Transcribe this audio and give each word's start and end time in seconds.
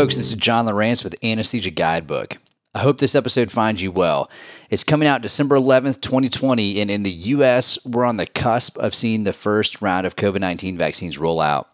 folks. 0.00 0.16
This 0.16 0.32
is 0.32 0.38
John 0.38 0.64
Lawrence 0.64 1.04
with 1.04 1.22
Anesthesia 1.22 1.70
Guidebook. 1.70 2.38
I 2.74 2.78
hope 2.78 2.96
this 2.96 3.14
episode 3.14 3.52
finds 3.52 3.82
you 3.82 3.92
well. 3.92 4.30
It's 4.70 4.82
coming 4.82 5.06
out 5.06 5.20
December 5.20 5.58
11th, 5.58 6.00
2020, 6.00 6.80
and 6.80 6.90
in 6.90 7.02
the 7.02 7.10
US, 7.10 7.84
we're 7.84 8.06
on 8.06 8.16
the 8.16 8.24
cusp 8.24 8.78
of 8.78 8.94
seeing 8.94 9.24
the 9.24 9.34
first 9.34 9.82
round 9.82 10.06
of 10.06 10.16
COVID 10.16 10.40
19 10.40 10.78
vaccines 10.78 11.18
roll 11.18 11.38
out. 11.38 11.68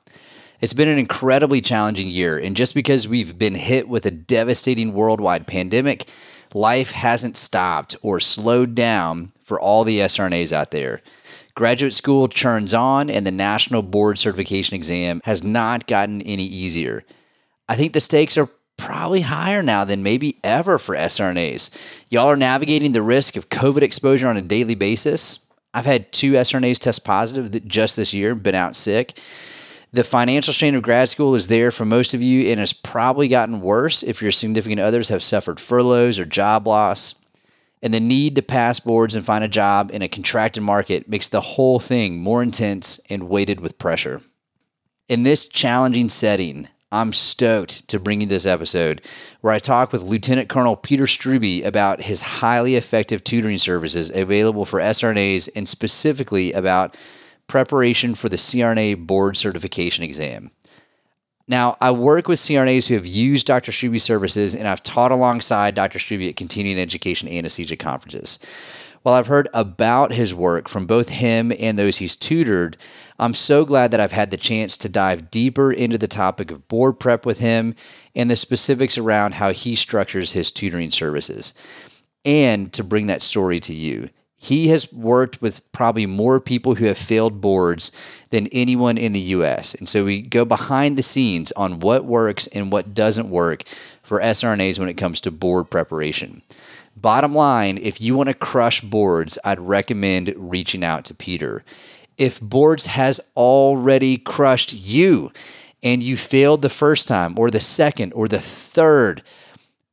It's 0.61 0.73
been 0.73 0.89
an 0.89 0.99
incredibly 0.99 1.61
challenging 1.61 2.09
year, 2.09 2.37
and 2.37 2.57
just 2.57 2.75
because 2.75 3.07
we've 3.07 3.39
been 3.39 3.55
hit 3.55 3.89
with 3.89 4.05
a 4.07 4.11
devastating 4.11 4.93
worldwide 4.93 5.47
pandemic, 5.47 6.09
life 6.53 6.91
hasn't 6.91 7.37
stopped 7.37 7.95
or 8.03 8.19
slowed 8.19 8.75
down 8.75 9.31
for 9.45 9.61
all 9.61 9.85
the 9.85 10.01
SRNAs 10.01 10.53
out 10.53 10.73
there. 10.73 11.01
Graduate 11.55 11.95
school 11.95 12.27
churns 12.27 12.75
on, 12.75 13.09
and 13.09 13.25
the 13.25 13.31
National 13.31 13.83
Board 13.83 14.19
Certification 14.19 14.75
Exam 14.75 15.21
has 15.27 15.45
not 15.45 15.87
gotten 15.87 16.21
any 16.23 16.45
easier. 16.45 17.05
I 17.69 17.77
think 17.77 17.93
the 17.93 18.01
stakes 18.01 18.37
are 18.37 18.49
probably 18.77 19.23
higher 19.23 19.63
now 19.63 19.85
than 19.85 20.03
maybe 20.03 20.39
ever 20.45 20.79
for 20.79 20.95
SRNAs. 20.95 22.03
Y'all 22.11 22.29
are 22.29 22.37
navigating 22.37 22.93
the 22.93 23.03
risk 23.03 23.37
of 23.37 23.49
COVID 23.49 23.83
exposure 23.83 24.29
on 24.29 24.37
a 24.37 24.43
daily 24.43 24.75
basis. 24.75 25.51
I've 25.73 25.87
had 25.87 26.13
two 26.13 26.33
SRNAs 26.33 26.79
test 26.79 27.05
positive 27.05 27.67
just 27.67 27.97
this 27.97 28.15
year, 28.15 28.35
been 28.35 28.55
out 28.55 28.77
sick. 28.77 29.21
The 29.93 30.05
financial 30.05 30.53
strain 30.53 30.75
of 30.75 30.83
grad 30.83 31.09
school 31.09 31.35
is 31.35 31.49
there 31.49 31.71
for 31.71 31.85
most 31.85 32.13
of 32.13 32.21
you 32.21 32.51
and 32.51 32.61
has 32.61 32.73
probably 32.73 33.29
gotten 33.29 33.61
worse 33.61 34.03
if 34.03 34.21
your 34.21 34.33
significant 34.33 34.81
others 34.81 35.09
have 35.09 35.23
suffered 35.23 35.59
furloughs 35.59 36.19
or 36.19 36.27
job 36.27 36.67
loss. 36.67 37.15
And 37.83 37.95
the 37.95 38.01
need 38.01 38.35
to 38.35 38.43
pass 38.43 38.81
boards 38.81 39.15
and 39.15 39.25
find 39.25 39.45
a 39.45 39.49
job 39.49 39.91
in 39.93 40.03
a 40.03 40.09
contracted 40.09 40.63
market 40.63 41.09
makes 41.09 41.29
the 41.29 41.41
whole 41.41 41.79
thing 41.79 42.21
more 42.21 42.43
intense 42.43 43.01
and 43.09 43.29
weighted 43.29 43.61
with 43.61 43.79
pressure. 43.79 44.23
In 45.09 45.23
this 45.23 45.47
challenging 45.47 46.09
setting, 46.09 46.69
I'm 46.97 47.13
stoked 47.13 47.89
to 47.89 48.01
bring 48.01 48.23
you 48.23 48.27
this 48.27 48.47
episode 48.47 49.03
where 49.43 49.53
I 49.53 49.59
talk 49.59 49.93
with 49.93 50.03
Lieutenant 50.03 50.49
Colonel 50.49 50.77
Peter 50.77 51.05
Strube 51.05 51.63
about 51.63 52.01
his 52.01 52.23
highly 52.23 52.75
effective 52.75 53.23
tutoring 53.23 53.59
services 53.59 54.11
available 54.11 54.65
for 54.65 54.81
SRNAs 54.81 55.51
and 55.55 55.69
specifically 55.69 56.55
about 56.55 56.97
preparation 57.49 58.15
for 58.15 58.31
the 58.31 58.39
CRNA 58.39 59.07
board 59.07 59.37
certification 59.37 60.05
exam. 60.05 60.51
Now, 61.47 61.77
I 61.83 61.91
work 61.91 62.29
with 62.29 62.39
CRNAs 62.39 62.89
who 62.89 62.95
have 62.95 63.07
used 63.07 63.47
Dr. 63.47 63.73
Strube's 63.73 64.03
services 64.03 64.55
and 64.55 64.67
I've 64.67 64.83
taught 64.83 65.13
alongside 65.13 65.75
Dr. 65.75 65.99
Strube 65.99 66.31
at 66.31 66.37
continuing 66.37 66.81
education 66.81 67.29
anesthesia 67.29 67.77
conferences. 67.77 68.39
While 69.03 69.15
I've 69.15 69.29
heard 69.29 69.49
about 69.53 70.13
his 70.13 70.35
work 70.35 70.67
from 70.67 70.87
both 70.87 71.11
him 71.11 71.53
and 71.61 71.79
those 71.79 71.99
he's 71.99 72.17
tutored, 72.17 72.79
I'm 73.19 73.35
so 73.35 73.65
glad 73.65 73.91
that 73.91 74.01
I've 74.01 74.13
had 74.13 74.31
the 74.31 74.37
chance 74.37 74.77
to 74.79 74.89
dive 74.89 75.31
deeper 75.31 75.73
into 75.73 75.99
the 75.99 76.09
topic 76.09 76.51
of 76.51 76.69
board 76.69 77.01
prep 77.01 77.25
with 77.25 77.39
him 77.39 77.75
and 78.15 78.31
the 78.31 78.37
specifics 78.37 78.99
around 78.99 79.35
how 79.35 79.53
he 79.53 79.75
structures 79.75 80.33
his 80.33 80.51
tutoring 80.51 80.91
services, 80.91 81.55
and 82.25 82.73
to 82.73 82.85
bring 82.85 83.07
that 83.07 83.23
story 83.23 83.61
to 83.61 83.75
you. 83.75 84.11
He 84.39 84.69
has 84.69 84.93
worked 84.93 85.41
with 85.41 85.73
probably 85.73 86.05
more 86.05 86.41
people 86.41 86.75
who 86.75 86.85
have 86.85 86.99
failed 86.99 87.41
boards 87.41 87.91
than 88.29 88.49
anyone 88.49 88.99
in 88.99 89.13
the 89.13 89.21
US. 89.21 89.75
And 89.75 89.89
so 89.89 90.05
we 90.05 90.21
go 90.21 90.45
behind 90.45 90.99
the 90.99 91.03
scenes 91.03 91.53
on 91.53 91.81
what 91.81 92.05
works 92.05 92.47
and 92.49 92.71
what 92.71 92.93
doesn't 92.93 93.31
work 93.31 93.63
for 94.03 94.21
SRNAs 94.21 94.79
when 94.79 94.91
it 94.91 94.95
comes 94.95 95.21
to 95.23 95.31
board 95.31 95.71
preparation. 95.71 96.43
Bottom 96.95 97.35
line, 97.35 97.79
if 97.79 98.01
you 98.01 98.15
want 98.15 98.29
to 98.29 98.35
crush 98.35 98.83
boards, 98.83 99.39
I'd 99.45 99.61
recommend 99.61 100.35
reaching 100.37 100.85
out 100.85 101.07
to 101.07 101.15
Peter. 101.15 101.65
If 102.19 102.41
boards 102.41 102.87
has 102.87 103.21
already 103.37 104.19
crushed 104.19 104.73
you 104.73 105.33
and 105.83 106.03
you 106.03 106.17
failed 106.17 106.63
the 106.63 106.69
first 106.69 107.07
time 107.07 107.39
or 107.39 107.51
the 107.51 107.61
second 107.61 108.13
or 108.13 108.27
the 108.27 108.41
third 108.41 109.23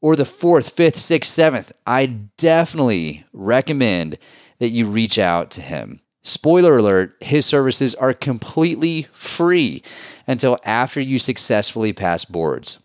or 0.02 0.16
the 0.16 0.26
fourth, 0.26 0.70
fifth, 0.70 0.98
sixth, 0.98 1.32
seventh, 1.32 1.72
I 1.86 2.06
definitely 2.38 3.26
recommend 3.34 4.18
that 4.60 4.70
you 4.70 4.86
reach 4.86 5.20
out 5.20 5.52
to 5.52 5.62
him. 5.62 6.02
Spoiler 6.24 6.78
alert, 6.78 7.16
his 7.20 7.46
services 7.46 7.94
are 7.96 8.14
completely 8.14 9.08
free 9.12 9.84
until 10.26 10.58
after 10.64 11.02
you 11.02 11.20
successfully 11.20 11.92
pass 11.92 12.24
boards. 12.24 12.82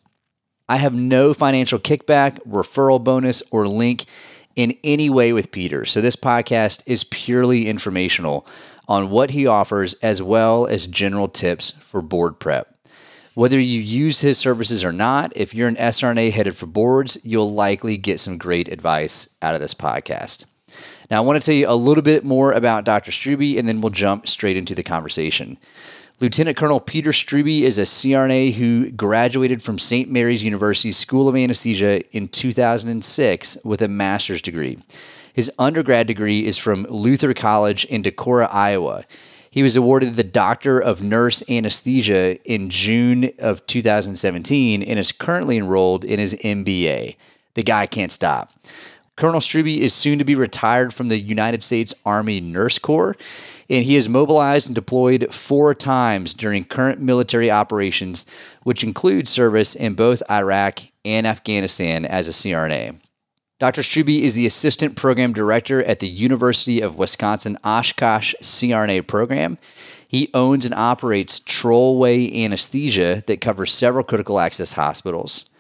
I 0.69 0.77
have 0.77 0.93
no 0.93 1.32
financial 1.32 1.78
kickback, 1.78 2.41
referral 2.47 3.03
bonus, 3.03 3.43
or 3.53 3.66
link 3.66 4.04
in 4.56 4.77
any 4.82 5.09
way 5.09 5.32
with 5.32 5.53
Peter. 5.53 5.84
So 5.84 6.00
this 6.00 6.16
podcast 6.16 6.82
is 6.87 7.04
purely 7.04 7.69
informational 7.69 8.44
on 8.88 9.10
what 9.10 9.31
he 9.31 9.47
offers 9.47 9.94
as 9.94 10.22
well 10.22 10.66
as 10.66 10.87
general 10.87 11.28
tips 11.28 11.71
for 11.71 12.00
board 12.00 12.41
prep. 12.41 12.75
Whether 13.34 13.60
you 13.60 13.81
use 13.81 14.22
his 14.22 14.38
services 14.38 14.82
or 14.82 14.93
not, 14.93 15.32
if 15.37 15.54
you're 15.54 15.69
an 15.69 15.76
SRNA 15.76 16.32
headed 16.32 16.56
for 16.56 16.66
boards, 16.66 17.19
you'll 17.22 17.53
likely 17.53 17.97
get 17.97 18.19
some 18.19 18.37
great 18.37 18.66
advice 18.66 19.37
out 19.41 19.54
of 19.54 19.60
this 19.60 19.75
podcast. 19.75 20.47
Now, 21.10 21.19
I 21.19 21.21
want 21.21 21.41
to 21.41 21.47
tell 21.47 21.54
you 21.54 21.69
a 21.69 21.75
little 21.77 22.03
bit 22.03 22.25
more 22.25 22.53
about 22.53 22.84
Dr. 22.84 23.12
Strube, 23.12 23.59
and 23.59 23.69
then 23.69 23.81
we'll 23.81 23.91
jump 23.91 24.27
straight 24.27 24.56
into 24.56 24.75
the 24.75 24.82
conversation. 24.82 25.56
Lieutenant 26.21 26.56
Colonel 26.56 26.81
Peter 26.81 27.10
Strube 27.10 27.62
is 27.62 27.78
a 27.78 27.82
CRNA 27.82 28.54
who 28.54 28.91
graduated 28.91 29.62
from 29.62 29.78
St. 29.78 30.10
Mary's 30.10 30.43
University 30.43 30.91
School 30.91 31.28
of 31.28 31.37
Anesthesia 31.37 32.03
in 32.10 32.27
2006 32.27 33.59
with 33.65 33.81
a 33.81 33.87
master's 33.87 34.43
degree. 34.43 34.78
His 35.38 35.53
undergrad 35.56 36.09
degree 36.09 36.44
is 36.44 36.59
from 36.59 36.82
Luther 36.91 37.32
College 37.32 37.84
in 37.84 38.03
Decorah, 38.03 38.53
Iowa. 38.53 39.04
He 39.49 39.62
was 39.62 39.76
awarded 39.76 40.15
the 40.15 40.25
Doctor 40.25 40.81
of 40.81 41.00
Nurse 41.00 41.49
Anesthesia 41.49 42.43
in 42.43 42.71
June 42.71 43.31
of 43.38 43.65
2017 43.66 44.82
and 44.82 44.98
is 44.98 45.12
currently 45.12 45.56
enrolled 45.56 46.04
in 46.04 46.19
his 46.19 46.34
MBA. 46.34 47.15
The 47.54 47.62
guy 47.62 47.87
can't 47.87 48.10
stop. 48.10 48.53
Colonel 49.15 49.38
Strube 49.38 49.78
is 49.78 49.94
soon 49.94 50.19
to 50.19 50.25
be 50.25 50.34
retired 50.34 50.93
from 50.93 51.06
the 51.06 51.21
United 51.21 51.62
States 51.62 51.94
Army 52.04 52.41
Nurse 52.41 52.81
Corps 52.81 53.15
and 53.71 53.84
he 53.84 53.94
is 53.94 54.09
mobilized 54.09 54.66
and 54.66 54.75
deployed 54.75 55.32
four 55.32 55.72
times 55.72 56.34
during 56.34 56.65
current 56.65 57.00
military 57.00 57.48
operations, 57.48 58.27
which 58.65 58.82
include 58.82 59.28
service 59.28 59.77
in 59.77 59.94
both 59.94 60.21
Iraq 60.28 60.81
and 61.04 61.28
Afghanistan 61.28 62.04
as 62.04 62.27
a 62.27 62.32
CRNA. 62.32 62.98
Dr. 63.58 63.82
Strube 63.82 64.20
is 64.20 64.34
the 64.34 64.46
Assistant 64.46 64.94
Program 64.94 65.32
Director 65.32 65.82
at 65.82 65.98
the 65.98 66.06
University 66.06 66.80
of 66.80 66.96
Wisconsin 66.96 67.58
Oshkosh 67.64 68.32
CRNA 68.41 69.08
program. 69.08 69.58
He 70.06 70.30
owns 70.32 70.64
and 70.64 70.72
operates 70.72 71.41
Trollway 71.41 72.44
Anesthesia 72.44 73.24
that 73.26 73.41
covers 73.41 73.74
several 73.74 74.04
critical 74.04 74.38
access 74.38 74.74
hospitals. 74.74 75.50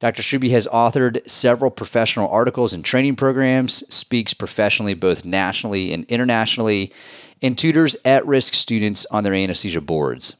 Dr. 0.00 0.20
Strube 0.20 0.50
has 0.50 0.68
authored 0.68 1.26
several 1.26 1.70
professional 1.70 2.28
articles 2.28 2.74
and 2.74 2.84
training 2.84 3.16
programs, 3.16 3.82
speaks 3.92 4.34
professionally 4.34 4.92
both 4.92 5.24
nationally 5.24 5.94
and 5.94 6.04
internationally, 6.10 6.92
and 7.40 7.56
tutors 7.56 7.96
at 8.04 8.26
risk 8.26 8.52
students 8.52 9.06
on 9.06 9.24
their 9.24 9.32
anesthesia 9.32 9.80
boards. 9.80 10.36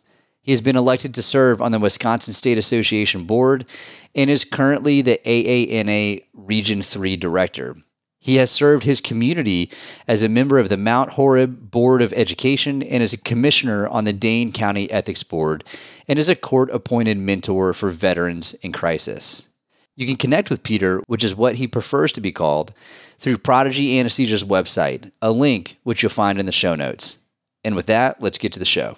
He 0.47 0.53
has 0.53 0.61
been 0.61 0.77
elected 0.77 1.12
to 1.15 1.23
serve 1.23 1.61
on 1.61 1.73
the 1.73 1.81
Wisconsin 1.81 2.33
State 2.33 2.57
Association 2.57 3.25
Board 3.25 3.67
and 4.15 4.31
is 4.31 4.45
currently 4.45 5.03
the 5.03 5.21
AANA 5.27 6.23
Region 6.34 6.83
3 6.83 7.17
Director. 7.17 7.75
He 8.21 8.37
has 8.37 8.49
served 8.49 8.85
his 8.85 9.01
community 9.01 9.73
as 10.06 10.23
a 10.23 10.29
member 10.29 10.61
of 10.61 10.69
the 10.69 10.77
Mount 10.77 11.11
Horeb 11.11 11.73
Board 11.73 12.01
of 12.01 12.12
Education 12.12 12.81
and 12.81 13.03
as 13.03 13.12
a 13.12 13.19
commissioner 13.19 13.89
on 13.89 14.05
the 14.05 14.12
Dane 14.12 14.53
County 14.53 14.89
Ethics 14.89 15.25
Board 15.25 15.65
and 16.06 16.17
is 16.17 16.29
a 16.29 16.37
court 16.37 16.71
appointed 16.71 17.19
mentor 17.19 17.73
for 17.73 17.91
veterans 17.91 18.55
in 18.62 18.71
crisis. 18.71 19.49
You 19.97 20.06
can 20.06 20.17
connect 20.17 20.49
with 20.49 20.62
Peter, 20.62 21.03
which 21.09 21.25
is 21.25 21.35
what 21.35 21.56
he 21.56 21.67
prefers 21.67 22.12
to 22.12 22.20
be 22.20 22.31
called, 22.31 22.73
through 23.19 23.38
Prodigy 23.38 23.99
Anesthesia's 23.99 24.44
website, 24.44 25.11
a 25.20 25.32
link 25.32 25.79
which 25.82 26.05
you'll 26.05 26.11
find 26.11 26.38
in 26.38 26.47
the 26.47 26.53
show 26.53 26.76
notes. 26.76 27.19
And 27.65 27.75
with 27.75 27.87
that, 27.87 28.23
let's 28.23 28.38
get 28.38 28.53
to 28.53 28.61
the 28.61 28.65
show. 28.65 28.97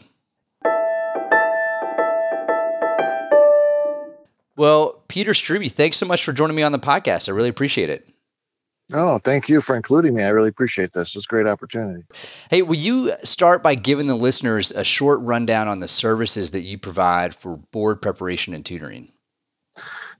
Well, 4.58 5.04
Peter 5.06 5.32
Strube, 5.32 5.70
thanks 5.70 5.98
so 5.98 6.04
much 6.04 6.24
for 6.24 6.32
joining 6.32 6.56
me 6.56 6.64
on 6.64 6.72
the 6.72 6.80
podcast. 6.80 7.28
I 7.28 7.32
really 7.32 7.48
appreciate 7.48 7.90
it. 7.90 8.08
Oh, 8.92 9.18
thank 9.18 9.48
you 9.48 9.60
for 9.60 9.76
including 9.76 10.14
me. 10.14 10.24
I 10.24 10.30
really 10.30 10.48
appreciate 10.48 10.94
this. 10.94 11.14
It's 11.14 11.26
a 11.26 11.28
great 11.28 11.46
opportunity. 11.46 12.02
Hey, 12.50 12.62
will 12.62 12.74
you 12.74 13.12
start 13.22 13.62
by 13.62 13.76
giving 13.76 14.08
the 14.08 14.16
listeners 14.16 14.72
a 14.72 14.82
short 14.82 15.20
rundown 15.20 15.68
on 15.68 15.78
the 15.78 15.86
services 15.86 16.50
that 16.50 16.62
you 16.62 16.76
provide 16.76 17.36
for 17.36 17.58
board 17.70 18.02
preparation 18.02 18.52
and 18.52 18.66
tutoring? 18.66 19.12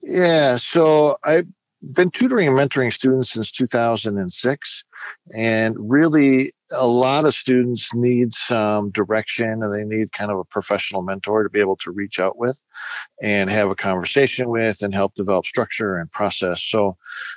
Yeah, 0.03 0.57
so 0.59 1.19
I've 1.25 1.49
been 1.93 2.11
tutoring 2.11 2.47
and 2.47 2.57
mentoring 2.57 2.93
students 2.93 3.33
since 3.33 3.51
2006. 3.51 4.85
And 5.35 5.77
really, 5.79 6.53
a 6.71 6.87
lot 6.87 7.25
of 7.25 7.35
students 7.35 7.95
need 7.95 8.35
some 8.35 8.91
direction 8.91 9.63
and 9.63 9.73
they 9.73 9.85
need 9.85 10.13
kind 10.13 10.31
of 10.31 10.39
a 10.39 10.45
professional 10.45 11.03
mentor 11.03 11.43
to 11.43 11.49
be 11.49 11.61
able 11.61 11.77
to 11.77 11.91
reach 11.91 12.21
out 12.21 12.39
with 12.39 12.61
and 13.23 13.49
have 13.49 13.71
a 13.71 13.75
conversation 13.75 14.51
with 14.51 14.83
and 14.83 14.95
help 14.95 15.15
develop 15.15 15.47
structure 15.47 15.97
and 15.97 16.11
process. 16.13 16.63
So 16.63 16.97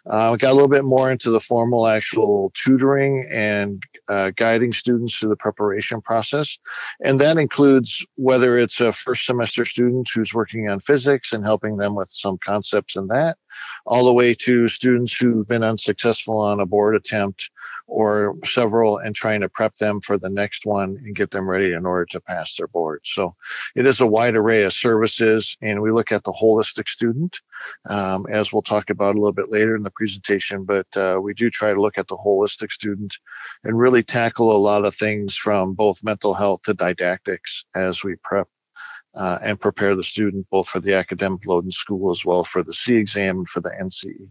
uh, 0.10 0.30
we 0.32 0.38
got 0.38 0.52
a 0.52 0.54
little 0.54 0.68
bit 0.68 0.84
more 0.84 1.12
into 1.12 1.32
the 1.32 1.40
formal 1.40 1.88
actual 1.88 2.52
tutoring 2.56 3.28
and 3.32 3.82
uh, 4.10 4.32
guiding 4.36 4.74
students 4.74 5.18
through 5.18 5.30
the 5.30 5.38
preparation 5.38 6.02
process. 6.02 6.58
And 7.00 7.20
that 7.20 7.38
includes 7.38 8.06
whether 8.16 8.58
it's 8.58 8.82
a 8.82 8.92
first 8.92 9.26
semester 9.26 9.64
student 9.64 10.10
who's 10.14 10.34
working 10.34 10.70
on 10.70 10.82
physics 10.82 11.32
and 11.32 11.46
helping 11.46 11.78
them 11.78 11.96
with 11.96 12.10
some 12.12 12.38
concepts 12.44 12.98
in 12.98 13.08
that, 13.08 13.38
all 13.86 14.06
the 14.06 14.14
way 14.14 14.34
to 14.34 14.68
students 14.68 15.16
who've 15.16 15.48
been 15.48 15.64
unsuccessful 15.64 16.40
on 16.40 16.60
a 16.60 16.66
board 16.66 16.96
attempt 16.96 17.50
or 17.88 18.36
several 18.46 18.98
and 18.98 19.16
trying 19.16 19.42
to 19.42 19.50
prep 19.50 19.76
them 19.76 20.00
for 20.02 20.18
the 20.18 20.30
next 20.30 20.66
one 20.66 20.98
and 21.04 21.16
get 21.16 21.32
them 21.32 21.50
ready 21.50 21.74
in 21.74 21.86
order 21.86 22.06
to 22.06 22.22
pass 22.22 22.56
their 22.56 22.68
board. 22.68 23.02
So 23.04 23.36
it 23.76 23.86
is 23.86 24.00
a 24.00 24.08
wide 24.08 24.36
array 24.36 24.64
of 24.64 24.74
services, 24.74 25.58
and 25.62 25.82
we 25.82 25.92
look 25.92 26.12
at 26.12 26.24
the 26.24 26.34
holistic 26.34 26.88
student, 26.88 27.40
um, 27.90 28.26
as 28.30 28.54
we'll 28.54 28.62
talk 28.62 28.90
about 28.90 29.16
a 29.16 29.20
little 29.20 29.34
bit 29.34 29.52
later 29.52 29.76
in 29.76 29.84
the 29.84 29.92
presentation. 29.92 30.64
But 30.64 30.88
uh, 30.96 31.20
we 31.22 31.34
do 31.34 31.50
try 31.50 31.74
to 31.74 31.82
look 31.82 31.98
at 31.98 32.08
the 32.08 32.18
holistic 32.18 32.72
student 32.72 33.18
and 33.64 33.78
really 33.78 34.04
tackle 34.04 34.56
a 34.56 34.58
lot 34.58 34.86
of 34.86 34.96
things 34.96 35.36
from 35.36 35.74
both 35.74 36.04
mental 36.04 36.34
health 36.34 36.62
to 36.64 36.74
didactics 36.74 37.66
as 37.76 38.04
we 38.04 38.16
prep 38.24 38.48
uh, 39.16 39.40
and 39.42 39.60
prepare 39.60 39.96
the 39.96 40.04
student 40.04 40.48
both 40.50 40.68
for 40.68 40.80
the 40.80 40.94
academic 40.94 41.46
load 41.46 41.66
in 41.66 41.72
school 41.72 42.12
as 42.12 42.24
well 42.24 42.44
for 42.44 42.64
the 42.64 42.74
SEE 42.74 42.96
exam 42.96 43.40
and 43.40 43.50
for 43.50 43.60
the 43.60 43.72
NCE. 43.82 44.30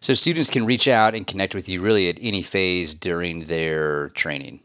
So 0.00 0.14
students 0.14 0.50
can 0.50 0.66
reach 0.66 0.86
out 0.88 1.14
and 1.14 1.26
connect 1.26 1.54
with 1.54 1.68
you 1.68 1.80
really 1.80 2.08
at 2.08 2.18
any 2.20 2.42
phase 2.42 2.94
during 2.94 3.44
their 3.44 4.08
training. 4.10 4.60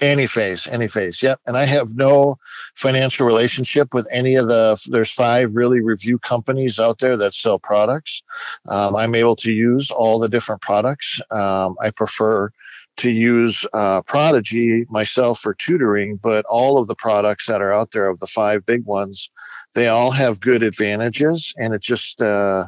Any 0.00 0.26
phase, 0.26 0.66
any 0.66 0.88
phase. 0.88 1.22
Yep. 1.22 1.40
And 1.46 1.58
I 1.58 1.66
have 1.66 1.94
no 1.94 2.38
financial 2.74 3.26
relationship 3.26 3.92
with 3.92 4.08
any 4.10 4.34
of 4.34 4.48
the, 4.48 4.80
there's 4.86 5.10
five 5.10 5.54
really 5.54 5.80
review 5.80 6.18
companies 6.18 6.78
out 6.78 7.00
there 7.00 7.18
that 7.18 7.34
sell 7.34 7.58
products. 7.58 8.22
Um, 8.66 8.96
I'm 8.96 9.14
able 9.14 9.36
to 9.36 9.52
use 9.52 9.90
all 9.90 10.18
the 10.18 10.28
different 10.28 10.62
products. 10.62 11.20
Um, 11.30 11.76
I 11.82 11.90
prefer 11.90 12.50
to 12.96 13.10
use 13.10 13.66
uh, 13.74 14.00
Prodigy 14.02 14.86
myself 14.88 15.40
for 15.40 15.52
tutoring, 15.52 16.16
but 16.16 16.46
all 16.46 16.78
of 16.78 16.86
the 16.86 16.94
products 16.94 17.46
that 17.46 17.60
are 17.60 17.72
out 17.72 17.90
there 17.92 18.08
of 18.08 18.20
the 18.20 18.26
five 18.26 18.64
big 18.64 18.86
ones, 18.86 19.28
they 19.74 19.88
all 19.88 20.10
have 20.12 20.40
good 20.40 20.62
advantages. 20.62 21.52
And 21.58 21.74
it 21.74 21.82
just, 21.82 22.22
uh, 22.22 22.64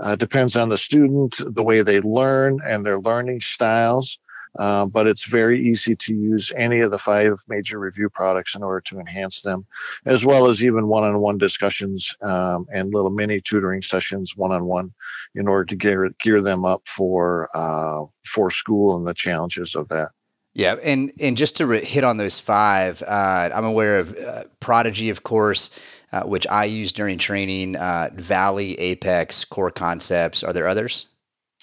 uh, 0.00 0.16
depends 0.16 0.56
on 0.56 0.68
the 0.68 0.78
student, 0.78 1.40
the 1.54 1.62
way 1.62 1.82
they 1.82 2.00
learn, 2.00 2.58
and 2.64 2.84
their 2.84 3.00
learning 3.00 3.40
styles. 3.40 4.18
Uh, 4.58 4.84
but 4.84 5.06
it's 5.06 5.26
very 5.26 5.64
easy 5.64 5.94
to 5.94 6.12
use 6.12 6.52
any 6.56 6.80
of 6.80 6.90
the 6.90 6.98
five 6.98 7.38
major 7.46 7.78
review 7.78 8.08
products 8.10 8.56
in 8.56 8.64
order 8.64 8.80
to 8.80 8.98
enhance 8.98 9.42
them, 9.42 9.64
as 10.06 10.24
well 10.24 10.48
as 10.48 10.64
even 10.64 10.88
one-on-one 10.88 11.38
discussions 11.38 12.16
um, 12.22 12.66
and 12.72 12.92
little 12.92 13.10
mini 13.10 13.40
tutoring 13.40 13.80
sessions 13.80 14.36
one-on-one 14.36 14.92
in 15.36 15.46
order 15.46 15.64
to 15.64 15.76
gear 15.76 16.10
gear 16.20 16.42
them 16.42 16.64
up 16.64 16.82
for 16.88 17.48
uh, 17.54 18.04
for 18.26 18.50
school 18.50 18.96
and 18.96 19.06
the 19.06 19.14
challenges 19.14 19.76
of 19.76 19.86
that. 19.88 20.08
Yeah, 20.52 20.74
and 20.82 21.12
and 21.20 21.36
just 21.36 21.56
to 21.58 21.66
re- 21.66 21.84
hit 21.84 22.02
on 22.02 22.16
those 22.16 22.40
five, 22.40 23.04
uh, 23.04 23.50
I'm 23.54 23.64
aware 23.64 24.00
of 24.00 24.18
uh, 24.18 24.44
Prodigy, 24.58 25.10
of 25.10 25.22
course 25.22 25.70
uh, 26.12 26.22
which 26.22 26.46
I 26.48 26.64
use 26.64 26.92
during 26.92 27.18
training, 27.18 27.76
uh, 27.76 28.10
Valley, 28.14 28.78
Apex, 28.78 29.44
Core 29.44 29.70
Concepts. 29.70 30.42
Are 30.42 30.52
there 30.52 30.66
others? 30.66 31.06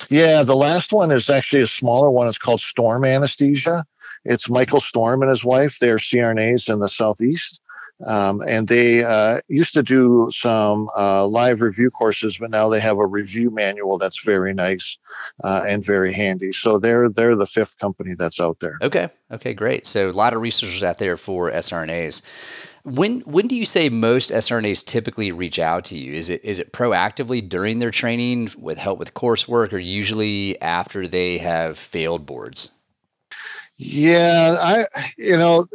Yeah, 0.10 0.44
the 0.44 0.56
last 0.56 0.94
one 0.94 1.12
is 1.12 1.30
actually 1.30 1.64
a 1.64 1.68
smaller 1.68 2.12
one. 2.12 2.28
It's 2.28 2.38
called 2.38 2.62
Storm 2.62 3.04
Anesthesia. 3.04 3.86
It's 4.26 4.50
Michael 4.50 4.80
Storm 4.80 5.22
and 5.22 5.30
his 5.30 5.44
wife. 5.44 5.78
They're 5.80 5.98
CRNAs 5.98 6.72
in 6.72 6.80
the 6.80 6.90
Southeast. 6.90 7.62
Um, 8.06 8.42
and 8.48 8.68
they 8.68 9.04
uh, 9.04 9.42
used 9.48 9.74
to 9.74 9.82
do 9.82 10.30
some 10.32 10.88
uh, 10.96 11.26
live 11.26 11.62
review 11.62 11.90
courses, 11.90 12.38
but 12.38 12.52
now 12.52 12.70
they 12.70 12.80
have 12.80 12.98
a 12.98 13.08
review 13.08 13.50
manual 13.50 13.98
that's 13.98 14.24
very 14.24 14.54
nice 14.54 14.98
uh, 15.44 15.64
and 15.68 15.84
very 15.84 16.14
handy. 16.14 16.52
So 16.52 16.78
they're 16.78 17.10
they're 17.10 17.36
the 17.36 17.48
fifth 17.48 17.80
company 17.80 18.14
that's 18.14 18.40
out 18.40 18.60
there. 18.60 18.78
Okay, 18.82 19.10
okay, 19.32 19.54
great. 19.54 19.88
So 19.88 20.10
a 20.10 20.12
lot 20.12 20.34
of 20.34 20.42
researchers 20.42 20.84
out 20.84 21.00
there 21.00 21.18
for 21.18 21.50
SRNAs. 21.50 22.76
When 22.84 23.22
when 23.22 23.48
do 23.48 23.56
you 23.56 23.66
say 23.66 23.90
most 23.90 24.32
SRNAs 24.32 24.86
typically 24.86 25.32
reach 25.32 25.58
out 25.58 25.84
to 25.86 25.98
you? 25.98 26.14
Is 26.14 26.30
it 26.30 26.46
is 26.46 26.60
it 26.60 26.72
proactively 26.72 27.48
during 27.48 27.80
their 27.80 27.92
training 27.92 28.52
with 28.58 28.78
help 28.78 29.00
with 29.00 29.16
coursework, 29.16 29.74
or 29.74 29.80
usually 29.80 30.62
after 30.62 31.08
they 31.08 31.40
have 31.40 31.80
failed 31.80 32.28
boards? 32.28 32.72
Yeah, 33.78 34.56
I 34.60 34.86
you 35.18 35.36
know 35.36 35.66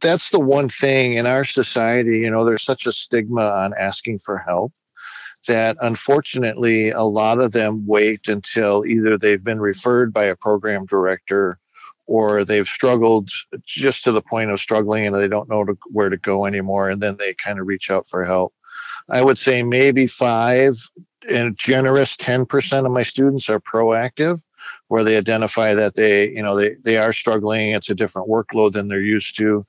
that's 0.00 0.30
the 0.30 0.40
one 0.40 0.68
thing 0.68 1.14
in 1.14 1.26
our 1.26 1.44
society. 1.44 2.18
You 2.18 2.30
know, 2.30 2.44
there's 2.44 2.64
such 2.64 2.86
a 2.86 2.92
stigma 2.92 3.42
on 3.42 3.74
asking 3.78 4.20
for 4.20 4.38
help 4.38 4.72
that 5.46 5.76
unfortunately 5.80 6.90
a 6.90 7.02
lot 7.02 7.40
of 7.40 7.52
them 7.52 7.86
wait 7.86 8.28
until 8.28 8.84
either 8.86 9.16
they've 9.16 9.44
been 9.44 9.60
referred 9.60 10.12
by 10.12 10.24
a 10.24 10.36
program 10.36 10.84
director 10.86 11.58
or 12.06 12.44
they've 12.44 12.66
struggled 12.66 13.28
just 13.64 14.04
to 14.04 14.12
the 14.12 14.22
point 14.22 14.50
of 14.50 14.58
struggling 14.58 15.06
and 15.06 15.14
they 15.14 15.28
don't 15.28 15.48
know 15.48 15.64
to, 15.64 15.76
where 15.90 16.08
to 16.08 16.16
go 16.16 16.46
anymore 16.46 16.88
and 16.88 17.02
then 17.02 17.16
they 17.18 17.34
kind 17.34 17.58
of 17.58 17.66
reach 17.66 17.90
out 17.90 18.06
for 18.08 18.24
help 18.24 18.52
i 19.08 19.22
would 19.22 19.38
say 19.38 19.62
maybe 19.62 20.06
five 20.06 20.74
and 21.28 21.56
generous 21.56 22.16
10% 22.16 22.86
of 22.86 22.92
my 22.92 23.02
students 23.02 23.48
are 23.48 23.60
proactive 23.60 24.42
where 24.88 25.04
they 25.04 25.16
identify 25.16 25.74
that 25.74 25.94
they 25.94 26.30
you 26.30 26.42
know 26.42 26.56
they, 26.56 26.74
they 26.82 26.96
are 26.96 27.12
struggling. 27.12 27.70
It's 27.70 27.90
a 27.90 27.94
different 27.94 28.28
workload 28.28 28.72
than 28.72 28.88
they're 28.88 29.00
used 29.00 29.36
to. 29.38 29.64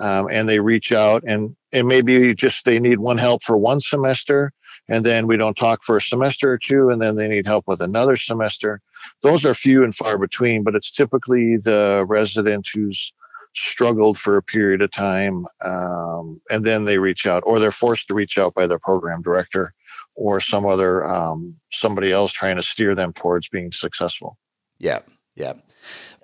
Um, 0.00 0.28
and 0.30 0.48
they 0.48 0.60
reach 0.60 0.92
out 0.92 1.24
and 1.26 1.56
and 1.72 1.86
maybe 1.86 2.34
just 2.34 2.64
they 2.64 2.78
need 2.78 3.00
one 3.00 3.18
help 3.18 3.42
for 3.42 3.56
one 3.56 3.80
semester 3.80 4.52
and 4.88 5.04
then 5.04 5.26
we 5.26 5.36
don't 5.36 5.56
talk 5.56 5.82
for 5.82 5.96
a 5.96 6.00
semester 6.00 6.52
or 6.52 6.58
two 6.58 6.90
and 6.90 7.02
then 7.02 7.16
they 7.16 7.28
need 7.28 7.46
help 7.46 7.64
with 7.66 7.80
another 7.80 8.16
semester. 8.16 8.80
Those 9.22 9.44
are 9.44 9.54
few 9.54 9.82
and 9.82 9.94
far 9.94 10.16
between 10.16 10.62
but 10.62 10.76
it's 10.76 10.92
typically 10.92 11.56
the 11.56 12.04
resident 12.08 12.68
who's 12.72 13.12
struggled 13.54 14.16
for 14.16 14.36
a 14.36 14.42
period 14.42 14.80
of 14.80 14.92
time 14.92 15.44
um, 15.64 16.40
and 16.50 16.64
then 16.64 16.84
they 16.84 16.98
reach 16.98 17.26
out 17.26 17.42
or 17.44 17.58
they're 17.58 17.72
forced 17.72 18.06
to 18.06 18.14
reach 18.14 18.38
out 18.38 18.54
by 18.54 18.64
their 18.64 18.78
program 18.78 19.22
director 19.22 19.74
or 20.14 20.40
some 20.40 20.64
other 20.64 21.04
um, 21.04 21.58
somebody 21.72 22.12
else 22.12 22.30
trying 22.30 22.54
to 22.54 22.62
steer 22.62 22.94
them 22.94 23.12
towards 23.12 23.48
being 23.48 23.72
successful 23.72 24.38
yeah 24.80 24.98
yeah 25.36 25.52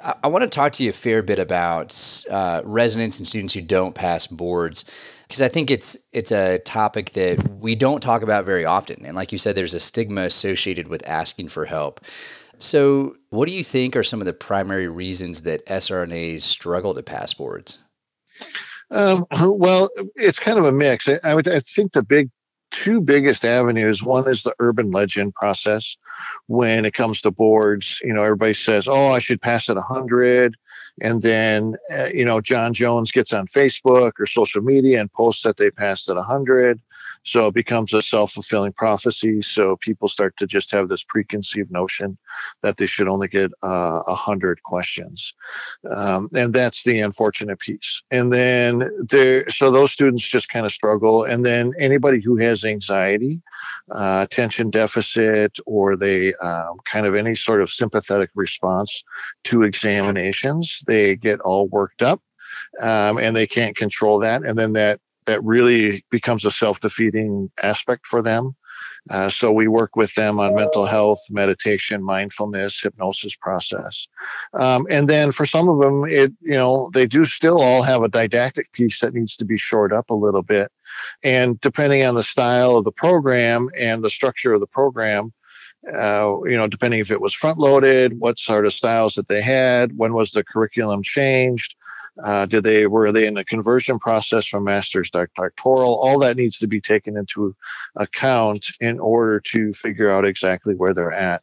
I, 0.03 0.15
I 0.25 0.27
want 0.27 0.43
to 0.43 0.49
talk 0.49 0.73
to 0.73 0.85
you 0.85 0.91
a 0.91 0.93
fair 0.93 1.23
bit 1.23 1.39
about 1.39 2.25
uh, 2.31 2.63
residents 2.65 3.19
and 3.19 3.27
students 3.27 3.55
who 3.55 3.63
don't 3.63 3.95
pass 3.95 4.27
boards 4.27 4.85
because 5.27 5.43
I 5.43 5.49
think 5.49 5.71
it's 5.71 6.09
it's 6.13 6.31
a 6.31 6.59
topic 6.59 7.11
that 7.13 7.49
we 7.59 7.75
don't 7.75 8.03
talk 8.03 8.23
about 8.23 8.45
very 8.45 8.65
often. 8.65 9.05
And 9.05 9.17
like 9.17 9.33
you 9.33 9.39
said, 9.39 9.55
there's 9.55 9.75
a 9.75 9.81
stigma 9.81 10.23
associated 10.23 10.89
with 10.89 11.07
asking 11.09 11.49
for 11.49 11.67
help. 11.67 12.01
So, 12.59 13.17
what 13.31 13.49
do 13.49 13.53
you 13.53 13.65
think 13.65 13.97
are 13.97 14.03
some 14.03 14.21
of 14.21 14.27
the 14.27 14.33
primary 14.33 14.89
reasons 14.89 15.43
that 15.43 15.67
SRNAs 15.67 16.43
struggle 16.43 16.95
to 16.95 17.03
pass 17.03 17.35
boards? 17.35 17.81
Um, 18.91 19.27
well, 19.31 19.91
it's 20.15 20.39
kind 20.39 20.59
of 20.59 20.65
a 20.65 20.73
mix. 20.73 21.09
I, 21.09 21.19
I, 21.25 21.35
would, 21.35 21.49
I 21.49 21.61
think 21.61 21.93
the 21.93 22.03
big 22.03 22.31
two 22.77 23.01
biggest 23.01 23.45
avenues. 23.45 24.03
One 24.03 24.29
is 24.29 24.43
the 24.43 24.55
urban 24.59 24.91
legend 24.91 25.35
process. 25.35 25.97
When 26.47 26.85
it 26.85 26.95
comes 26.95 27.23
to 27.23 27.31
boards, 27.31 28.01
you 28.05 28.13
know, 28.13 28.23
everybody 28.23 28.55
says, 28.55 28.87
"Oh, 28.87 29.09
I 29.09 29.19
should 29.19 29.41
pass 29.41 29.69
at 29.71 29.77
100," 29.77 30.57
and 31.01 31.23
then 31.23 31.77
uh, 31.93 32.07
you 32.07 32.25
know, 32.25 32.41
John 32.41 32.73
Jones 32.73 33.13
gets 33.13 33.33
on 33.33 33.47
Facebook 33.47 34.13
or 34.19 34.27
social 34.27 34.63
media 34.63 35.01
and 35.01 35.13
posts 35.13 35.43
that 35.43 35.57
they 35.57 35.71
passed 35.71 36.09
at 36.09 36.17
100. 36.17 36.81
So 37.27 37.49
it 37.49 37.55
becomes 37.55 37.93
a 37.93 38.03
self 38.03 38.33
fulfilling 38.33 38.73
prophecy. 38.73 39.43
So 39.43 39.77
people 39.77 40.09
start 40.09 40.37
to 40.37 40.47
just 40.47 40.71
have 40.71 40.89
this 40.89 41.03
preconceived 41.03 41.73
notion 41.73 42.17
that 42.63 42.77
they 42.77 42.87
should 42.87 43.09
only 43.09 43.27
get 43.27 43.51
uh, 43.65 44.03
a 44.07 44.13
uh, 44.13 44.15
hundred 44.15 44.63
questions, 44.63 45.35
um, 45.91 46.29
and 46.37 46.55
that's 46.55 46.85
the 46.85 47.01
unfortunate 47.01 47.59
piece. 47.59 48.05
And 48.13 48.33
then 48.33 48.89
there, 49.11 49.51
so 49.51 49.73
those 49.73 49.91
students 49.91 50.25
just 50.25 50.49
kind 50.49 50.65
of 50.65 50.71
struggle. 50.71 51.25
And 51.25 51.45
then 51.45 51.73
anybody 51.81 52.21
who 52.21 52.37
has 52.37 52.65
anxiety, 52.65 53.43
uh, 53.91 54.25
attention 54.25 54.71
deficit, 54.71 55.59
or 55.67 55.97
they 55.97 56.33
um, 56.35 56.77
kind 56.85 57.07
of 57.07 57.17
any 57.17 57.35
sort 57.35 57.61
of 57.61 57.71
sympathetic 57.71 58.31
response 58.37 59.03
to 59.45 59.65
examinations, 59.65 60.85
they 60.87 61.17
get 61.17 61.41
all 61.41 61.69
worked 61.69 62.03
up. 62.03 62.23
Um, 62.81 63.19
and 63.19 63.35
they 63.35 63.47
can't 63.47 63.77
control 63.77 64.19
that. 64.21 64.43
And 64.43 64.59
then 64.59 64.73
that 64.75 65.01
that 65.27 65.43
really 65.43 66.05
becomes 66.11 66.45
a 66.45 66.51
self-defeating 66.51 67.51
aspect 67.63 68.07
for 68.07 68.23
them. 68.23 68.55
Uh, 69.11 69.29
so 69.29 69.53
we 69.53 69.69
work 69.69 69.95
with 69.95 70.13
them 70.15 70.41
on 70.41 70.55
mental 70.55 70.85
health, 70.85 71.21
meditation, 71.31 72.03
mindfulness, 72.03 72.81
hypnosis 72.81 73.37
process, 73.37 74.09
um, 74.55 74.85
and 74.91 75.09
then 75.09 75.31
for 75.31 75.47
some 75.47 75.69
of 75.69 75.79
them, 75.79 76.05
it 76.09 76.33
you 76.41 76.53
know 76.53 76.91
they 76.93 77.07
do 77.07 77.25
still 77.25 77.61
all 77.61 77.83
have 77.83 78.03
a 78.03 78.09
didactic 78.09 78.73
piece 78.73 79.01
that 79.01 79.15
needs 79.15 79.37
to 79.37 79.45
be 79.45 79.57
shored 79.57 79.93
up 79.93 80.11
a 80.11 80.15
little 80.15 80.43
bit, 80.43 80.73
and 81.23 81.61
depending 81.61 82.05
on 82.05 82.17
the 82.17 82.23
style 82.23 82.77
of 82.77 82.85
the 82.85 82.91
program 82.91 83.69
and 83.79 84.03
the 84.03 84.11
structure 84.11 84.55
of 84.55 84.61
the 84.61 84.67
program, 84.67 85.33
uh, 85.95 86.37
you 86.45 86.57
know, 86.57 86.67
depending 86.67 87.01
if 87.01 87.11
it 87.11 87.21
was 87.21 87.35
front 87.35 87.59
loaded, 87.59 88.19
what 88.19 88.39
sort 88.39 88.67
of 88.67 88.73
styles 88.73 89.15
that 89.15 89.29
they 89.29 89.41
had, 89.41 89.97
when 89.97 90.15
was 90.15 90.31
the 90.33 90.45
curriculum 90.45 91.03
changed, 91.03 91.77
uh, 92.25 92.47
did 92.47 92.65
they 92.65 92.87
were 92.87 93.13
they 93.13 93.27
in 93.27 93.35
the 93.35 93.45
conversion 93.45 93.99
process 93.99 94.47
from 94.47 94.65
master's 94.65 95.11
to 95.11 95.29
doctoral? 95.37 96.01
All 96.01 96.19
that 96.21 96.37
needs 96.37 96.59
to 96.59 96.67
be 96.67 96.81
taken 96.81 97.17
into 97.17 97.55
account 97.97 98.69
in 98.81 98.99
order 98.99 99.41
to 99.41 99.73
figure 99.75 100.11
out 100.11 100.25
exactly 100.25 100.75
where 100.75 100.95
they're 100.95 101.13
at. 101.13 101.43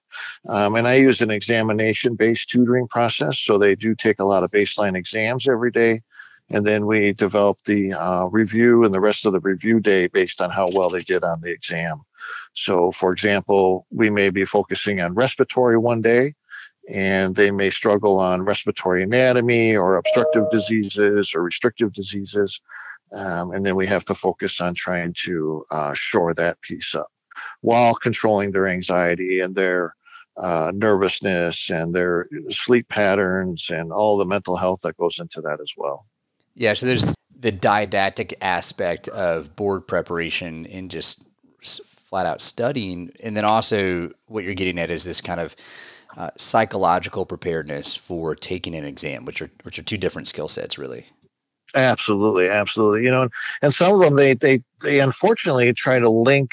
Um, 0.49 0.75
and 0.75 0.87
I 0.87 0.95
use 0.95 1.21
an 1.21 1.29
examination-based 1.29 2.49
tutoring 2.49 2.87
process, 2.87 3.37
so 3.37 3.57
they 3.57 3.75
do 3.75 3.93
take 3.93 4.19
a 4.19 4.25
lot 4.25 4.43
of 4.43 4.51
baseline 4.51 4.97
exams 4.97 5.47
every 5.47 5.71
day, 5.71 6.01
and 6.49 6.65
then 6.65 6.87
we 6.87 7.13
develop 7.13 7.59
the 7.65 7.93
uh, 7.93 8.25
review 8.25 8.83
and 8.83 8.93
the 8.93 8.99
rest 8.99 9.25
of 9.25 9.33
the 9.33 9.39
review 9.39 9.79
day 9.79 10.07
based 10.07 10.41
on 10.41 10.49
how 10.49 10.67
well 10.73 10.89
they 10.89 10.99
did 10.99 11.23
on 11.23 11.39
the 11.41 11.51
exam. 11.51 12.01
So, 12.53 12.91
for 12.91 13.11
example, 13.11 13.87
we 13.89 14.09
may 14.09 14.29
be 14.29 14.45
focusing 14.45 15.01
on 15.01 15.13
respiratory 15.13 15.77
one 15.77 16.01
day 16.01 16.35
and 16.89 17.35
they 17.35 17.51
may 17.51 17.69
struggle 17.69 18.19
on 18.19 18.43
respiratory 18.43 19.03
anatomy 19.03 19.75
or 19.75 19.95
obstructive 19.95 20.49
diseases 20.51 21.33
or 21.33 21.41
restrictive 21.41 21.93
diseases. 21.93 22.59
Um, 23.13 23.51
and 23.51 23.65
then 23.65 23.75
we 23.75 23.87
have 23.87 24.05
to 24.05 24.15
focus 24.15 24.59
on 24.59 24.75
trying 24.75 25.13
to 25.25 25.65
uh, 25.71 25.93
shore 25.93 26.33
that 26.33 26.59
piece 26.61 26.95
up 26.95 27.07
while 27.61 27.95
controlling 27.95 28.51
their 28.51 28.67
anxiety 28.67 29.39
and 29.39 29.55
their 29.55 29.95
uh, 30.37 30.71
nervousness 30.73 31.69
and 31.69 31.93
their 31.93 32.27
sleep 32.49 32.89
patterns 32.89 33.69
and 33.69 33.91
all 33.91 34.17
the 34.17 34.25
mental 34.25 34.57
health 34.57 34.81
that 34.83 34.97
goes 34.97 35.19
into 35.19 35.41
that 35.41 35.59
as 35.61 35.71
well. 35.77 36.05
Yeah, 36.55 36.73
so 36.73 36.85
there's 36.85 37.05
the 37.37 37.51
didactic 37.51 38.35
aspect 38.41 39.07
of 39.09 39.55
board 39.55 39.87
preparation 39.87 40.65
and 40.67 40.89
just 40.89 41.27
flat 42.13 42.27
out 42.27 42.41
studying. 42.41 43.11
And 43.23 43.35
then 43.35 43.43
also 43.43 44.11
what 44.27 44.43
you're 44.43 44.53
getting 44.53 44.77
at 44.77 44.91
is 44.91 45.03
this 45.03 45.19
kind 45.19 45.39
of 45.39 45.55
uh, 46.15 46.29
psychological 46.37 47.25
preparedness 47.25 47.95
for 47.95 48.35
taking 48.35 48.75
an 48.75 48.85
exam, 48.85 49.25
which 49.25 49.41
are 49.41 49.49
which 49.63 49.79
are 49.79 49.81
two 49.81 49.97
different 49.97 50.27
skill 50.27 50.47
sets, 50.47 50.77
really. 50.77 51.07
Absolutely, 51.73 52.49
absolutely. 52.49 53.03
You 53.03 53.09
know, 53.09 53.29
and 53.63 53.73
some 53.73 53.95
of 53.95 53.99
them 53.99 54.15
they 54.15 54.35
they 54.35 54.61
they 54.83 54.99
unfortunately 54.99 55.73
try 55.73 55.97
to 55.97 56.07
link 56.07 56.51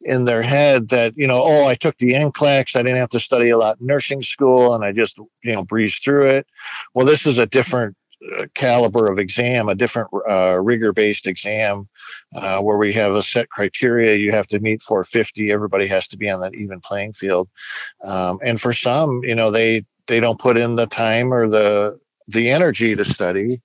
in 0.00 0.24
their 0.24 0.40
head 0.40 0.88
that 0.88 1.12
you 1.14 1.26
know, 1.26 1.42
oh, 1.44 1.66
I 1.66 1.74
took 1.74 1.98
the 1.98 2.14
NCLEX, 2.14 2.74
I 2.74 2.82
didn't 2.82 2.96
have 2.96 3.10
to 3.10 3.20
study 3.20 3.50
a 3.50 3.58
lot 3.58 3.78
in 3.78 3.86
nursing 3.86 4.22
school, 4.22 4.74
and 4.74 4.82
I 4.82 4.92
just 4.92 5.18
you 5.18 5.52
know 5.52 5.62
breezed 5.62 6.04
through 6.04 6.24
it. 6.28 6.46
Well, 6.94 7.04
this 7.04 7.26
is 7.26 7.36
a 7.36 7.44
different 7.44 7.98
caliber 8.54 9.10
of 9.10 9.18
exam, 9.18 9.68
a 9.68 9.74
different 9.74 10.08
uh, 10.28 10.58
rigor 10.60 10.92
based 10.92 11.26
exam 11.26 11.88
uh, 12.34 12.60
where 12.60 12.76
we 12.76 12.92
have 12.92 13.14
a 13.14 13.22
set 13.22 13.48
criteria. 13.50 14.16
You 14.16 14.32
have 14.32 14.46
to 14.48 14.60
meet 14.60 14.82
450. 14.82 15.50
Everybody 15.50 15.86
has 15.86 16.08
to 16.08 16.16
be 16.16 16.30
on 16.30 16.40
that 16.40 16.54
even 16.54 16.80
playing 16.80 17.12
field. 17.12 17.48
Um, 18.04 18.38
and 18.42 18.60
for 18.60 18.72
some, 18.72 19.20
you 19.22 19.34
know, 19.34 19.50
they 19.50 19.84
they 20.06 20.20
don't 20.20 20.38
put 20.38 20.56
in 20.56 20.76
the 20.76 20.86
time 20.86 21.32
or 21.32 21.48
the 21.48 21.98
the 22.28 22.50
energy 22.50 22.96
to 22.96 23.04
study 23.04 23.60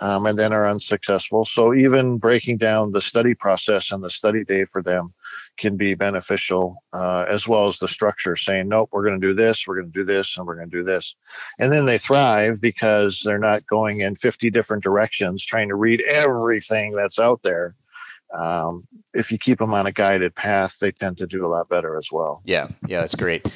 um, 0.00 0.26
and 0.26 0.38
then 0.38 0.52
are 0.52 0.66
unsuccessful. 0.66 1.44
So 1.44 1.74
even 1.74 2.18
breaking 2.18 2.58
down 2.58 2.92
the 2.92 3.00
study 3.00 3.34
process 3.34 3.92
and 3.92 4.02
the 4.02 4.10
study 4.10 4.44
day 4.44 4.64
for 4.64 4.82
them 4.82 5.12
can 5.58 5.76
be 5.76 5.94
beneficial, 5.94 6.76
uh, 6.92 7.24
as 7.28 7.46
well 7.46 7.66
as 7.66 7.78
the 7.78 7.88
structure 7.88 8.36
saying, 8.36 8.68
nope, 8.68 8.88
we're 8.92 9.04
going 9.04 9.20
to 9.20 9.26
do 9.26 9.34
this, 9.34 9.66
we're 9.66 9.76
going 9.80 9.92
to 9.92 9.98
do 9.98 10.04
this, 10.04 10.36
and 10.36 10.46
we're 10.46 10.56
going 10.56 10.70
to 10.70 10.76
do 10.76 10.84
this. 10.84 11.14
And 11.58 11.70
then 11.70 11.84
they 11.84 11.98
thrive 11.98 12.60
because 12.60 13.22
they're 13.24 13.38
not 13.38 13.66
going 13.66 14.00
in 14.00 14.14
50 14.14 14.50
different 14.50 14.82
directions 14.82 15.44
trying 15.44 15.68
to 15.68 15.74
read 15.74 16.02
everything 16.02 16.92
that's 16.92 17.18
out 17.18 17.42
there. 17.42 17.74
Um, 18.34 18.88
if 19.12 19.30
you 19.30 19.36
keep 19.36 19.58
them 19.58 19.74
on 19.74 19.86
a 19.86 19.92
guided 19.92 20.34
path, 20.34 20.78
they 20.80 20.90
tend 20.90 21.18
to 21.18 21.26
do 21.26 21.44
a 21.44 21.48
lot 21.48 21.68
better 21.68 21.98
as 21.98 22.08
well. 22.10 22.40
Yeah, 22.44 22.68
yeah, 22.86 23.00
that's 23.00 23.14
great 23.14 23.46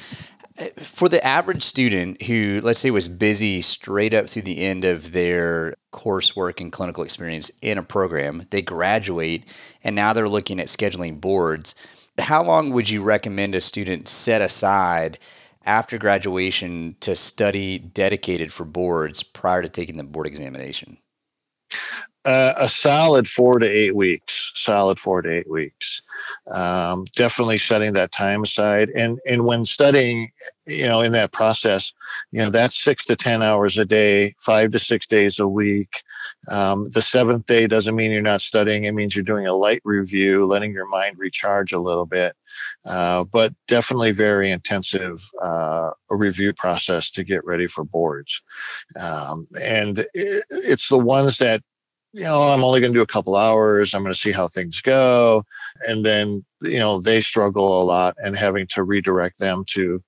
for 0.77 1.07
the 1.07 1.23
average 1.25 1.63
student 1.63 2.23
who, 2.23 2.59
let's 2.63 2.79
say, 2.79 2.91
was 2.91 3.07
busy 3.07 3.61
straight 3.61 4.13
up 4.13 4.27
through 4.27 4.41
the 4.43 4.63
end 4.63 4.83
of 4.83 5.11
their 5.11 5.75
coursework 5.93 6.59
and 6.59 6.71
clinical 6.71 7.03
experience 7.03 7.51
in 7.61 7.77
a 7.77 7.83
program, 7.83 8.45
they 8.49 8.61
graduate 8.61 9.45
and 9.83 9.95
now 9.95 10.13
they're 10.13 10.29
looking 10.29 10.59
at 10.59 10.67
scheduling 10.67 11.21
boards. 11.21 11.75
How 12.17 12.43
long 12.43 12.71
would 12.71 12.89
you 12.89 13.03
recommend 13.03 13.53
a 13.53 13.61
student 13.61 14.07
set 14.07 14.41
aside 14.41 15.19
after 15.65 15.97
graduation 15.97 16.95
to 17.01 17.15
study 17.15 17.77
dedicated 17.77 18.51
for 18.51 18.65
boards 18.65 19.21
prior 19.21 19.61
to 19.61 19.69
taking 19.69 19.97
the 19.97 20.03
board 20.03 20.25
examination? 20.25 20.97
Uh, 22.25 22.53
a 22.57 22.69
solid 22.69 23.27
four 23.27 23.59
to 23.59 23.67
eight 23.67 23.95
weeks. 23.95 24.51
Solid 24.55 24.99
four 24.99 25.21
to 25.21 25.29
eight 25.29 25.49
weeks. 25.49 26.01
Um, 26.51 27.05
definitely 27.15 27.57
setting 27.57 27.93
that 27.93 28.11
time 28.11 28.43
aside, 28.43 28.89
and 28.89 29.19
and 29.27 29.45
when 29.45 29.65
studying, 29.65 30.31
you 30.65 30.87
know, 30.87 31.01
in 31.01 31.11
that 31.13 31.31
process, 31.31 31.93
you 32.31 32.39
know, 32.39 32.49
that's 32.49 32.81
six 32.81 33.05
to 33.05 33.15
ten 33.15 33.41
hours 33.41 33.77
a 33.77 33.85
day, 33.85 34.35
five 34.39 34.71
to 34.71 34.79
six 34.79 35.07
days 35.07 35.39
a 35.39 35.47
week. 35.47 36.03
Um, 36.49 36.89
the 36.91 37.01
seventh 37.01 37.45
day 37.45 37.67
doesn't 37.67 37.95
mean 37.95 38.11
you're 38.11 38.21
not 38.21 38.41
studying. 38.41 38.85
It 38.85 38.93
means 38.93 39.15
you're 39.15 39.23
doing 39.23 39.47
a 39.47 39.53
light 39.53 39.81
review, 39.83 40.45
letting 40.45 40.71
your 40.71 40.87
mind 40.87 41.17
recharge 41.17 41.73
a 41.73 41.79
little 41.79 42.05
bit. 42.05 42.35
Uh, 42.85 43.23
but 43.25 43.53
definitely 43.67 44.11
very 44.11 44.49
intensive 44.49 45.21
uh, 45.41 45.91
review 46.09 46.53
process 46.53 47.11
to 47.11 47.23
get 47.23 47.45
ready 47.45 47.67
for 47.67 47.83
boards. 47.83 48.41
Um, 48.99 49.47
and 49.61 49.99
it, 50.13 50.45
it's 50.49 50.87
the 50.87 50.97
ones 50.97 51.37
that 51.39 51.61
you 52.13 52.23
know, 52.23 52.43
I'm 52.43 52.63
only 52.63 52.79
going 52.79 52.93
to 52.93 52.97
do 52.97 53.03
a 53.03 53.07
couple 53.07 53.35
hours. 53.35 53.93
I'm 53.93 54.03
going 54.03 54.13
to 54.13 54.19
see 54.19 54.31
how 54.31 54.47
things 54.47 54.81
go. 54.81 55.43
And 55.87 56.05
then, 56.05 56.43
you 56.61 56.79
know, 56.79 57.01
they 57.01 57.21
struggle 57.21 57.81
a 57.81 57.83
lot 57.83 58.15
and 58.23 58.35
having 58.35 58.67
to 58.67 58.83
redirect 58.83 59.39
them 59.39 59.63
to 59.67 60.03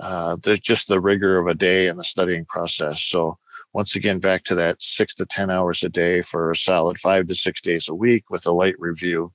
uh, 0.00 0.36
the, 0.42 0.56
just 0.56 0.88
the 0.88 1.00
rigor 1.00 1.38
of 1.38 1.46
a 1.46 1.54
day 1.54 1.86
and 1.86 1.98
the 1.98 2.04
studying 2.04 2.44
process. 2.46 3.02
So, 3.02 3.38
once 3.72 3.96
again, 3.96 4.20
back 4.20 4.44
to 4.44 4.54
that 4.54 4.80
six 4.80 5.16
to 5.16 5.26
10 5.26 5.50
hours 5.50 5.82
a 5.82 5.88
day 5.88 6.22
for 6.22 6.52
a 6.52 6.56
solid 6.56 6.98
five 6.98 7.26
to 7.26 7.34
six 7.34 7.60
days 7.60 7.88
a 7.88 7.94
week 7.94 8.30
with 8.30 8.46
a 8.46 8.52
light 8.52 8.76
review. 8.78 9.32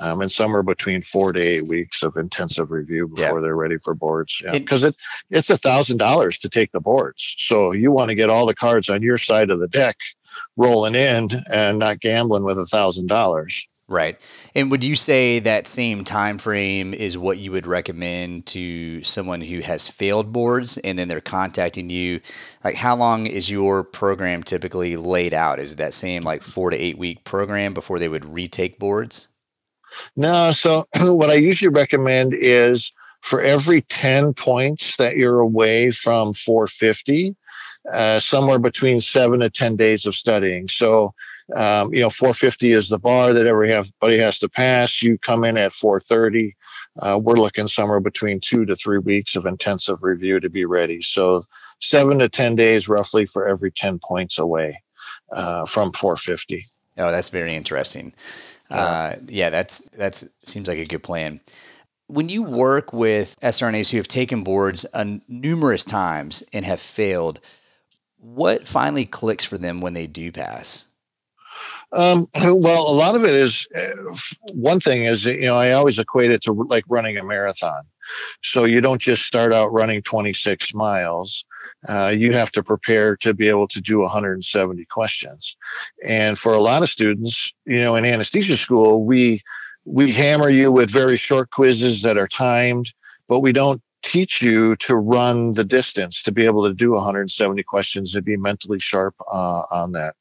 Um, 0.00 0.20
and 0.20 0.30
somewhere 0.30 0.64
between 0.64 1.02
four 1.02 1.32
to 1.32 1.40
eight 1.40 1.68
weeks 1.68 2.02
of 2.02 2.16
intensive 2.16 2.70
review 2.70 3.08
before 3.08 3.38
yeah. 3.38 3.40
they're 3.40 3.56
ready 3.56 3.78
for 3.78 3.94
boards. 3.94 4.42
Because 4.50 4.82
yeah. 4.82 4.88
it, 4.88 4.96
it's 5.30 5.50
a 5.50 5.56
thousand 5.56 5.98
dollars 5.98 6.38
to 6.40 6.48
take 6.48 6.72
the 6.72 6.80
boards. 6.80 7.34
So 7.38 7.72
you 7.72 7.92
want 7.92 8.08
to 8.08 8.14
get 8.14 8.28
all 8.28 8.44
the 8.44 8.54
cards 8.54 8.90
on 8.90 9.02
your 9.02 9.18
side 9.18 9.50
of 9.50 9.60
the 9.60 9.68
deck 9.68 9.96
rolling 10.56 10.94
in 10.94 11.28
and 11.50 11.78
not 11.78 12.00
gambling 12.00 12.44
with 12.44 12.58
a 12.58 12.66
thousand 12.66 13.06
dollars. 13.06 13.66
Right. 13.88 14.20
And 14.56 14.68
would 14.72 14.82
you 14.82 14.96
say 14.96 15.38
that 15.38 15.68
same 15.68 16.02
time 16.02 16.38
frame 16.38 16.92
is 16.92 17.16
what 17.16 17.38
you 17.38 17.52
would 17.52 17.68
recommend 17.68 18.46
to 18.46 19.00
someone 19.04 19.40
who 19.40 19.60
has 19.60 19.86
failed 19.88 20.32
boards 20.32 20.76
and 20.78 20.98
then 20.98 21.06
they're 21.06 21.20
contacting 21.20 21.88
you? 21.88 22.20
Like 22.64 22.74
how 22.74 22.96
long 22.96 23.26
is 23.26 23.48
your 23.48 23.84
program 23.84 24.42
typically 24.42 24.96
laid 24.96 25.32
out? 25.32 25.60
Is 25.60 25.76
that 25.76 25.94
same 25.94 26.24
like 26.24 26.42
4 26.42 26.70
to 26.70 26.76
8 26.76 26.98
week 26.98 27.22
program 27.22 27.74
before 27.74 28.00
they 28.00 28.08
would 28.08 28.24
retake 28.24 28.80
boards? 28.80 29.28
No, 30.16 30.50
so 30.50 30.84
what 30.96 31.30
I 31.30 31.34
usually 31.34 31.68
recommend 31.68 32.34
is 32.34 32.92
for 33.22 33.40
every 33.40 33.82
10 33.82 34.34
points 34.34 34.96
that 34.96 35.16
you're 35.16 35.40
away 35.40 35.92
from 35.92 36.34
450, 36.34 37.36
uh, 37.92 38.20
somewhere 38.20 38.58
between 38.58 39.00
seven 39.00 39.40
to 39.40 39.50
10 39.50 39.76
days 39.76 40.06
of 40.06 40.14
studying. 40.14 40.68
So, 40.68 41.14
um, 41.54 41.94
you 41.94 42.00
know, 42.00 42.10
450 42.10 42.72
is 42.72 42.88
the 42.88 42.98
bar 42.98 43.32
that 43.32 43.46
everybody 43.46 44.18
has 44.18 44.38
to 44.40 44.48
pass. 44.48 45.02
You 45.02 45.18
come 45.18 45.44
in 45.44 45.56
at 45.56 45.72
430. 45.72 46.56
Uh, 47.00 47.20
we're 47.22 47.36
looking 47.36 47.68
somewhere 47.68 48.00
between 48.00 48.40
two 48.40 48.64
to 48.64 48.74
three 48.74 48.98
weeks 48.98 49.36
of 49.36 49.46
intensive 49.46 50.02
review 50.02 50.40
to 50.40 50.50
be 50.50 50.64
ready. 50.64 51.00
So, 51.02 51.44
seven 51.80 52.18
to 52.18 52.28
10 52.28 52.56
days 52.56 52.88
roughly 52.88 53.26
for 53.26 53.46
every 53.46 53.70
10 53.70 54.00
points 54.02 54.38
away 54.38 54.82
uh, 55.32 55.66
from 55.66 55.92
450. 55.92 56.64
Oh, 56.98 57.10
that's 57.10 57.28
very 57.28 57.54
interesting. 57.54 58.12
Uh, 58.70 59.14
yeah, 59.28 59.50
that's 59.50 59.80
that's 59.90 60.28
seems 60.44 60.66
like 60.66 60.78
a 60.78 60.86
good 60.86 61.02
plan. 61.02 61.40
When 62.08 62.28
you 62.28 62.42
work 62.42 62.92
with 62.92 63.36
SRNAs 63.40 63.90
who 63.90 63.96
have 63.98 64.08
taken 64.08 64.42
boards 64.42 64.86
numerous 65.28 65.84
times 65.84 66.42
and 66.52 66.64
have 66.64 66.80
failed, 66.80 67.40
what 68.18 68.66
finally 68.66 69.04
clicks 69.04 69.44
for 69.44 69.58
them 69.58 69.80
when 69.80 69.94
they 69.94 70.06
do 70.06 70.32
pass? 70.32 70.86
Um, 71.92 72.28
well, 72.34 72.88
a 72.88 72.92
lot 72.92 73.14
of 73.14 73.24
it 73.24 73.34
is 73.34 73.66
uh, 73.76 74.16
one 74.52 74.80
thing 74.80 75.04
is 75.04 75.24
you 75.24 75.42
know 75.42 75.56
I 75.56 75.72
always 75.72 75.98
equate 75.98 76.30
it 76.30 76.42
to 76.42 76.52
like 76.52 76.84
running 76.88 77.16
a 77.16 77.24
marathon. 77.24 77.84
So 78.42 78.64
you 78.64 78.80
don't 78.80 79.00
just 79.00 79.24
start 79.24 79.52
out 79.52 79.72
running 79.72 80.02
26 80.02 80.74
miles. 80.74 81.44
Uh, 81.88 82.14
you 82.16 82.32
have 82.32 82.52
to 82.52 82.62
prepare 82.62 83.16
to 83.16 83.34
be 83.34 83.48
able 83.48 83.66
to 83.68 83.80
do 83.80 83.98
170 83.98 84.84
questions. 84.86 85.56
And 86.04 86.38
for 86.38 86.54
a 86.54 86.60
lot 86.60 86.82
of 86.82 86.90
students, 86.90 87.52
you 87.64 87.78
know, 87.78 87.96
in 87.96 88.04
anesthesia 88.04 88.56
school, 88.56 89.04
we 89.04 89.42
we 89.84 90.12
hammer 90.12 90.50
you 90.50 90.72
with 90.72 90.90
very 90.90 91.16
short 91.16 91.50
quizzes 91.50 92.02
that 92.02 92.18
are 92.18 92.28
timed, 92.28 92.92
but 93.28 93.40
we 93.40 93.52
don't 93.52 93.80
teach 94.06 94.40
you 94.40 94.76
to 94.76 94.94
run 94.94 95.52
the 95.52 95.64
distance 95.64 96.22
to 96.22 96.32
be 96.32 96.44
able 96.44 96.64
to 96.64 96.72
do 96.72 96.92
170 96.92 97.62
questions 97.64 98.14
and 98.14 98.24
be 98.24 98.36
mentally 98.36 98.78
sharp 98.78 99.14
uh, 99.32 99.62
on 99.70 99.92
that. 99.92 100.14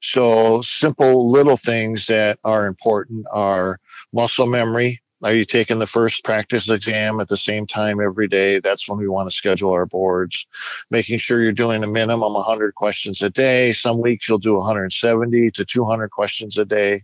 So 0.00 0.62
simple 0.62 1.30
little 1.30 1.56
things 1.56 2.06
that 2.06 2.38
are 2.44 2.66
important 2.66 3.26
are 3.30 3.80
muscle 4.12 4.46
memory, 4.46 5.02
Are 5.22 5.34
you 5.34 5.44
taking 5.44 5.80
the 5.80 5.86
first 5.86 6.22
practice 6.22 6.68
exam 6.68 7.18
at 7.18 7.28
the 7.28 7.36
same 7.36 7.66
time 7.66 8.00
every 8.00 8.28
day? 8.28 8.60
That's 8.60 8.88
when 8.88 8.98
we 8.98 9.08
want 9.08 9.28
to 9.28 9.34
schedule 9.34 9.72
our 9.72 9.86
boards. 9.86 10.46
Making 10.90 11.18
sure 11.18 11.42
you're 11.42 11.50
doing 11.50 11.82
a 11.82 11.88
minimum 11.88 12.34
100 12.34 12.76
questions 12.76 13.20
a 13.20 13.28
day. 13.28 13.72
Some 13.72 14.00
weeks 14.00 14.28
you'll 14.28 14.38
do 14.38 14.54
170 14.54 15.50
to 15.50 15.64
200 15.64 16.10
questions 16.10 16.56
a 16.56 16.64
day. 16.64 17.02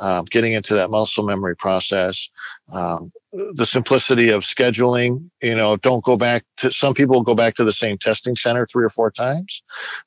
Um, 0.00 0.24
getting 0.26 0.52
into 0.52 0.74
that 0.74 0.90
muscle 0.90 1.24
memory 1.24 1.56
process. 1.56 2.30
Um, 2.72 3.12
the 3.32 3.66
simplicity 3.66 4.30
of 4.30 4.44
scheduling, 4.44 5.28
you 5.42 5.56
know, 5.56 5.76
don't 5.76 6.04
go 6.04 6.16
back 6.16 6.44
to 6.58 6.70
some 6.70 6.94
people 6.94 7.22
go 7.22 7.34
back 7.34 7.54
to 7.56 7.64
the 7.64 7.72
same 7.72 7.98
testing 7.98 8.36
center 8.36 8.66
three 8.66 8.84
or 8.84 8.90
four 8.90 9.10
times. 9.10 9.62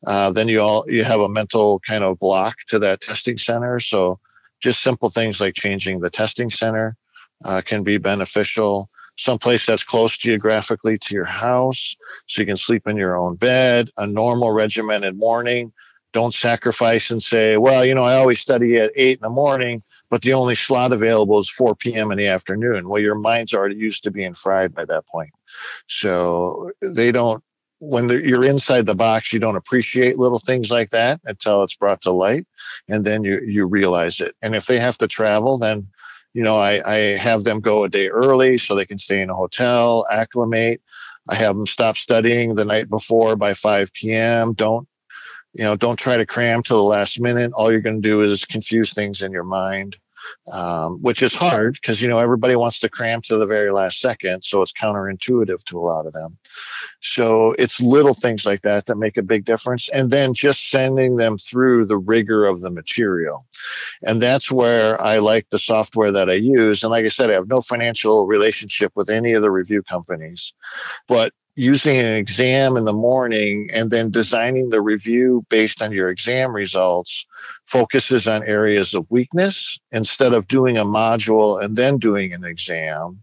Uh, 0.08 0.32
then 0.32 0.48
you 0.48 0.62
all 0.62 0.86
you 0.88 1.04
have 1.04 1.20
a 1.20 1.30
mental 1.30 1.82
kind 1.82 2.04
of 2.04 2.18
block 2.20 2.56
to 2.68 2.80
that 2.80 3.02
testing 3.02 3.38
center. 3.38 3.80
So 3.80 4.20
just 4.62 4.82
simple 4.82 5.10
things 5.10 5.42
like 5.42 5.56
changing 5.56 6.00
the 6.00 6.10
testing 6.10 6.50
center 6.50 6.96
uh, 7.44 7.62
can 7.62 7.84
be 7.84 7.98
beneficial. 7.98 8.90
Someplace 9.18 9.66
that's 9.66 9.84
close 9.84 10.18
geographically 10.18 10.98
to 10.98 11.14
your 11.14 11.26
house, 11.26 11.96
so 12.28 12.42
you 12.42 12.46
can 12.46 12.58
sleep 12.58 12.88
in 12.88 12.98
your 12.98 13.18
own 13.18 13.36
bed. 13.36 13.90
A 13.98 14.08
normal 14.08 14.52
regimented 14.52 15.18
morning. 15.18 15.72
Don't 16.14 16.34
sacrifice 16.34 17.10
and 17.10 17.24
say, 17.24 17.58
well, 17.58 17.86
you 17.86 17.96
know, 17.96 18.04
I 18.04 18.16
always 18.16 18.42
study 18.42 18.78
at 18.78 18.92
eight 18.96 19.20
in 19.20 19.22
the 19.22 19.30
morning, 19.30 19.82
but 20.10 20.22
the 20.22 20.34
only 20.34 20.56
slot 20.56 20.92
available 20.92 21.40
is 21.40 21.50
4 21.50 21.76
p.m. 21.76 22.12
in 22.12 22.18
the 22.18 22.28
afternoon. 22.28 22.90
Well, 22.90 23.02
your 23.02 23.16
mind's 23.16 23.54
already 23.54 23.76
used 23.76 24.04
to 24.04 24.12
being 24.12 24.34
fried 24.34 24.74
by 24.74 24.84
that 24.86 25.08
point. 25.08 25.32
So 25.88 26.72
they 26.82 27.12
don't 27.12 27.44
when 27.82 28.10
you're 28.10 28.46
inside 28.46 28.86
the 28.86 28.96
box, 28.96 29.34
you 29.34 29.40
don't 29.40 29.56
appreciate 29.56 30.20
little 30.20 30.38
things 30.38 30.70
like 30.70 30.92
that 30.92 31.20
until 31.26 31.64
it's 31.64 31.76
brought 31.76 32.00
to 32.02 32.12
light, 32.12 32.46
and 32.88 33.04
then 33.04 33.24
you 33.24 33.42
you 33.42 33.66
realize 33.66 34.22
it. 34.22 34.36
And 34.44 34.56
if 34.56 34.68
they 34.68 34.80
have 34.80 35.00
to 35.00 35.08
travel, 35.08 35.58
then 35.58 35.88
you 36.34 36.44
know 36.44 36.58
I, 36.58 36.82
I 36.90 36.98
have 37.18 37.44
them 37.44 37.60
go 37.60 37.84
a 37.84 37.90
day 37.90 38.10
early 38.10 38.58
so 38.58 38.76
they 38.76 38.86
can 38.86 38.98
stay 38.98 39.22
in 39.22 39.30
a 39.30 39.36
hotel, 39.36 40.06
acclimate. 40.12 40.82
I 41.30 41.36
have 41.36 41.56
them 41.56 41.68
stop 41.68 41.98
studying 41.98 42.56
the 42.56 42.66
night 42.66 42.90
before 42.90 43.36
by 43.36 43.54
5 43.54 43.94
p.m. 43.94 44.54
Don't 44.54 44.88
you 45.54 45.64
know? 45.64 45.76
Don't 45.76 45.98
try 45.98 46.18
to 46.18 46.26
cram 46.26 46.64
to 46.64 46.74
the 46.74 46.84
last 46.84 47.20
minute. 47.20 47.52
All 47.54 47.72
you're 47.72 47.82
going 47.82 48.02
to 48.02 48.08
do 48.08 48.22
is 48.22 48.46
confuse 48.46 48.94
things 48.94 49.22
in 49.22 49.32
your 49.32 49.44
mind 49.44 49.98
um, 50.52 51.02
which 51.02 51.22
is 51.22 51.34
hard 51.34 51.74
because 51.74 52.02
you 52.02 52.08
know 52.08 52.20
everybody 52.20 52.56
wants 52.56 52.80
to 52.80 52.90
cram 52.90 53.22
to 53.24 53.38
the 53.38 53.46
very 53.46 53.72
last 53.72 54.00
second, 54.00 54.44
so 54.44 54.62
it's 54.62 54.74
counterintuitive 54.74 55.64
to 55.66 55.78
a 55.78 55.82
lot 55.82 56.06
of 56.06 56.14
them. 56.14 56.38
So 57.02 57.56
it's 57.58 57.82
little 57.82 58.14
things 58.14 58.46
like 58.46 58.62
that 58.62 58.86
that 58.86 58.98
make 58.98 59.18
a 59.18 59.24
big 59.24 59.46
difference, 59.46 59.90
and 59.90 60.12
then 60.12 60.34
just 60.34 60.70
sending 60.70 61.16
them 61.18 61.38
through 61.38 61.86
the 61.86 61.98
rigor 61.98 62.46
of 62.46 62.62
the 62.62 62.72
material, 62.72 63.46
and 64.04 64.22
that's 64.22 64.52
where 64.52 65.00
I 65.02 65.18
like 65.20 65.50
the 65.50 65.60
software 65.60 66.12
that 66.12 66.30
I 66.30 66.34
use. 66.34 66.84
And 66.84 66.92
like 66.92 67.06
I 67.06 67.10
said, 67.10 67.30
I 67.30 67.34
have 67.34 67.48
no 67.48 67.62
financial 67.62 68.28
relationship 68.28 68.92
with 68.96 69.10
any 69.10 69.34
of 69.34 69.42
the 69.42 69.52
review 69.52 69.84
companies, 69.84 70.54
but 71.08 71.34
using 71.62 72.00
an 72.00 72.16
exam 72.16 72.76
in 72.76 72.86
the 72.86 72.92
morning 72.92 73.70
and 73.72 73.92
then 73.92 74.10
designing 74.10 74.72
the 74.72 74.82
review 74.82 75.46
based 75.48 75.80
on 75.80 75.92
your 75.92 76.10
exam 76.10 76.52
results 76.52 77.24
focuses 77.66 78.28
on 78.28 78.42
areas 78.48 78.96
of 78.96 79.06
weakness 79.12 79.80
instead 79.92 80.34
of 80.34 80.48
doing 80.48 80.80
a 80.80 80.84
module 80.84 81.64
and 81.64 81.76
then 81.76 82.00
doing 82.00 82.34
an 82.34 82.44
exam. 82.44 83.22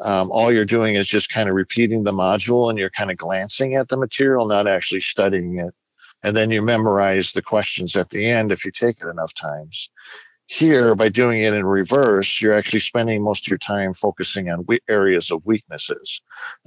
Um, 0.00 0.32
all 0.32 0.52
you're 0.52 0.64
doing 0.64 0.96
is 0.96 1.06
just 1.06 1.30
kind 1.30 1.48
of 1.48 1.54
repeating 1.54 2.02
the 2.02 2.10
module 2.10 2.70
and 2.70 2.76
you're 2.76 2.90
kind 2.90 3.12
of 3.12 3.18
glancing 3.18 3.76
at 3.76 3.88
the 3.88 3.96
material, 3.96 4.48
not 4.48 4.66
actually 4.66 5.00
studying 5.00 5.60
it. 5.60 5.72
And 6.24 6.36
then 6.36 6.50
you 6.50 6.62
memorize 6.62 7.34
the 7.34 7.42
questions 7.42 7.94
at 7.94 8.10
the 8.10 8.26
end 8.26 8.50
if 8.50 8.64
you 8.64 8.72
take 8.72 8.96
it 9.00 9.08
enough 9.08 9.32
times. 9.32 9.90
Here, 10.48 10.94
by 10.94 11.08
doing 11.08 11.42
it 11.42 11.54
in 11.54 11.66
reverse, 11.66 12.40
you're 12.40 12.52
actually 12.52 12.80
spending 12.80 13.22
most 13.22 13.46
of 13.46 13.50
your 13.50 13.58
time 13.58 13.92
focusing 13.94 14.48
on 14.48 14.64
we- 14.68 14.80
areas 14.88 15.30
of 15.30 15.44
weaknesses 15.44 16.20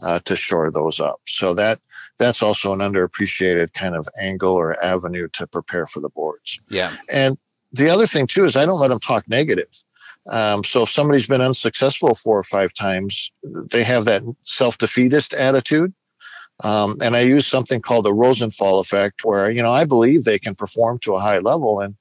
uh, 0.03 0.19
to 0.25 0.36
shore 0.36 0.69
those 0.69 1.00
up. 1.00 1.21
So 1.27 1.53
that 1.53 1.79
that's 2.17 2.43
also 2.43 2.74
an 2.74 2.79
underappreciated 2.79 3.74
kind 3.74 3.95
of 3.95 4.07
angle 4.19 4.53
or 4.53 4.81
avenue 4.83 5.29
to 5.33 5.48
prepare 5.48 5.88
for 5.88 6.01
the 6.01 6.09
boards. 6.09 6.59
Yeah. 6.69 6.95
And 7.07 7.38
the 7.71 7.89
other 7.89 8.05
thing 8.05 8.27
too 8.27 8.43
is 8.43 8.57
I 8.57 8.65
don't 8.65 8.81
let 8.81 8.89
them 8.89 9.00
talk 9.00 9.27
negative. 9.29 9.69
Um, 10.27 10.63
so 10.63 10.83
if 10.83 10.89
somebody's 10.89 11.27
been 11.27 11.41
unsuccessful 11.41 12.13
four 12.15 12.38
or 12.38 12.43
five 12.43 12.74
times, 12.74 13.31
they 13.43 13.83
have 13.83 14.05
that 14.05 14.24
self-defeatist 14.43 15.33
attitude. 15.33 15.93
Um, 16.62 16.98
and 17.01 17.15
I 17.15 17.21
use 17.21 17.48
something 17.48 17.81
called 17.81 18.05
the 18.05 18.13
Rosenthal 18.13 18.80
effect, 18.80 19.23
where 19.23 19.49
you 19.49 19.63
know 19.63 19.71
I 19.71 19.86
believe 19.86 20.25
they 20.25 20.39
can 20.39 20.56
perform 20.56 20.99
to 20.99 21.15
a 21.15 21.19
high 21.19 21.39
level, 21.39 21.80
and 21.80 21.95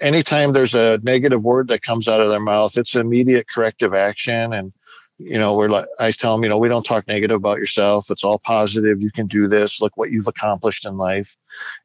anytime 0.00 0.52
there's 0.52 0.74
a 0.74 0.98
negative 1.02 1.44
word 1.44 1.68
that 1.68 1.82
comes 1.82 2.08
out 2.08 2.20
of 2.20 2.30
their 2.30 2.40
mouth, 2.40 2.76
it's 2.76 2.94
immediate 2.94 3.48
corrective 3.48 3.94
action. 3.94 4.52
And, 4.52 4.72
you 5.18 5.38
know, 5.38 5.54
we're 5.54 5.68
like, 5.68 5.86
I 5.98 6.12
tell 6.12 6.34
them, 6.34 6.42
you 6.42 6.48
know, 6.48 6.58
we 6.58 6.68
don't 6.68 6.84
talk 6.84 7.06
negative 7.06 7.36
about 7.36 7.58
yourself. 7.58 8.10
It's 8.10 8.24
all 8.24 8.38
positive. 8.38 9.02
You 9.02 9.12
can 9.12 9.26
do 9.26 9.48
this. 9.48 9.80
Look 9.80 9.96
what 9.96 10.10
you've 10.10 10.28
accomplished 10.28 10.86
in 10.86 10.96
life. 10.96 11.36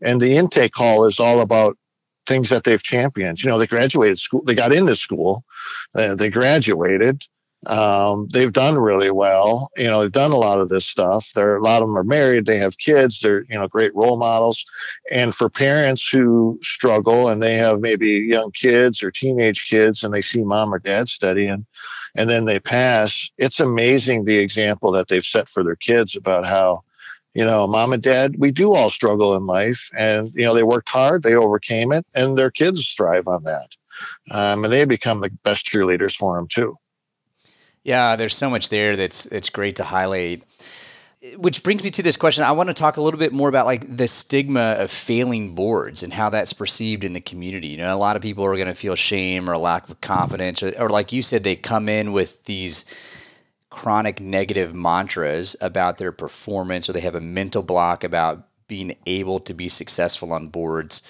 And 0.02 0.22
the 0.22 0.38
intake 0.38 0.72
call 0.74 1.06
is 1.06 1.20
all 1.20 1.42
about 1.42 1.78
things 2.26 2.50
that 2.50 2.64
they've 2.64 2.82
championed. 2.82 3.44
You 3.44 3.50
know, 3.50 3.60
they 3.60 3.68
graduated 3.68 4.20
school, 4.20 4.44
they 4.46 4.56
got 4.56 4.74
into 4.74 4.96
school, 4.96 5.44
uh, 5.94 6.16
they 6.16 6.30
graduated, 6.30 7.24
um, 7.68 8.28
they've 8.32 8.52
done 8.52 8.78
really 8.78 9.12
well. 9.12 9.72
You 9.78 9.86
know, 9.86 10.02
they've 10.02 10.12
done 10.12 10.32
a 10.32 10.38
lot 10.38 10.60
of 10.60 10.70
this 10.70 10.86
stuff. 10.86 11.30
There, 11.34 11.58
a 11.58 11.64
lot 11.64 11.82
of 11.82 11.88
them 11.88 11.98
are 11.98 12.04
married. 12.04 12.46
They 12.46 12.58
have 12.58 12.78
kids. 12.78 13.20
They're 13.20 13.46
you 13.50 13.58
know 13.58 13.68
great 13.68 13.96
role 13.96 14.18
models. 14.18 14.66
And 15.12 15.34
for 15.34 15.50
parents 15.50 16.08
who 16.08 16.60
struggle 16.64 17.30
and 17.30 17.42
they 17.42 17.56
have 17.56 17.80
maybe 17.80 18.10
young 18.10 18.52
kids 18.52 19.04
or 19.04 19.12
teenage 19.12 19.68
kids, 19.68 20.04
and 20.04 20.14
they 20.14 20.22
see 20.22 20.44
mom 20.44 20.74
or 20.74 20.80
dad 20.80 21.10
studying, 21.10 21.66
and 22.16 22.30
then 22.30 22.46
they 22.46 22.60
pass, 22.60 23.30
it's 23.38 23.60
amazing 23.60 24.26
the 24.26 24.38
example 24.38 24.92
that 24.92 25.08
they've 25.08 25.26
set 25.26 25.50
for 25.50 25.64
their 25.64 25.76
kids 25.76 26.16
about 26.16 26.46
how 26.46 26.84
you 27.36 27.44
know, 27.44 27.68
mom 27.68 27.92
and 27.92 28.02
dad, 28.02 28.36
we 28.40 28.50
do 28.50 28.74
all 28.74 28.90
struggle 28.90 29.36
in 29.36 29.46
life, 29.46 29.90
and 29.96 30.32
you 30.34 30.46
know, 30.46 30.54
they 30.54 30.64
worked 30.64 30.88
hard, 30.88 31.22
they 31.22 31.36
overcame 31.36 31.92
it, 31.92 32.06
and 32.16 32.38
their 32.38 32.50
kids 32.50 32.94
thrive 32.94 33.28
on 33.28 33.44
that, 33.44 33.68
um, 34.32 34.64
and 34.64 34.72
they 34.72 34.86
become 34.86 35.20
the 35.20 35.30
best 35.44 35.66
cheerleaders 35.66 36.16
for 36.16 36.38
them 36.38 36.48
too. 36.48 36.78
Yeah, 37.86 38.16
there's 38.16 38.36
so 38.36 38.50
much 38.50 38.70
there 38.70 38.96
that's 38.98 39.28
it's 39.28 39.52
great 39.52 39.76
to 39.76 39.84
highlight. 39.84 40.44
Which 41.38 41.64
brings 41.64 41.84
me 41.84 41.92
to 41.92 42.04
this 42.04 42.18
question. 42.18 42.44
I 42.44 42.52
want 42.52 42.70
to 42.70 42.74
talk 42.74 42.98
a 42.98 43.02
little 43.02 43.20
bit 43.20 43.32
more 43.32 43.48
about 43.48 43.68
like 43.68 43.96
the 43.96 44.08
stigma 44.08 44.76
of 44.80 44.90
failing 44.90 45.54
boards 45.54 46.02
and 46.02 46.12
how 46.12 46.30
that's 46.32 46.52
perceived 46.52 47.04
in 47.04 47.14
the 47.14 47.22
community. 47.22 47.68
You 47.70 47.78
know, 47.78 47.96
a 47.96 47.98
lot 47.98 48.16
of 48.16 48.24
people 48.24 48.44
are 48.44 48.56
going 48.56 48.68
to 48.68 48.74
feel 48.74 48.96
shame 48.96 49.48
or 49.48 49.54
a 49.54 49.60
lack 49.60 49.88
of 49.88 50.02
confidence, 50.02 50.64
or, 50.64 50.74
or 50.80 50.90
like 50.90 51.12
you 51.12 51.22
said, 51.22 51.44
they 51.44 51.56
come 51.56 51.88
in 51.88 52.12
with 52.12 52.44
these 52.46 52.86
chronic 53.70 54.20
negative 54.20 54.74
mantras 54.74 55.56
about 55.62 55.98
their 55.98 56.12
performance, 56.12 56.90
or 56.90 56.94
they 56.94 57.02
have 57.02 57.16
a 57.16 57.22
mental 57.22 57.62
block 57.62 58.04
about 58.04 58.48
being 58.68 58.96
able 59.06 59.40
to 59.40 59.54
be 59.54 59.70
successful 59.70 60.34
on 60.34 60.48
boards 60.48 61.04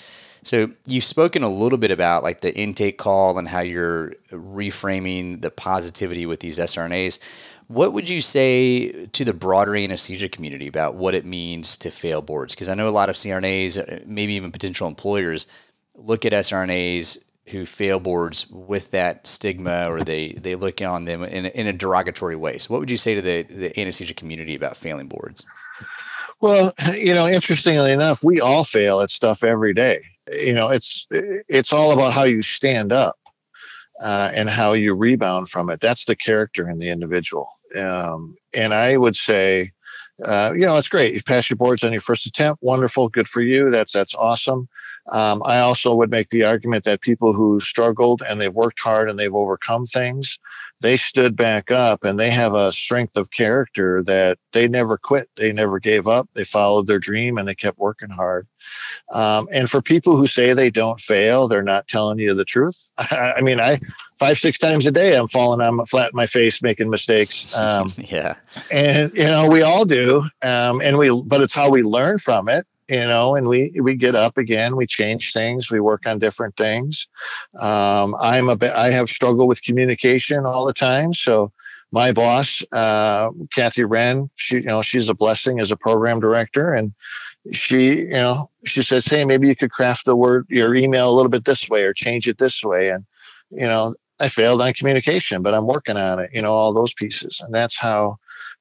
so 0.46 0.70
you've 0.88 1.04
spoken 1.04 1.42
a 1.42 1.50
little 1.50 1.80
bit 1.80 1.90
about 1.90 2.22
like 2.22 2.42
the 2.42 2.56
intake 2.56 3.00
call 3.00 3.40
and 3.40 3.48
how 3.48 3.62
you're 3.62 4.12
reframing 4.30 5.42
the 5.42 5.50
positivity 5.50 6.28
with 6.28 6.40
these 6.40 6.60
SRNAs. 6.60 7.20
What 7.68 7.94
would 7.94 8.08
you 8.08 8.22
say 8.22 9.08
to 9.08 9.26
the 9.26 9.34
broader 9.34 9.76
anesthesia 9.76 10.30
community 10.30 10.68
about 10.68 10.94
what 10.94 11.16
it 11.16 11.26
means 11.26 11.76
to 11.78 11.90
fail 11.90 12.22
boards? 12.22 12.54
Because 12.54 12.70
I 12.70 12.76
know 12.76 12.88
a 12.88 12.92
lot 12.92 13.10
of 13.10 13.16
CRNAs, 13.16 13.80
uh, 13.80 14.04
maybe 14.06 14.34
even 14.34 14.52
potential 14.52 14.88
employers, 14.88 15.48
look 15.96 16.26
at 16.26 16.32
SRNAs 16.32 17.26
who 17.48 17.66
fail 17.66 18.00
boards 18.00 18.48
with 18.52 18.92
that 18.92 19.26
stigma 19.26 19.88
or 19.90 20.02
they, 20.02 20.34
they 20.34 20.54
look 20.54 20.80
on 20.80 21.06
them 21.06 21.24
in 21.24 21.48
in 21.48 21.66
a 21.66 21.74
derogatory 21.74 22.36
way. 22.36 22.60
So, 22.60 22.72
what 22.72 22.82
would 22.82 22.92
you 22.92 22.98
say 22.98 23.16
to 23.16 23.22
the, 23.22 23.42
the 23.42 23.80
anesthesia 23.80 24.14
community 24.14 24.54
about 24.54 24.78
failing 24.78 25.08
boards? 25.08 25.44
Well, 26.40 26.72
you 26.94 27.16
know, 27.16 27.28
interestingly 27.28 27.92
enough, 27.92 28.24
we 28.24 28.40
all 28.40 28.64
fail 28.64 29.02
at 29.02 29.10
stuff 29.10 29.44
every 29.44 29.74
day 29.74 30.04
you 30.32 30.54
know 30.54 30.70
it's 30.70 31.08
it's 31.12 31.74
all 31.74 31.92
about 31.92 32.14
how 32.14 32.24
you 32.24 32.42
stand 32.42 32.92
up 32.92 33.18
uh, 34.02 34.32
and 34.34 34.50
how 34.50 34.74
you 34.74 34.94
rebound 34.94 35.50
from 35.50 35.70
it. 35.70 35.80
That's 35.80 36.06
the 36.06 36.16
character 36.16 36.70
in 36.70 36.80
the 36.80 36.90
individual. 36.90 37.50
Um, 37.78 38.36
and 38.54 38.74
i 38.74 38.96
would 38.96 39.16
say 39.16 39.72
uh, 40.24 40.54
you 40.54 40.62
know 40.62 40.78
it's 40.78 40.88
great. 40.88 41.14
You've 41.14 41.26
passed 41.26 41.50
your 41.50 41.58
boards 41.58 41.84
on 41.84 41.92
your 41.92 42.02
first 42.02 42.26
attempt. 42.26 42.64
Wonderful. 42.64 43.10
Good 43.10 43.28
for 43.28 43.42
you. 43.42 43.70
That's 43.70 43.92
that's 43.92 44.16
awesome. 44.16 44.68
Um, 45.12 45.44
i 45.46 45.60
also 45.60 45.94
would 45.94 46.10
make 46.10 46.30
the 46.32 46.46
argument 46.46 46.84
that 46.86 47.02
people 47.02 47.32
who 47.34 47.60
struggled 47.60 48.24
and 48.28 48.42
they've 48.42 48.54
worked 48.54 48.80
hard 48.80 49.08
and 49.08 49.20
they've 49.20 49.36
overcome 49.36 49.86
things 49.86 50.40
they 50.82 50.98
stood 50.98 51.36
back 51.36 51.72
up 51.72 52.04
and 52.04 52.20
they 52.20 52.30
have 52.30 52.54
a 52.54 52.72
strength 52.72 53.18
of 53.18 53.32
character 53.32 54.04
that 54.04 54.38
they 54.52 54.68
never 54.68 54.98
quit 54.98 55.30
they 55.38 55.52
never 55.52 55.80
gave 55.80 56.08
up 56.08 56.30
they 56.34 56.44
followed 56.44 56.88
their 56.88 57.00
dream 57.00 57.38
and 57.38 57.48
they 57.48 57.56
kept 57.56 57.78
working 57.78 58.10
hard 58.10 58.48
um, 59.12 59.48
and 59.52 59.70
for 59.70 59.82
people 59.82 60.18
who 60.18 60.28
say 60.28 60.54
they 60.54 60.70
don't 60.70 61.00
fail, 61.00 61.48
they're 61.48 61.64
not 61.64 61.88
telling 61.88 62.20
you 62.20 62.34
the 62.34 62.46
truth. 62.46 62.90
I, 62.98 63.34
I 63.38 63.42
mean, 63.42 63.60
I 63.60 63.80
five 64.20 64.38
six 64.38 64.58
times 64.58 64.86
a 64.86 64.92
day 64.92 65.16
I'm 65.16 65.28
falling 65.28 65.62
on 65.62 65.86
flat 65.86 66.12
in 66.12 66.16
my 66.16 66.28
face, 66.28 66.62
making 66.62 66.90
mistakes. 66.90 67.54
Um, 67.66 67.88
yeah, 67.98 68.36
and 68.70 69.14
you 69.14 69.24
know 69.24 69.50
we 69.50 69.62
all 69.62 69.86
do, 69.86 70.24
um, 70.42 70.82
and 70.82 70.98
we 70.98 71.10
but 71.26 71.42
it's 71.42 71.54
how 71.54 71.70
we 71.70 71.84
learn 71.84 72.20
from 72.20 72.50
it. 72.50 72.68
You 72.88 73.00
know, 73.00 73.36
and 73.36 73.48
we 73.48 73.74
we 73.82 73.96
get 73.96 74.16
up 74.16 74.38
again, 74.38 74.76
we 74.76 74.86
change 74.86 75.34
things, 75.34 75.72
we 75.72 75.80
work 75.80 76.06
on 76.06 76.20
different 76.20 76.56
things. 76.56 77.08
Um, 77.60 78.16
I'm 78.20 78.50
a 78.50 78.56
bit, 78.56 78.74
I 78.74 78.92
have 78.92 79.10
struggled 79.10 79.48
with 79.48 79.64
communication 79.64 80.46
all 80.46 80.66
the 80.66 80.74
time, 80.74 81.14
so 81.14 81.52
my 81.92 82.12
boss, 82.12 82.62
uh, 82.72 83.30
Kathy 83.54 83.84
Wren, 83.84 84.30
she 84.36 84.58
you 84.58 84.64
know 84.64 84.82
she's 84.82 85.10
a 85.10 85.14
blessing 85.14 85.60
as 85.60 85.72
a 85.72 85.78
program 85.78 86.20
director, 86.20 86.74
and 86.74 86.94
she 87.52 87.98
you 87.98 88.10
know 88.10 88.50
she 88.66 88.84
says, 88.84 89.06
hey, 89.06 89.26
maybe 89.26 89.48
you 89.48 89.56
could 89.56 89.72
craft 89.72 90.06
the 90.06 90.16
word 90.16 90.46
your 90.50 90.76
email 90.76 91.10
a 91.10 91.16
little 91.16 91.30
bit 91.30 91.46
this 91.46 91.68
way 91.70 91.84
or 91.84 91.94
change 91.94 92.28
it 92.28 92.38
this 92.38 92.64
way, 92.64 92.90
and 92.90 93.06
you 93.50 93.66
know 93.66 93.96
I 94.20 94.30
failed 94.30 94.62
on 94.62 94.74
communication, 94.74 95.42
but 95.42 95.54
I'm 95.54 95.68
working 95.68 95.98
on 95.98 96.20
it. 96.20 96.30
You 96.34 96.42
know 96.42 96.52
all 96.52 96.74
those 96.74 96.94
pieces, 96.94 97.40
and 97.42 97.54
that's 97.54 97.80
how 97.80 98.18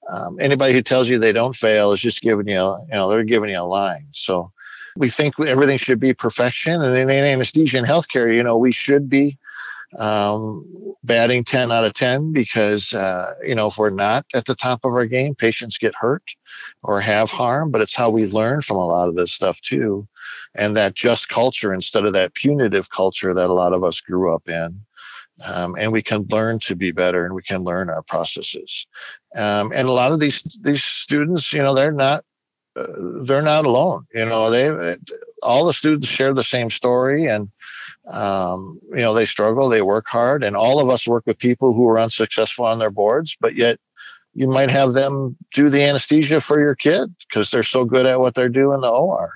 um, 0.09 0.39
anybody 0.41 0.73
who 0.75 0.83
tells 0.83 1.09
you 1.09 1.19
they 1.19 1.33
don't 1.33 1.57
fail 1.57 1.93
is 1.93 2.01
just 2.01 2.23
giving 2.23 2.49
you, 2.49 2.59
a, 2.59 2.81
you 2.83 2.95
know, 2.95 3.09
they're 3.09 3.25
giving 3.25 3.51
you 3.51 3.61
a 3.61 3.63
line. 3.63 4.07
So 4.13 4.53
we 4.97 5.09
think 5.09 5.39
everything 5.41 5.79
should 5.79 6.01
be 6.01 6.15
perfection. 6.15 6.83
And 6.83 6.97
in 6.97 7.11
anesthesia 7.11 7.79
and 7.79 7.87
healthcare, 7.87 8.35
you 8.35 8.43
know, 8.43 8.57
we 8.57 8.73
should 8.73 9.09
be 9.09 9.39
um, 9.99 10.95
batting 11.05 11.45
10 11.45 11.71
out 11.73 11.85
of 11.85 11.95
10 11.95 12.33
because, 12.33 12.93
uh, 12.93 13.35
you 13.43 13.55
know, 13.55 13.69
if 13.69 13.79
we're 13.79 13.91
not 13.91 14.27
at 14.35 14.47
the 14.47 14.55
top 14.55 14.85
of 14.85 14.93
our 14.93 15.07
game, 15.07 15.35
patients 15.35 15.79
get 15.79 15.95
hurt 15.95 16.35
or 16.83 17.01
have 17.01 17.31
harm, 17.31 17.71
but 17.71 17.81
it's 17.81 17.95
how 17.95 18.11
we 18.11 18.27
learn 18.27 18.61
from 18.61 18.77
a 18.77 18.87
lot 18.87 19.09
of 19.09 19.15
this 19.15 19.33
stuff 19.33 19.61
too. 19.61 20.07
And 20.55 20.77
that 20.77 20.95
just 20.95 21.29
culture 21.29 21.75
instead 21.75 22.05
of 22.05 22.13
that 22.13 22.35
punitive 22.35 22.91
culture 22.91 23.35
that 23.35 23.51
a 23.51 23.53
lot 23.53 23.73
of 23.73 23.83
us 23.83 24.01
grew 24.01 24.33
up 24.33 24.49
in 24.49 24.81
um, 25.43 25.75
and 25.79 25.91
we 25.93 26.03
can 26.03 26.27
learn 26.31 26.59
to 26.61 26.77
be 26.77 26.93
better 26.93 27.25
and 27.25 27.35
we 27.35 27.43
can 27.43 27.63
learn 27.63 27.91
our 27.91 28.03
processes. 28.03 28.87
Um, 29.35 29.73
and 29.73 29.89
a 29.89 29.93
lot 29.93 30.13
of 30.13 30.21
these 30.21 30.43
these 30.63 30.83
students 30.83 31.53
you 31.53 31.63
know 31.63 31.75
they're 31.75 31.93
not 31.93 32.25
uh, 32.77 32.87
they're 33.23 33.43
not 33.43 33.67
alone 33.67 34.07
you 34.15 34.25
know 34.25 34.51
they 34.51 34.97
all 35.43 35.67
the 35.67 35.73
students 35.73 36.07
share 36.07 36.33
the 36.33 36.43
same 36.43 36.71
story 36.71 37.27
and 37.27 37.51
um, 38.11 38.79
you 38.91 38.99
know 38.99 39.15
they 39.15 39.25
struggle 39.25 39.69
they 39.69 39.83
work 39.83 40.07
hard 40.07 40.45
and 40.45 40.57
all 40.57 40.79
of 40.79 40.89
us 40.89 41.09
work 41.09 41.25
with 41.27 41.39
people 41.39 41.73
who 41.73 41.89
are 41.89 41.99
unsuccessful 41.99 42.65
on 42.65 42.79
their 42.79 42.91
boards 42.91 43.37
but 43.41 43.57
yet 43.57 43.79
you 44.35 44.49
might 44.49 44.71
have 44.71 44.93
them 44.93 45.37
do 45.53 45.69
the 45.69 45.83
anesthesia 45.83 46.41
for 46.41 46.61
your 46.61 46.75
kid 46.75 47.15
because 47.29 47.51
they're 47.51 47.63
so 47.63 47.85
good 47.85 48.07
at 48.07 48.21
what 48.21 48.35
they're 48.35 48.49
doing 48.49 48.75
in 48.75 48.81
the 48.81 48.91
or 48.91 49.33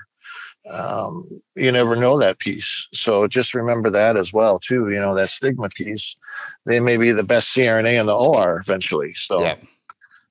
um, 0.69 1.41
you 1.55 1.71
never 1.71 1.95
know 1.95 2.17
that 2.19 2.39
piece. 2.39 2.87
So 2.93 3.27
just 3.27 3.53
remember 3.53 3.89
that 3.89 4.17
as 4.17 4.33
well, 4.33 4.59
too. 4.59 4.89
You 4.89 4.99
know 4.99 5.15
that 5.15 5.29
stigma 5.29 5.69
piece. 5.69 6.15
They 6.65 6.79
may 6.79 6.97
be 6.97 7.11
the 7.11 7.23
best 7.23 7.55
CRNA 7.55 7.99
in 7.99 8.05
the 8.05 8.15
OR 8.15 8.59
eventually. 8.59 9.13
So 9.15 9.41
yeah, 9.41 9.55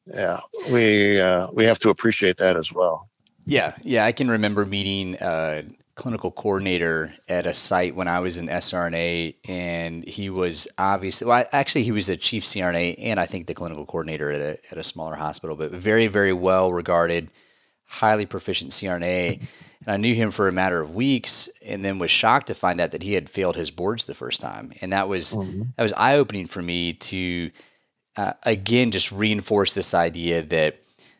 yeah 0.07 0.41
we 0.73 1.21
uh, 1.21 1.49
we 1.53 1.65
have 1.65 1.79
to 1.81 1.91
appreciate 1.91 2.37
that 2.39 2.57
as 2.57 2.73
well. 2.73 3.09
Yeah, 3.47 3.75
yeah. 3.83 4.05
I 4.05 4.13
can 4.13 4.31
remember 4.31 4.67
meeting 4.67 5.17
a 5.21 5.65
clinical 5.95 6.31
coordinator 6.31 7.13
at 7.29 7.45
a 7.45 7.53
site 7.53 7.95
when 7.95 8.07
I 8.07 8.21
was 8.21 8.39
in 8.39 8.47
SRNA, 8.47 9.35
and 9.49 10.07
he 10.07 10.31
was 10.31 10.69
obviously 10.79 11.27
well. 11.27 11.45
Actually, 11.53 11.83
he 11.83 11.93
was 11.93 12.09
a 12.09 12.17
chief 12.17 12.45
CRNA 12.45 12.97
and 12.99 13.19
I 13.19 13.27
think 13.27 13.47
the 13.47 13.55
clinical 13.55 13.85
coordinator 13.87 14.31
at 14.31 14.41
a 14.41 14.59
at 14.71 14.79
a 14.79 14.85
smaller 14.85 15.17
hospital, 15.17 15.57
but 15.57 15.73
very 15.73 16.07
very 16.07 16.33
well 16.33 16.73
regarded, 16.73 17.31
highly 17.87 18.27
proficient 18.27 18.71
CRNA. 18.71 19.43
And 19.87 19.95
I 19.95 19.97
knew 19.97 20.15
him 20.15 20.31
for 20.31 20.49
a 20.49 20.53
matter 20.53 20.81
of 20.81 20.95
weeks, 20.95 21.49
and 21.65 21.85
then 21.85 21.99
was 21.99 22.11
shocked 22.11 22.49
to 22.49 22.55
find 22.55 22.81
out 22.81 22.91
that 22.91 23.03
he 23.03 23.15
had 23.15 23.31
failed 23.31 23.57
his 23.57 23.71
boards 23.71 24.07
the 24.07 24.15
first 24.15 24.41
time. 24.41 24.73
And 24.81 24.93
that 24.93 25.09
was 25.09 25.35
mm-hmm. 25.35 25.63
that 25.77 25.83
was 25.83 25.93
eye 25.95 26.17
opening 26.17 26.47
for 26.47 26.63
me 26.63 26.93
to 26.95 27.51
uh, 28.17 28.33
again 28.43 28.91
just 28.91 29.13
reinforce 29.13 29.75
this 29.75 29.95
idea 29.95 30.43
that 30.43 30.77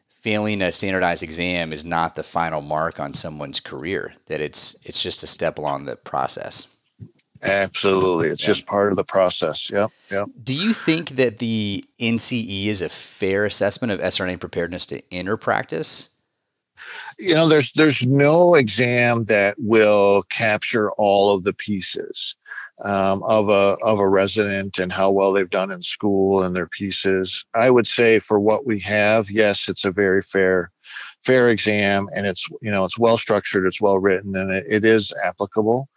failing 0.09 0.61
a 0.61 0.73
standardized 0.73 1.23
exam 1.23 1.73
is 1.73 1.85
not 1.85 2.17
the 2.17 2.23
final 2.23 2.61
mark 2.61 2.99
on 2.99 3.15
someone's 3.15 3.61
career. 3.61 4.15
That 4.27 4.41
it's 4.41 4.77
it's 4.85 5.03
just 5.03 5.23
a 5.23 5.27
step 5.27 5.59
along 5.59 5.85
the 5.85 5.97
process. 5.97 6.75
Absolutely. 7.43 8.29
It's 8.29 8.43
yeah. 8.43 8.49
just 8.49 8.67
part 8.67 8.93
of 8.93 8.97
the 8.97 9.05
process. 9.05 9.71
yeah 9.71 9.87
yeah 10.11 10.25
Do 10.43 10.53
you 10.53 10.73
think 10.73 11.11
that 11.11 11.39
the 11.39 11.85
NCE 12.01 12.67
is 12.67 12.83
a 12.83 12.89
fair 12.89 13.45
assessment 13.45 13.93
of 13.93 14.01
SRNA 14.01 14.41
preparedness 14.41 14.87
to 14.87 15.01
enter 15.13 15.37
practice? 15.37 16.11
You 17.19 17.35
know 17.35 17.49
there's 17.49 17.73
there's 17.73 18.07
no 18.07 18.55
exam 18.55 19.25
that 19.25 19.57
will 19.59 20.23
capture 20.25 20.91
all 20.93 21.35
of 21.35 21.43
the 21.43 21.53
pieces 21.53 22.37
um, 22.85 23.23
of 23.25 23.49
a 23.49 23.77
of 23.83 23.99
a 23.99 24.09
resident 24.09 24.79
and 24.79 24.93
how 24.93 25.11
well 25.11 25.33
they've 25.33 25.51
done 25.51 25.71
in 25.71 25.83
school 25.83 26.43
and 26.43 26.55
their 26.55 26.69
pieces. 26.69 27.45
I 27.55 27.71
would 27.71 27.87
say 27.87 28.19
for 28.21 28.39
what 28.39 28.67
we 28.67 28.79
have 28.81 29.31
yes 29.31 29.69
it's 29.69 29.85
a 29.85 29.91
very 29.91 30.23
fair 30.23 30.71
fair 31.25 31.49
exam 31.49 32.09
and 32.15 32.27
it's 32.27 32.49
you 32.63 32.71
know 32.71 32.85
it's 32.85 32.99
well 32.99 33.19
structured 33.19 33.67
it's 33.67 33.81
well 33.81 33.99
written 33.99 34.37
and 34.37 34.51
it, 34.53 34.65
it 34.69 34.85
is 34.85 35.13
applicable 35.25 35.89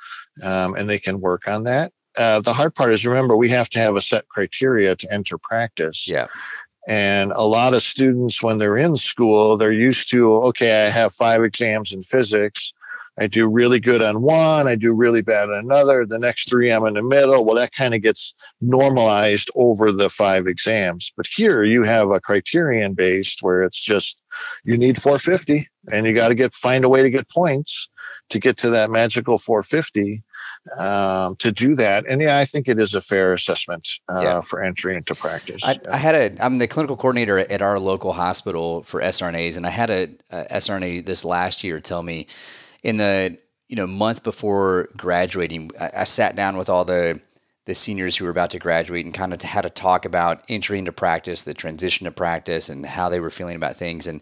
um, 0.44 0.76
and 0.76 0.90
they 0.90 1.00
can 1.00 1.22
work 1.22 1.48
on 1.48 1.64
that. 1.66 1.94
Uh, 2.18 2.42
the 2.42 2.54
hard 2.54 2.76
part 2.76 2.92
is 2.92 3.06
remember 3.06 3.38
we 3.38 3.50
have 3.50 3.70
to 3.70 3.80
have 3.80 3.96
a 3.96 4.02
set 4.02 4.28
criteria 4.28 4.96
to 4.96 5.14
enter 5.14 5.38
practice. 5.38 6.08
Yeah 6.08 6.28
and 6.88 7.32
a 7.34 7.44
lot 7.44 7.74
of 7.74 7.84
students, 7.84 8.42
when 8.42 8.58
they're 8.58 8.78
in 8.78 8.96
school, 8.96 9.58
they're 9.58 9.72
used 9.72 10.10
to, 10.12 10.34
okay, 10.46 10.86
I 10.86 10.90
have 10.90 11.14
five 11.14 11.44
exams 11.44 11.92
in 11.92 12.04
physics. 12.04 12.74
I 13.22 13.28
do 13.28 13.48
really 13.48 13.80
good 13.80 14.02
on 14.02 14.24
one, 14.24 14.68
I 14.68 14.74
do 14.74 14.94
really 14.94 15.22
bad 15.22 15.50
on 15.50 15.56
another. 15.56 16.08
The 16.08 16.18
next 16.18 16.50
three, 16.50 16.72
I'm 16.72 16.88
in 16.88 16.96
the 16.96 17.04
middle. 17.04 17.46
Well, 17.46 17.56
that 17.56 17.72
kind 17.72 17.94
of 17.94 18.02
gets 18.02 18.34
normalized 18.62 19.52
over 19.54 19.92
the 19.92 20.10
five 20.10 20.48
exams. 20.48 21.14
But 21.16 21.28
here 21.28 21.64
you 21.64 21.84
have 21.84 22.10
a 22.10 22.20
criterion 22.20 22.96
based 22.96 23.44
where 23.44 23.62
it's 23.62 23.80
just 23.80 24.18
you 24.64 24.76
need 24.76 25.00
450 25.00 25.70
and 25.92 26.08
you 26.08 26.16
got 26.16 26.30
to 26.30 26.36
get 26.36 26.56
find 26.56 26.84
a 26.84 26.90
way 26.90 27.04
to 27.04 27.12
get 27.12 27.30
points 27.30 27.90
to 28.30 28.40
get 28.40 28.58
to 28.58 28.72
that 28.72 28.90
magical 28.90 29.38
450 29.38 30.24
um, 30.80 31.36
to 31.36 31.52
do 31.52 31.76
that. 31.76 32.06
And 32.08 32.22
yeah, 32.22 32.40
I 32.40 32.46
think 32.46 32.68
it 32.68 32.80
is 32.80 32.96
a 32.96 33.02
fair 33.02 33.34
assessment 33.34 33.88
uh, 34.10 34.22
yeah. 34.22 34.42
for 34.42 34.64
entry 34.64 34.96
into 34.96 35.14
practice. 35.14 35.62
I, 35.64 35.80
I, 35.92 35.98
had 35.98 36.16
a, 36.16 36.44
I'm 36.44 36.58
the 36.58 36.68
clinical 36.68 36.96
coordinator 36.96 37.38
at 37.38 37.62
our 37.62 37.78
local 37.78 38.14
hospital 38.14 38.82
for 38.82 39.00
SRNAs, 39.00 39.58
and 39.58 39.68
I 39.68 39.70
had 39.70 39.92
a, 39.92 40.10
a 40.32 40.46
SRNA 40.56 41.06
this 41.06 41.24
last 41.24 41.64
year 41.64 41.80
tell 41.80 42.02
me 42.02 42.26
in 42.84 42.98
the 42.98 43.38
you 43.68 43.76
know 43.76 43.88
month 43.88 44.24
before 44.24 44.90
graduating, 44.98 45.72
I, 45.80 45.92
I 45.98 46.04
sat 46.04 46.36
down 46.36 46.58
with 46.58 46.70
all 46.70 46.86
the 46.86 47.20
the 47.66 47.76
seniors 47.76 48.18
who 48.18 48.26
were 48.26 48.32
about 48.32 48.50
to 48.50 48.60
graduate 48.60 49.06
and 49.06 49.14
kind 49.14 49.34
of 49.34 49.42
had 49.42 49.66
a 49.66 49.70
talk 49.70 50.04
about 50.06 50.44
entry 50.50 50.80
into 50.80 50.92
practice, 50.92 51.44
the 51.44 51.54
transition 51.54 52.06
to 52.06 52.12
practice, 52.12 52.70
and 52.70 52.86
how 52.86 53.08
they 53.08 53.20
were 53.20 53.30
feeling 53.30 53.56
about 53.56 53.76
things. 53.76 54.08
And 54.08 54.22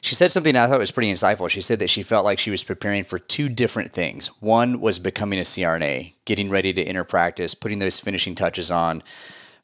she 0.00 0.16
said 0.16 0.32
something 0.32 0.56
I 0.56 0.66
thought 0.66 0.80
was 0.80 0.90
pretty 0.90 1.12
insightful. 1.12 1.48
She 1.48 1.60
said 1.60 1.78
that 1.78 1.90
she 1.90 2.02
felt 2.02 2.24
like 2.24 2.40
she 2.40 2.50
was 2.50 2.64
preparing 2.64 3.04
for 3.04 3.20
two 3.20 3.48
different 3.48 3.92
things. 3.92 4.26
One 4.40 4.80
was 4.80 4.98
becoming 4.98 5.38
a 5.38 5.42
CRNA, 5.42 6.14
getting 6.24 6.50
ready 6.50 6.72
to 6.72 6.82
enter 6.82 7.04
practice, 7.04 7.54
putting 7.54 7.78
those 7.78 8.00
finishing 8.00 8.34
touches 8.34 8.70
on 8.70 9.04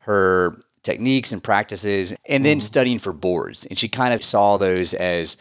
her 0.01 0.63
techniques 0.85 1.33
and 1.33 1.43
practices, 1.43 2.15
and 2.29 2.45
then 2.45 2.59
mm-hmm. 2.59 2.65
studying 2.65 2.99
for 3.01 3.13
boards. 3.13 3.67
And 3.67 3.77
she 3.77 3.89
kind 3.89 4.15
of 4.15 4.23
saw 4.23 4.57
those 4.59 4.95
as 4.95 5.37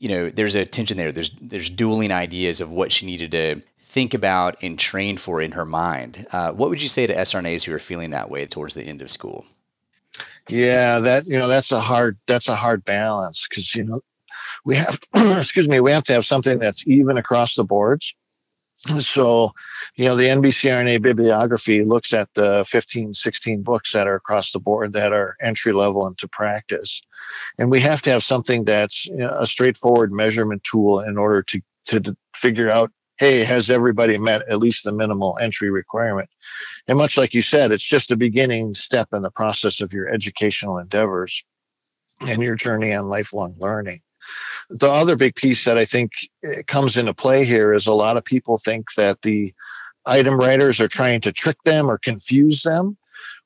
you 0.00 0.08
know, 0.08 0.30
there's 0.30 0.56
a 0.56 0.64
tension 0.64 0.96
there. 0.96 1.12
There's 1.12 1.30
there's 1.30 1.70
dueling 1.70 2.10
ideas 2.10 2.60
of 2.60 2.70
what 2.70 2.90
she 2.90 3.06
needed 3.06 3.30
to 3.30 3.60
think 3.78 4.14
about 4.14 4.56
and 4.62 4.78
train 4.78 5.18
for 5.18 5.40
in 5.40 5.52
her 5.52 5.66
mind. 5.66 6.26
Uh, 6.32 6.52
what 6.52 6.70
would 6.70 6.80
you 6.80 6.88
say 6.88 7.06
to 7.06 7.14
SRNAs 7.14 7.64
who 7.64 7.74
are 7.74 7.78
feeling 7.78 8.10
that 8.10 8.30
way 8.30 8.46
towards 8.46 8.74
the 8.74 8.82
end 8.82 9.02
of 9.02 9.10
school? 9.10 9.44
Yeah, 10.48 10.98
that 11.00 11.26
you 11.26 11.38
know 11.38 11.48
that's 11.48 11.70
a 11.70 11.80
hard 11.80 12.18
that's 12.26 12.48
a 12.48 12.56
hard 12.56 12.84
balance 12.84 13.46
because 13.48 13.74
you 13.74 13.84
know 13.84 14.00
we 14.64 14.74
have 14.76 14.98
excuse 15.14 15.68
me 15.68 15.80
we 15.80 15.92
have 15.92 16.04
to 16.04 16.14
have 16.14 16.24
something 16.24 16.58
that's 16.58 16.86
even 16.88 17.18
across 17.18 17.54
the 17.54 17.64
boards. 17.64 18.14
So, 19.00 19.52
you 19.96 20.06
know, 20.06 20.16
the 20.16 20.24
NBCRNA 20.24 21.02
bibliography 21.02 21.84
looks 21.84 22.14
at 22.14 22.32
the 22.34 22.64
15, 22.66 23.12
16 23.12 23.62
books 23.62 23.92
that 23.92 24.06
are 24.06 24.14
across 24.14 24.52
the 24.52 24.58
board 24.58 24.94
that 24.94 25.12
are 25.12 25.36
entry 25.42 25.72
level 25.72 26.06
into 26.06 26.26
practice. 26.26 27.02
And 27.58 27.70
we 27.70 27.80
have 27.80 28.00
to 28.02 28.10
have 28.10 28.22
something 28.22 28.64
that's 28.64 29.04
you 29.06 29.18
know, 29.18 29.36
a 29.38 29.46
straightforward 29.46 30.12
measurement 30.12 30.64
tool 30.64 31.00
in 31.00 31.18
order 31.18 31.42
to, 31.42 31.60
to 31.86 32.16
figure 32.34 32.70
out 32.70 32.90
hey, 33.20 33.44
has 33.44 33.68
everybody 33.68 34.16
met 34.16 34.48
at 34.48 34.58
least 34.58 34.82
the 34.82 34.90
minimal 34.90 35.36
entry 35.42 35.70
requirement? 35.70 36.30
And 36.88 36.96
much 36.96 37.18
like 37.18 37.34
you 37.34 37.42
said, 37.42 37.70
it's 37.70 37.84
just 37.84 38.10
a 38.10 38.16
beginning 38.16 38.72
step 38.72 39.08
in 39.12 39.20
the 39.20 39.30
process 39.30 39.82
of 39.82 39.92
your 39.92 40.08
educational 40.08 40.78
endeavors 40.78 41.44
and 42.22 42.42
your 42.42 42.54
journey 42.54 42.94
on 42.94 43.10
lifelong 43.10 43.54
learning. 43.58 44.00
The 44.70 44.90
other 44.90 45.16
big 45.16 45.34
piece 45.34 45.64
that 45.64 45.78
I 45.78 45.84
think 45.84 46.12
eh, 46.44 46.62
comes 46.66 46.96
into 46.96 47.14
play 47.14 47.44
here 47.44 47.72
is 47.72 47.86
a 47.86 47.92
lot 47.92 48.16
of 48.16 48.24
people 48.24 48.58
think 48.58 48.86
that 48.96 49.22
the 49.22 49.52
item 50.06 50.38
writers 50.38 50.80
are 50.80 50.88
trying 50.88 51.20
to 51.22 51.32
trick 51.32 51.56
them 51.64 51.90
or 51.90 51.98
confuse 51.98 52.62
them 52.62 52.96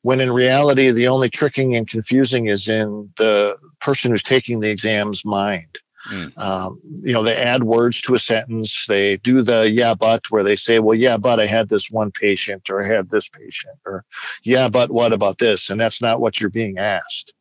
when 0.02 0.20
in 0.20 0.30
reality 0.30 0.90
the 0.90 1.08
only 1.08 1.30
tricking 1.30 1.74
and 1.74 1.88
confusing 1.88 2.46
is 2.46 2.68
in 2.68 3.10
the 3.16 3.56
person 3.80 4.10
who's 4.10 4.22
taking 4.22 4.60
the 4.60 4.70
exam's 4.70 5.24
mind 5.24 5.78
Mm. 6.10 6.36
Um, 6.38 6.78
you 7.02 7.12
know, 7.12 7.22
they 7.22 7.36
add 7.36 7.64
words 7.64 8.02
to 8.02 8.14
a 8.14 8.18
sentence. 8.18 8.84
They 8.86 9.16
do 9.18 9.42
the 9.42 9.70
yeah, 9.70 9.94
but 9.94 10.30
where 10.30 10.42
they 10.42 10.56
say, 10.56 10.78
well, 10.78 10.96
yeah, 10.96 11.16
but 11.16 11.40
I 11.40 11.46
had 11.46 11.68
this 11.68 11.90
one 11.90 12.10
patient 12.10 12.68
or 12.68 12.82
I 12.82 12.86
had 12.86 13.10
this 13.10 13.28
patient 13.28 13.78
or 13.86 14.04
yeah, 14.42 14.68
but 14.68 14.90
what 14.90 15.12
about 15.12 15.38
this? 15.38 15.70
And 15.70 15.80
that's 15.80 16.02
not 16.02 16.20
what 16.20 16.40
you're 16.40 16.50
being 16.50 16.78
asked. 16.78 17.32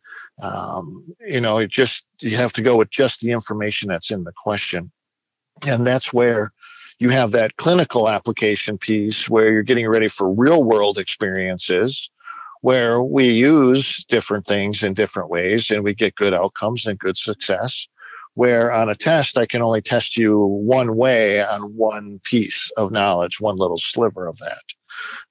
Um, 0.42 1.14
you 1.26 1.42
know, 1.42 1.60
it 1.60 1.70
just, 1.70 2.06
you 2.20 2.38
have 2.38 2.54
to 2.54 2.62
go 2.62 2.78
with 2.78 2.90
just 2.90 3.22
the 3.22 3.32
information 3.32 3.90
that's 3.90 4.12
in 4.12 4.24
the 4.24 4.34
question. 4.36 4.92
And 5.66 5.86
that's 5.86 6.12
where 6.12 6.52
you 7.00 7.10
have 7.10 7.32
that 7.32 7.58
clinical 7.58 8.10
application 8.10 8.78
piece 8.78 9.30
where 9.30 9.52
you're 9.52 9.64
getting 9.64 9.88
ready 9.88 10.08
for 10.08 10.32
real 10.32 10.64
world 10.64 10.98
experiences 10.98 12.10
where 12.62 13.04
we 13.04 13.30
use 13.30 14.06
different 14.06 14.48
things 14.48 14.84
in 14.84 14.94
different 14.94 15.30
ways 15.30 15.70
and 15.70 15.84
we 15.84 15.94
get 15.94 16.16
good 16.16 16.34
outcomes 16.34 16.86
and 16.86 16.98
good 16.98 17.18
success. 17.18 17.90
Where 18.36 18.72
on 18.72 18.90
a 18.90 18.96
test, 18.96 19.38
I 19.38 19.46
can 19.46 19.62
only 19.62 19.82
test 19.82 20.16
you 20.16 20.40
one 20.40 20.96
way 20.96 21.44
on 21.44 21.76
one 21.76 22.22
piece 22.24 22.72
of 22.78 22.92
knowledge, 22.92 23.42
one 23.42 23.58
little 23.58 23.78
sliver 23.78 24.28
of 24.28 24.38
that. 24.40 24.62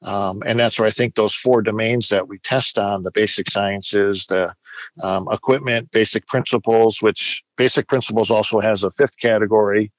Um, 0.02 0.42
and 0.46 0.58
that's 0.58 0.78
where 0.78 0.88
I 0.88 0.92
think 0.92 1.14
those 1.14 1.34
four 1.34 1.62
domains 1.62 2.08
that 2.08 2.28
we 2.28 2.38
test 2.38 2.78
on 2.78 3.02
the 3.02 3.10
basic 3.12 3.50
sciences, 3.50 4.26
the 4.26 4.54
um, 5.02 5.28
equipment, 5.30 5.90
basic 5.90 6.26
principles, 6.26 7.00
which 7.00 7.42
basic 7.56 7.88
principles 7.88 8.30
also 8.30 8.60
has 8.60 8.84
a 8.84 8.90
fifth 8.90 9.18
category 9.18 9.92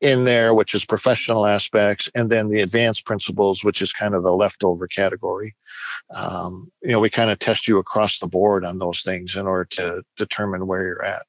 in 0.00 0.24
there, 0.24 0.54
which 0.54 0.74
is 0.74 0.84
professional 0.84 1.46
aspects, 1.46 2.10
and 2.14 2.30
then 2.30 2.48
the 2.48 2.60
advanced 2.60 3.06
principles, 3.06 3.64
which 3.64 3.80
is 3.80 3.92
kind 3.92 4.14
of 4.14 4.22
the 4.22 4.32
leftover 4.32 4.86
category. 4.86 5.54
Um, 6.14 6.70
you 6.82 6.90
know, 6.90 7.00
we 7.00 7.08
kind 7.08 7.30
of 7.30 7.38
test 7.38 7.66
you 7.66 7.78
across 7.78 8.18
the 8.18 8.26
board 8.26 8.64
on 8.64 8.78
those 8.78 9.02
things 9.02 9.36
in 9.36 9.46
order 9.46 9.64
to 9.72 10.02
determine 10.16 10.66
where 10.66 10.82
you're 10.82 11.04
at. 11.04 11.26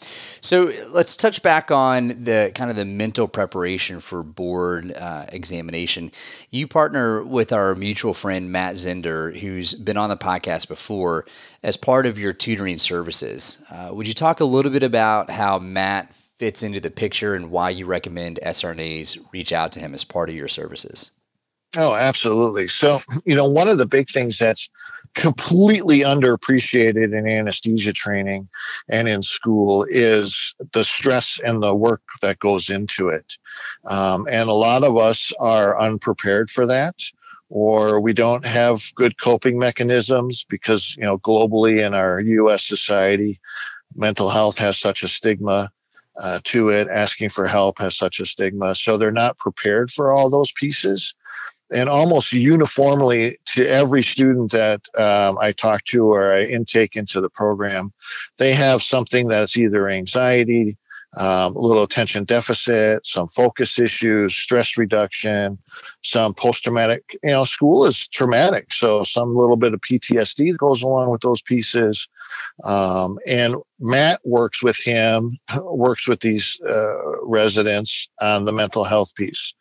So 0.00 0.72
let's 0.88 1.16
touch 1.16 1.42
back 1.42 1.70
on 1.70 2.08
the 2.24 2.52
kind 2.54 2.70
of 2.70 2.76
the 2.76 2.84
mental 2.84 3.28
preparation 3.28 4.00
for 4.00 4.22
board 4.22 4.92
uh, 4.96 5.26
examination. 5.30 6.10
You 6.50 6.66
partner 6.66 7.22
with 7.22 7.52
our 7.52 7.74
mutual 7.74 8.14
friend 8.14 8.50
Matt 8.50 8.76
Zender, 8.76 9.36
who's 9.38 9.74
been 9.74 9.96
on 9.96 10.10
the 10.10 10.16
podcast 10.16 10.68
before, 10.68 11.26
as 11.62 11.76
part 11.76 12.06
of 12.06 12.18
your 12.18 12.32
tutoring 12.32 12.78
services. 12.78 13.62
Uh, 13.70 13.90
would 13.92 14.08
you 14.08 14.14
talk 14.14 14.40
a 14.40 14.44
little 14.44 14.70
bit 14.70 14.82
about 14.82 15.30
how 15.30 15.58
Matt 15.58 16.14
fits 16.14 16.62
into 16.62 16.80
the 16.80 16.90
picture 16.90 17.34
and 17.34 17.50
why 17.50 17.68
you 17.68 17.84
recommend 17.84 18.40
SRNAs 18.42 19.18
reach 19.32 19.52
out 19.52 19.72
to 19.72 19.80
him 19.80 19.92
as 19.92 20.04
part 20.04 20.30
of 20.30 20.34
your 20.34 20.48
services? 20.48 21.10
Oh, 21.76 21.94
absolutely. 21.94 22.66
So, 22.66 23.00
you 23.24 23.36
know, 23.36 23.48
one 23.48 23.68
of 23.68 23.78
the 23.78 23.86
big 23.86 24.08
things 24.08 24.38
that's 24.38 24.68
completely 25.14 26.00
underappreciated 26.00 27.16
in 27.16 27.26
anesthesia 27.26 27.92
training 27.92 28.48
and 28.88 29.08
in 29.08 29.22
school 29.22 29.86
is 29.90 30.54
the 30.72 30.84
stress 30.84 31.40
and 31.44 31.62
the 31.62 31.74
work 31.74 32.02
that 32.22 32.38
goes 32.38 32.70
into 32.70 33.08
it. 33.08 33.36
Um, 33.86 34.26
and 34.30 34.48
a 34.48 34.54
lot 34.54 34.84
of 34.84 34.96
us 34.96 35.32
are 35.40 35.80
unprepared 35.80 36.50
for 36.50 36.66
that 36.66 36.94
or 37.48 38.00
we 38.00 38.12
don't 38.12 38.46
have 38.46 38.82
good 38.94 39.20
coping 39.20 39.58
mechanisms 39.58 40.46
because 40.48 40.96
you 40.96 41.02
know 41.02 41.18
globally 41.18 41.84
in 41.84 41.94
our 41.94 42.20
US 42.20 42.64
society 42.64 43.40
mental 43.96 44.30
health 44.30 44.56
has 44.58 44.78
such 44.78 45.02
a 45.02 45.08
stigma 45.08 45.70
uh, 46.20 46.40
to 46.44 46.68
it. 46.68 46.88
Asking 46.88 47.28
for 47.28 47.46
help 47.46 47.78
has 47.78 47.96
such 47.96 48.20
a 48.20 48.26
stigma. 48.26 48.74
So 48.74 48.96
they're 48.96 49.10
not 49.10 49.38
prepared 49.38 49.90
for 49.90 50.12
all 50.12 50.30
those 50.30 50.52
pieces 50.52 51.14
and 51.72 51.88
almost 51.88 52.32
uniformly 52.32 53.38
to 53.46 53.66
every 53.66 54.02
student 54.02 54.52
that 54.52 54.80
um, 54.96 55.38
I 55.40 55.52
talk 55.52 55.84
to 55.86 56.04
or 56.06 56.32
I 56.32 56.44
intake 56.44 56.96
into 56.96 57.20
the 57.20 57.30
program, 57.30 57.92
they 58.38 58.54
have 58.54 58.82
something 58.82 59.28
that's 59.28 59.56
either 59.56 59.88
anxiety, 59.88 60.76
um, 61.16 61.56
a 61.56 61.60
little 61.60 61.82
attention 61.82 62.24
deficit, 62.24 63.04
some 63.04 63.28
focus 63.28 63.78
issues, 63.78 64.34
stress 64.34 64.76
reduction, 64.76 65.58
some 66.04 66.34
post 66.34 66.62
traumatic. 66.62 67.02
You 67.22 67.30
know, 67.30 67.44
school 67.44 67.84
is 67.84 68.06
traumatic, 68.08 68.72
so 68.72 69.02
some 69.02 69.34
little 69.34 69.56
bit 69.56 69.74
of 69.74 69.80
PTSD 69.80 70.56
goes 70.56 70.82
along 70.82 71.10
with 71.10 71.22
those 71.22 71.42
pieces. 71.42 72.08
Um, 72.62 73.18
and 73.26 73.56
Matt 73.80 74.20
works 74.24 74.62
with 74.62 74.76
him, 74.76 75.38
works 75.62 76.06
with 76.06 76.20
these 76.20 76.60
uh, 76.68 77.24
residents 77.24 78.08
on 78.20 78.44
the 78.44 78.52
mental 78.52 78.84
health 78.84 79.12
piece, 79.16 79.54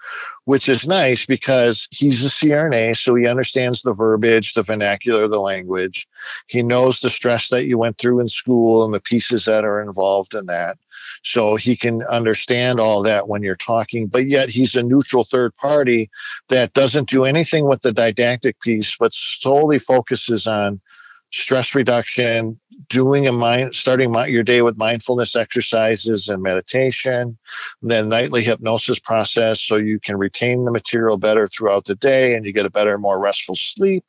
which 0.46 0.70
is 0.70 0.88
nice 0.88 1.26
because 1.26 1.88
he's 1.90 2.24
a 2.24 2.30
CRNA, 2.30 2.98
so 2.98 3.16
he 3.16 3.26
understands 3.26 3.82
the 3.82 3.94
verbiage, 3.94 4.54
the 4.54 4.64
vernacular, 4.64 5.28
the 5.28 5.40
language. 5.40 6.08
He 6.48 6.62
knows 6.62 7.00
the 7.00 7.10
stress 7.10 7.50
that 7.50 7.66
you 7.66 7.80
went 7.80 7.98
through 7.98 8.20
in 8.20 8.28
school 8.28 8.86
and 8.86 8.94
the 8.94 9.00
pieces 9.00 9.46
that 9.46 9.64
are 9.64 9.82
involved 9.82 10.36
in 10.36 10.46
that. 10.48 10.78
So 11.24 11.56
he 11.56 11.76
can 11.76 12.04
understand 12.04 12.80
all 12.80 13.02
that 13.04 13.28
when 13.28 13.44
you're 13.44 13.56
talking, 13.56 14.08
but 14.08 14.28
yet 14.28 14.50
he's 14.50 14.76
a 14.76 14.84
neutral 14.84 15.24
third 15.24 15.56
party 15.58 16.10
that 16.48 16.74
doesn't 16.74 17.10
do 17.10 17.26
anything 17.26 17.66
with 17.66 17.82
the 17.82 17.92
didactic 17.92 18.60
piece, 18.62 18.96
but 18.98 19.14
solely 19.14 19.80
focuses 19.80 20.48
on 20.48 20.82
stress 21.32 21.76
reduction, 21.76 22.60
doing 22.88 23.28
a 23.28 23.32
mind, 23.32 23.76
starting 23.76 24.12
my, 24.12 24.26
your 24.26 24.44
day 24.44 24.62
with 24.62 24.78
mindfulness 24.78 25.36
exercises 25.36 26.28
and 26.28 26.42
meditation, 26.42 27.38
then 27.82 28.10
nightly 28.10 28.44
hypnosis 28.44 29.00
process 29.00 29.62
so 29.62 29.76
you 29.76 30.00
can 30.00 30.18
retain 30.18 30.66
the 30.66 30.72
material 30.72 31.18
better 31.18 31.48
throughout 31.48 31.86
the 31.86 31.96
day 31.96 32.36
and 32.36 32.46
you 32.46 32.54
get 32.54 32.66
a 32.66 32.70
better, 32.70 32.98
more 32.98 33.20
restful 33.20 33.56
sleep. 33.56 34.06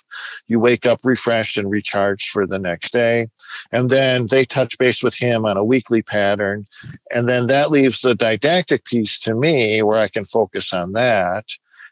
You 0.46 0.60
wake 0.60 0.86
up 0.86 1.00
refreshed 1.04 1.58
and 1.58 1.70
recharged 1.70 2.30
for 2.30 2.46
the 2.46 2.58
next 2.58 2.92
day. 2.92 3.28
And 3.72 3.90
then 3.90 4.26
they 4.26 4.44
touch 4.44 4.78
base 4.78 5.02
with 5.02 5.14
him 5.14 5.44
on 5.44 5.56
a 5.56 5.64
weekly 5.64 6.02
pattern. 6.02 6.66
And 7.10 7.28
then 7.28 7.48
that 7.48 7.70
leaves 7.70 8.00
the 8.00 8.14
didactic 8.14 8.84
piece 8.84 9.18
to 9.20 9.34
me 9.34 9.82
where 9.82 9.98
I 9.98 10.08
can 10.08 10.24
focus 10.24 10.72
on 10.72 10.92
that 10.92 11.44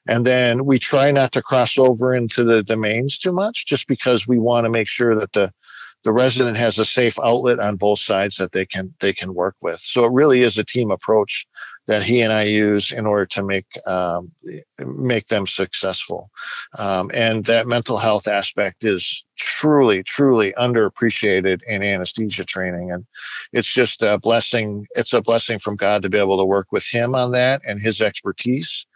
and 0.09 0.25
then 0.25 0.64
we 0.64 0.79
try 0.79 1.11
not 1.11 1.33
to 1.33 1.42
cross 1.42 1.79
over 1.79 2.14
into 2.14 2.42
the 2.42 2.62
domains 2.62 3.18
too 3.18 3.33
much 3.33 3.66
just 3.66 3.87
because 3.87 4.27
we 4.27 4.38
want 4.38 4.64
to 4.64 4.71
make 4.71 4.88
sure 4.88 5.14
that 5.14 5.33
the 5.33 5.53
the 6.05 6.12
resident 6.12 6.57
has 6.57 6.79
a 6.79 6.85
safe 6.85 7.18
outlet 7.23 7.59
on 7.59 7.77
both 7.77 7.99
sides 7.99 8.37
that 8.37 8.53
they 8.53 8.64
can 8.64 8.94
they 9.01 9.12
can 9.12 9.35
work 9.35 9.57
with. 9.61 9.79
So 9.81 10.05
it 10.05 10.12
really 10.12 10.42
is 10.42 10.57
a 10.57 10.64
team 10.64 10.90
approach 10.90 11.47
that 11.88 12.03
he 12.03 12.20
and 12.20 12.33
I 12.33 12.42
use 12.42 12.92
in 12.92 13.07
order 13.07 13.24
to 13.27 13.42
make 13.42 13.66
um, 13.87 14.31
make 14.79 15.27
them 15.29 15.46
successful. 15.46 16.31
Um, 16.79 17.11
and 17.14 17.44
that 17.46 17.66
mental 17.66 17.96
health 17.96 18.29
aspect 18.29 18.85
is 18.85 19.24
truly, 19.37 20.03
truly 20.03 20.53
underappreciated 20.59 21.62
in 21.66 21.83
anesthesia 21.83 22.44
training, 22.44 22.92
and 22.92 23.07
it's 23.55 23.72
just 23.72 24.03
a 24.03 24.18
blessing. 24.18 24.87
It's 24.96 25.14
a 25.14 25.22
blessing 25.22 25.59
from 25.59 25.77
God 25.77 26.03
to 26.03 26.11
be 26.11 26.18
able 26.18 26.37
to 26.37 26.44
work 26.44 26.68
with 26.70 26.87
him 26.87 27.14
on 27.14 27.33
that 27.33 27.62
and 27.66 27.81
his 27.81 28.03
expertise. 28.03 28.87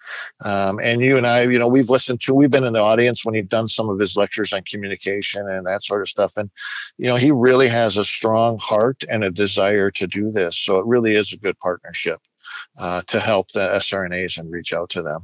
Um, 0.44 0.78
and 0.82 1.00
you 1.00 1.16
and 1.16 1.26
I, 1.26 1.42
you 1.42 1.58
know, 1.58 1.68
we've 1.68 1.88
listened 1.88 2.20
to, 2.22 2.34
we've 2.34 2.50
been 2.50 2.64
in 2.64 2.72
the 2.74 2.80
audience 2.80 3.24
when 3.24 3.36
he's 3.36 3.46
done 3.46 3.68
some 3.68 3.88
of 3.88 3.98
his 3.98 4.16
lectures 4.16 4.52
on 4.52 4.62
communication 4.68 5.48
and 5.48 5.64
that 5.66 5.84
sort 5.84 6.02
of 6.02 6.08
stuff. 6.08 6.32
And, 6.36 6.50
you 6.98 7.06
know, 7.06 7.16
he 7.16 7.30
really 7.30 7.68
has 7.68 7.96
a 7.96 8.04
strong 8.04 8.58
heart 8.58 9.04
and 9.08 9.22
a 9.22 9.30
desire 9.30 9.92
to 9.92 10.06
do 10.08 10.32
this. 10.32 10.58
So 10.58 10.78
it 10.78 10.86
really 10.86 11.14
is 11.14 11.32
a 11.32 11.36
good 11.36 11.58
partnership 11.60 12.20
uh, 12.78 13.02
to 13.06 13.20
help 13.20 13.52
the 13.52 13.68
SRNAs 13.76 14.38
and 14.38 14.50
reach 14.50 14.72
out 14.72 14.90
to 14.90 15.02
them. 15.02 15.22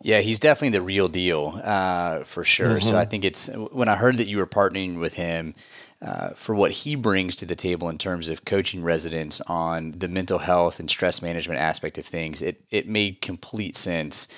Yeah, 0.00 0.20
he's 0.20 0.38
definitely 0.38 0.78
the 0.78 0.84
real 0.84 1.08
deal 1.08 1.60
uh, 1.64 2.20
for 2.20 2.44
sure. 2.44 2.76
Mm-hmm. 2.76 2.88
So 2.88 2.96
I 2.96 3.04
think 3.04 3.24
it's 3.24 3.48
when 3.72 3.88
I 3.88 3.96
heard 3.96 4.16
that 4.18 4.28
you 4.28 4.38
were 4.38 4.46
partnering 4.46 5.00
with 5.00 5.14
him 5.14 5.54
uh, 6.00 6.30
for 6.30 6.54
what 6.54 6.70
he 6.70 6.94
brings 6.94 7.34
to 7.36 7.46
the 7.46 7.56
table 7.56 7.88
in 7.88 7.98
terms 7.98 8.28
of 8.28 8.44
coaching 8.44 8.82
residents 8.82 9.40
on 9.42 9.92
the 9.92 10.08
mental 10.08 10.38
health 10.38 10.78
and 10.78 10.90
stress 10.90 11.22
management 11.22 11.58
aspect 11.58 11.98
of 11.98 12.04
things, 12.04 12.42
it 12.42 12.62
it 12.70 12.88
made 12.88 13.20
complete 13.20 13.76
sense. 13.76 14.28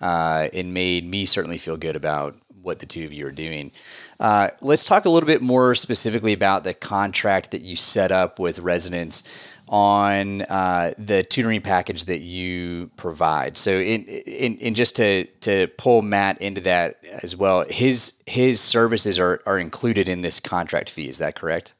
Uh, 0.00 0.48
and 0.52 0.72
made 0.72 1.04
me 1.04 1.26
certainly 1.26 1.58
feel 1.58 1.76
good 1.76 1.96
about 1.96 2.36
what 2.62 2.78
the 2.78 2.86
two 2.86 3.04
of 3.04 3.12
you 3.12 3.26
are 3.26 3.32
doing. 3.32 3.72
Uh, 4.20 4.48
let's 4.60 4.84
talk 4.84 5.06
a 5.06 5.10
little 5.10 5.26
bit 5.26 5.42
more 5.42 5.74
specifically 5.74 6.32
about 6.32 6.62
the 6.62 6.72
contract 6.72 7.50
that 7.50 7.62
you 7.62 7.74
set 7.74 8.12
up 8.12 8.38
with 8.38 8.60
residents 8.60 9.24
on 9.68 10.42
uh, 10.42 10.94
the 10.98 11.22
tutoring 11.22 11.60
package 11.60 12.06
that 12.06 12.18
you 12.18 12.90
provide. 12.96 13.56
So, 13.56 13.72
in, 13.72 14.04
in, 14.04 14.56
in 14.58 14.74
just 14.74 14.96
to 14.96 15.24
to 15.40 15.68
pull 15.78 16.02
Matt 16.02 16.40
into 16.40 16.60
that 16.62 16.96
as 17.22 17.36
well, 17.36 17.64
his 17.68 18.22
his 18.26 18.60
services 18.60 19.18
are 19.18 19.40
are 19.46 19.58
included 19.58 20.08
in 20.08 20.22
this 20.22 20.40
contract 20.40 20.90
fee. 20.90 21.08
Is 21.08 21.18
that 21.18 21.34
correct? 21.34 21.74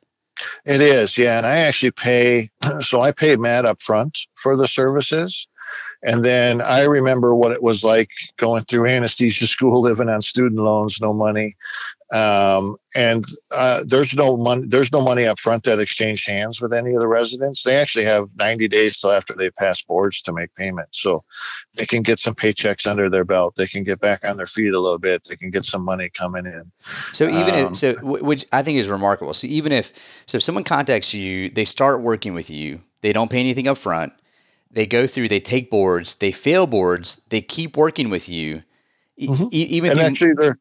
It 0.65 0.81
is, 0.81 1.19
yeah. 1.19 1.39
And 1.39 1.47
I 1.47 1.59
actually 1.59 1.91
pay, 1.91 2.51
so 2.81 3.01
I 3.01 3.13
pay 3.13 3.37
Matt 3.37 3.65
up 3.65 3.83
front 3.83 4.19
for 4.37 4.57
the 4.57 4.69
services. 4.69 5.47
And 6.03 6.25
then 6.25 6.61
I 6.61 6.85
remember 6.85 7.35
what 7.35 7.51
it 7.51 7.63
was 7.63 7.83
like 7.83 8.11
going 8.37 8.65
through 8.65 8.87
anesthesia 8.87 9.47
school, 9.47 9.81
living 9.83 10.09
on 10.09 10.23
student 10.23 10.61
loans, 10.61 11.01
no 11.01 11.13
money, 11.13 11.57
um, 12.11 12.77
and 12.95 13.27
uh, 13.51 13.85
there's 13.87 14.15
no 14.15 14.37
money 14.37 14.65
there's 14.67 14.91
no 14.93 15.03
money 15.03 15.27
up 15.27 15.39
front 15.39 15.65
that 15.65 15.79
exchange 15.79 16.25
hands 16.25 16.61
with 16.61 16.73
any 16.73 16.95
of 16.95 17.01
the 17.01 17.09
residents. 17.09 17.63
They 17.63 17.77
actually 17.77 18.07
have 18.07 18.31
90 18.37 18.67
days 18.69 18.99
till 18.99 19.11
after 19.13 19.35
they 19.35 19.51
pass 19.51 19.83
boards 19.83 20.23
to 20.23 20.33
make 20.33 20.55
payments. 20.55 21.01
So 21.03 21.23
they 21.75 21.85
can 21.85 22.03
get 22.03 22.19
some 22.19 22.35
paychecks 22.35 22.87
under 22.87 23.11
their 23.11 23.25
belt. 23.25 23.57
They 23.57 23.67
can 23.67 23.85
get 23.85 24.01
back 24.01 24.25
on 24.25 24.39
their 24.39 24.47
feet 24.47 24.73
a 24.73 24.81
little 24.81 24.99
bit. 24.99 25.25
They 25.25 25.37
can 25.37 25.51
get 25.51 25.67
some 25.67 25.85
money 25.85 26.09
coming 26.09 26.47
in. 26.47 26.71
So 27.13 27.29
even 27.29 27.55
um, 27.55 27.73
if 27.73 27.77
so 27.77 27.95
which 28.03 28.47
i 28.53 28.63
think 28.63 28.79
is 28.79 28.89
remarkable. 28.89 29.35
So 29.35 29.47
even 29.47 29.73
if 29.73 30.23
so 30.27 30.37
if 30.37 30.43
someone 30.43 30.65
contacts 30.65 31.13
you 31.13 31.51
they 31.51 31.65
start 31.65 32.01
working 32.01 32.35
with 32.35 32.49
you. 32.49 32.81
They 33.01 33.13
don't 33.13 33.31
pay 33.31 33.39
anything 33.39 33.69
up 33.69 33.79
front. 33.79 34.13
They 34.71 34.87
go 34.87 35.07
through 35.07 35.29
they 35.29 35.41
take 35.41 35.71
boards. 35.71 36.17
They 36.17 36.33
fail 36.33 36.67
boards. 36.67 37.23
They 37.29 37.43
keep 37.43 37.77
working 37.77 38.09
with 38.09 38.29
you. 38.29 38.63
Mm-hmm. 39.21 39.49
e- 39.53 39.63
even 39.63 39.91
and 39.91 40.01
actually 40.01 40.33
they're 40.39 40.59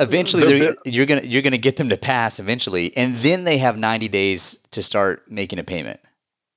eventually 0.00 0.74
you're 0.84 1.06
gonna 1.06 1.22
you're 1.22 1.42
gonna 1.42 1.58
get 1.58 1.76
them 1.76 1.88
to 1.90 1.96
pass 1.96 2.40
eventually, 2.40 2.96
and 2.96 3.16
then 3.18 3.44
they 3.44 3.58
have 3.58 3.78
90 3.78 4.08
days 4.08 4.66
to 4.70 4.82
start 4.82 5.30
making 5.30 5.58
a 5.58 5.64
payment. 5.64 6.00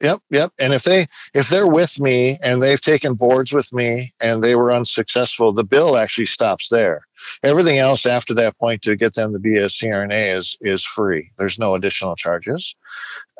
Yep, 0.01 0.19
yep. 0.29 0.51
And 0.59 0.73
if 0.73 0.83
they 0.83 1.07
if 1.33 1.49
they're 1.49 1.67
with 1.67 1.99
me 1.99 2.37
and 2.41 2.61
they've 2.61 2.81
taken 2.81 3.13
boards 3.13 3.53
with 3.53 3.71
me 3.71 4.13
and 4.19 4.43
they 4.43 4.55
were 4.55 4.71
unsuccessful, 4.71 5.53
the 5.53 5.63
bill 5.63 5.95
actually 5.97 6.25
stops 6.25 6.67
there. 6.69 7.05
Everything 7.41 7.77
else 7.77 8.05
after 8.05 8.33
that 8.35 8.57
point 8.57 8.81
to 8.83 8.95
get 8.95 9.15
them 9.15 9.33
to 9.33 9.39
be 9.39 9.57
a 9.57 9.65
CRNA 9.65 10.37
is 10.37 10.57
is 10.61 10.83
free. 10.83 11.31
There's 11.37 11.57
no 11.59 11.75
additional 11.75 12.15
charges, 12.15 12.75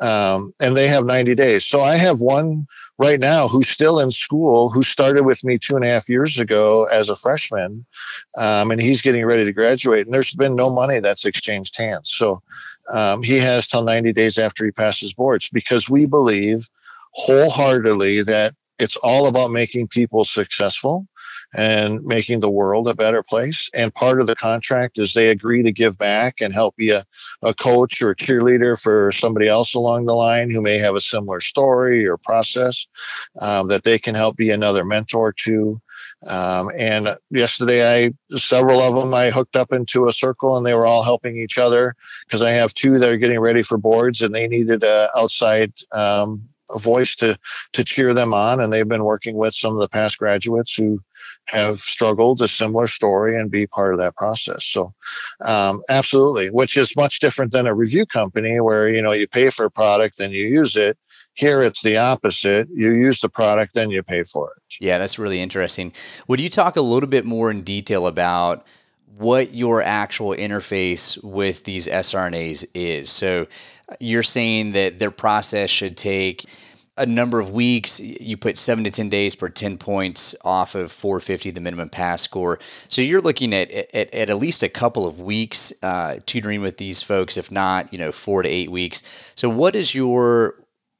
um, 0.00 0.54
and 0.60 0.76
they 0.76 0.88
have 0.88 1.04
90 1.04 1.34
days. 1.34 1.64
So 1.64 1.82
I 1.82 1.96
have 1.96 2.20
one 2.20 2.66
right 2.98 3.18
now 3.18 3.48
who's 3.48 3.68
still 3.68 3.98
in 3.98 4.10
school 4.10 4.70
who 4.70 4.82
started 4.82 5.24
with 5.24 5.42
me 5.44 5.58
two 5.58 5.76
and 5.76 5.84
a 5.84 5.88
half 5.88 6.08
years 6.08 6.38
ago 6.38 6.84
as 6.84 7.08
a 7.08 7.16
freshman, 7.16 7.84
um, 8.36 8.70
and 8.70 8.80
he's 8.80 9.02
getting 9.02 9.24
ready 9.26 9.44
to 9.44 9.52
graduate. 9.52 10.06
And 10.06 10.14
there's 10.14 10.34
been 10.34 10.54
no 10.54 10.70
money 10.70 11.00
that's 11.00 11.24
exchanged 11.24 11.76
hands. 11.76 12.10
So 12.14 12.42
um, 12.92 13.22
he 13.22 13.38
has 13.38 13.66
till 13.66 13.82
90 13.82 14.12
days 14.12 14.38
after 14.38 14.64
he 14.64 14.70
passes 14.70 15.12
boards 15.12 15.48
because 15.52 15.88
we 15.88 16.06
believe 16.06 16.68
wholeheartedly 17.12 18.22
that 18.24 18.54
it's 18.78 18.96
all 18.96 19.26
about 19.26 19.50
making 19.50 19.88
people 19.88 20.24
successful 20.24 21.06
and 21.54 22.04
making 22.04 22.40
the 22.40 22.50
world 22.50 22.88
a 22.88 22.94
better 22.94 23.22
place. 23.22 23.70
And 23.72 23.94
part 23.94 24.20
of 24.20 24.26
the 24.26 24.36
contract 24.36 24.98
is 24.98 25.14
they 25.14 25.28
agree 25.28 25.62
to 25.62 25.72
give 25.72 25.96
back 25.96 26.40
and 26.40 26.52
help 26.52 26.76
be 26.76 26.90
a, 26.90 27.04
a 27.42 27.54
coach 27.54 28.02
or 28.02 28.10
a 28.10 28.16
cheerleader 28.16 28.80
for 28.80 29.12
somebody 29.12 29.48
else 29.48 29.74
along 29.74 30.06
the 30.06 30.14
line 30.14 30.50
who 30.50 30.60
may 30.60 30.78
have 30.78 30.96
a 30.96 31.00
similar 31.00 31.40
story 31.40 32.06
or 32.06 32.16
process 32.16 32.86
um, 33.40 33.68
that 33.68 33.84
they 33.84 33.98
can 33.98 34.14
help 34.14 34.36
be 34.36 34.50
another 34.50 34.84
mentor 34.84 35.32
to. 35.32 35.80
Um, 36.26 36.70
and 36.76 37.16
yesterday, 37.30 38.06
I 38.06 38.38
several 38.38 38.80
of 38.80 38.94
them 38.94 39.12
I 39.12 39.30
hooked 39.30 39.56
up 39.56 39.72
into 39.72 40.08
a 40.08 40.12
circle, 40.12 40.56
and 40.56 40.64
they 40.64 40.74
were 40.74 40.86
all 40.86 41.02
helping 41.02 41.36
each 41.36 41.58
other 41.58 41.94
because 42.26 42.40
I 42.40 42.50
have 42.50 42.72
two 42.72 42.98
that 42.98 43.12
are 43.12 43.18
getting 43.18 43.40
ready 43.40 43.62
for 43.62 43.76
boards, 43.76 44.22
and 44.22 44.34
they 44.34 44.48
needed 44.48 44.82
a 44.82 45.10
outside 45.16 45.72
um, 45.92 46.48
a 46.70 46.78
voice 46.78 47.14
to 47.16 47.38
to 47.72 47.84
cheer 47.84 48.14
them 48.14 48.32
on. 48.32 48.60
And 48.60 48.72
they've 48.72 48.88
been 48.88 49.04
working 49.04 49.36
with 49.36 49.54
some 49.54 49.74
of 49.74 49.80
the 49.80 49.88
past 49.88 50.18
graduates 50.18 50.74
who 50.74 51.02
have 51.46 51.80
struggled 51.80 52.40
a 52.40 52.48
similar 52.48 52.86
story 52.86 53.38
and 53.38 53.50
be 53.50 53.66
part 53.66 53.92
of 53.92 54.00
that 54.00 54.16
process. 54.16 54.64
So, 54.64 54.94
um, 55.42 55.82
absolutely, 55.88 56.50
which 56.50 56.76
is 56.76 56.96
much 56.96 57.20
different 57.20 57.52
than 57.52 57.66
a 57.66 57.74
review 57.74 58.06
company 58.06 58.60
where 58.60 58.88
you 58.88 59.02
know 59.02 59.12
you 59.12 59.28
pay 59.28 59.50
for 59.50 59.66
a 59.66 59.70
product 59.70 60.20
and 60.20 60.32
you 60.32 60.46
use 60.46 60.76
it. 60.76 60.98
Here 61.34 61.62
it's 61.62 61.82
the 61.82 61.96
opposite. 61.96 62.68
You 62.72 62.92
use 62.92 63.20
the 63.20 63.28
product, 63.28 63.74
then 63.74 63.90
you 63.90 64.02
pay 64.02 64.22
for 64.22 64.52
it. 64.56 64.62
Yeah, 64.80 64.98
that's 64.98 65.18
really 65.18 65.40
interesting. 65.40 65.92
Would 66.28 66.40
you 66.40 66.48
talk 66.48 66.76
a 66.76 66.80
little 66.80 67.08
bit 67.08 67.24
more 67.24 67.50
in 67.50 67.62
detail 67.62 68.06
about 68.06 68.64
what 69.16 69.52
your 69.52 69.82
actual 69.82 70.30
interface 70.30 71.22
with 71.24 71.64
these 71.64 71.88
sRNAs 71.88 72.64
is? 72.74 73.10
So 73.10 73.48
you're 74.00 74.22
saying 74.22 74.72
that 74.72 74.98
their 75.00 75.10
process 75.10 75.70
should 75.70 75.96
take 75.96 76.44
a 76.96 77.06
number 77.06 77.40
of 77.40 77.50
weeks. 77.50 78.00
You 78.00 78.36
put 78.36 78.56
seven 78.56 78.84
to 78.84 78.90
10 78.90 79.08
days 79.08 79.34
per 79.34 79.48
10 79.48 79.78
points 79.78 80.36
off 80.44 80.74
of 80.74 80.92
450, 80.92 81.50
the 81.50 81.60
minimum 81.60 81.88
pass 81.88 82.22
score. 82.22 82.58
So 82.88 83.02
you're 83.02 83.20
looking 83.20 83.52
at 83.52 83.70
at, 83.70 84.12
at, 84.14 84.36
least 84.38 84.62
a 84.62 84.68
couple 84.68 85.06
of 85.06 85.20
weeks 85.20 85.72
uh, 85.82 86.18
tutoring 86.26 86.60
with 86.60 86.76
these 86.76 87.02
folks, 87.02 87.36
if 87.36 87.50
not, 87.50 87.92
you 87.92 87.98
know, 87.98 88.12
four 88.12 88.42
to 88.42 88.48
eight 88.48 88.70
weeks. 88.70 89.02
So 89.34 89.48
what 89.48 89.74
is 89.74 89.94
your 89.94 90.54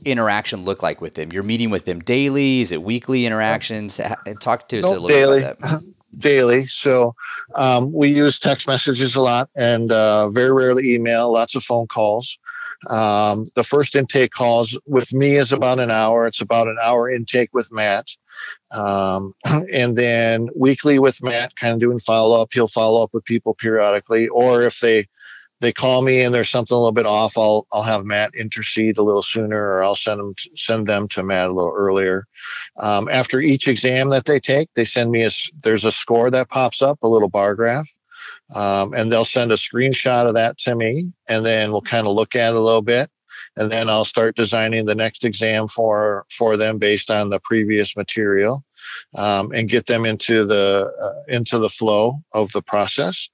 interaction 0.04 0.64
look 0.64 0.83
like 0.83 1.00
with 1.00 1.14
them? 1.14 1.33
You're 1.33 1.42
meeting 1.42 1.70
with 1.70 1.85
them 1.85 2.00
daily? 2.00 2.61
Is 2.61 2.72
it 2.72 2.83
weekly 2.83 3.26
interactions? 3.26 4.00
Talk 4.40 4.68
to 4.68 4.80
us 4.80 4.85
nope, 4.85 4.98
a 4.98 5.00
little 5.00 5.09
daily. 5.09 5.38
bit 5.40 5.59
about 5.59 5.83
that. 5.83 5.83
Daily. 6.16 6.64
So 6.66 7.16
um, 7.57 7.92
we 7.92 8.09
use 8.09 8.38
text 8.38 8.68
messages 8.68 9.16
a 9.16 9.20
lot 9.20 9.50
and 9.57 9.90
uh, 9.90 10.30
very 10.30 10.52
rarely 10.52 10.94
email, 10.94 11.33
lots 11.33 11.57
of 11.57 11.64
phone 11.64 11.88
calls. 11.88 12.38
Um, 12.88 13.49
the 13.55 13.64
first 13.64 13.94
intake 13.94 14.33
calls 14.33 14.79
with 14.87 15.12
me 15.12 15.37
is 15.37 15.53
about 15.53 15.79
an 15.79 15.90
hour. 15.90 16.27
It's 16.27 16.40
about 16.40 16.68
an 16.68 16.77
hour 16.83 17.11
intake 17.11 17.51
with 17.53 17.70
Matt. 17.73 18.09
Um, 18.73 19.35
and 19.44 19.97
then 19.97 20.49
weekly 20.57 20.99
with 20.99 21.23
Matt, 21.23 21.57
kind 21.57 21.75
of 21.75 21.81
doing 21.81 21.99
follow 21.99 22.40
up. 22.40 22.53
He'll 22.53 22.68
follow 22.68 23.03
up 23.03 23.11
with 23.12 23.25
people 23.25 23.55
periodically, 23.55 24.29
or 24.29 24.62
if 24.62 24.81
they 24.81 25.09
they 25.61 25.73
call 25.73 26.03
me 26.03 26.20
and 26.20 26.35
there's 26.35 26.51
something 26.51 26.75
a 26.75 26.79
little 26.79 26.92
bit 26.92 27.07
off, 27.07 27.38
I'll 27.38 27.66
I'll 27.73 27.83
have 27.83 28.05
Matt 28.05 28.35
intercede 28.35 28.99
a 28.99 29.03
little 29.03 29.23
sooner, 29.23 29.59
or 29.59 29.83
I'll 29.85 29.94
send 29.94 30.20
them 30.20 30.35
send 30.57 30.87
them 30.87 31.09
to 31.09 31.23
Matt 31.23 31.49
a 31.49 31.53
little 31.53 31.73
earlier. 31.75 32.27
Um, 32.77 33.09
after 33.09 33.40
each 33.40 33.68
exam 33.68 34.11
that 34.11 34.27
they 34.27 34.40
take, 34.40 34.68
they 34.75 34.85
send 34.85 35.11
me 35.11 35.25
a 35.25 35.31
there's 35.62 35.85
a 35.85 35.92
score 35.92 36.31
that 36.31 36.51
pops 36.51 36.83
up, 36.83 36.99
a 37.03 37.09
little 37.09 37.29
bar 37.31 37.55
graph, 37.55 37.88
um, 38.52 38.92
and 38.94 39.11
they'll 39.11 39.24
send 39.24 39.52
a 39.52 39.57
screenshot 39.57 40.26
of 40.26 40.35
that 40.35 40.59
to 40.59 40.74
me, 40.74 41.12
and 41.28 41.44
then 41.44 41.72
we'll 41.72 41.80
kind 41.80 42.07
of 42.07 42.14
look 42.14 42.37
at 42.37 42.52
it 42.52 42.57
a 42.57 42.61
little 42.61 42.83
bit, 42.83 43.11
and 43.57 43.70
then 43.70 43.88
I'll 43.88 44.04
start 44.04 44.37
designing 44.37 44.85
the 44.85 44.94
next 44.94 45.24
exam 45.24 45.68
for 45.68 46.26
for 46.37 46.57
them 46.57 46.78
based 46.78 47.11
on 47.11 47.30
the 47.30 47.40
previous 47.40 47.96
material, 47.96 48.62
um, 49.14 49.52
and 49.52 49.68
get 49.68 49.87
them 49.87 50.04
into 50.04 50.44
the 50.44 50.92
uh, 51.00 51.22
into 51.35 51.59
the 51.59 51.70
flow 51.70 52.22
of 52.33 52.52
the 52.52 52.62
process, 52.62 53.28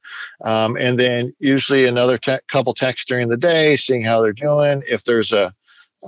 um, 0.44 0.77
and 0.77 0.99
then 0.99 1.35
usually 1.40 1.87
another 1.87 2.16
te- 2.16 2.38
couple 2.51 2.75
texts 2.75 3.07
during 3.07 3.29
the 3.29 3.37
day, 3.37 3.77
seeing 3.77 4.05
how 4.05 4.23
they're 4.23 4.33
doing. 4.33 4.83
If 4.88 5.05
there's 5.05 5.33
a 5.33 5.53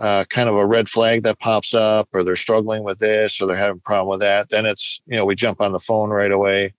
uh, 0.00 0.24
kind 0.30 0.48
of 0.48 0.56
a 0.56 0.64
red 0.64 0.88
flag 0.88 1.22
that 1.24 1.40
pops 1.40 1.74
up, 1.74 2.08
or 2.12 2.22
they're 2.22 2.36
struggling 2.36 2.84
with 2.84 2.98
this, 3.00 3.40
or 3.40 3.46
they're 3.46 3.56
having 3.56 3.78
a 3.78 3.88
problem 3.88 4.08
with 4.08 4.20
that, 4.20 4.48
then 4.48 4.64
it's 4.64 5.00
you 5.06 5.16
know 5.16 5.24
we 5.24 5.34
jump 5.34 5.60
on 5.60 5.72
the 5.72 5.80
phone 5.80 6.10
right 6.10 6.30
away 6.30 6.72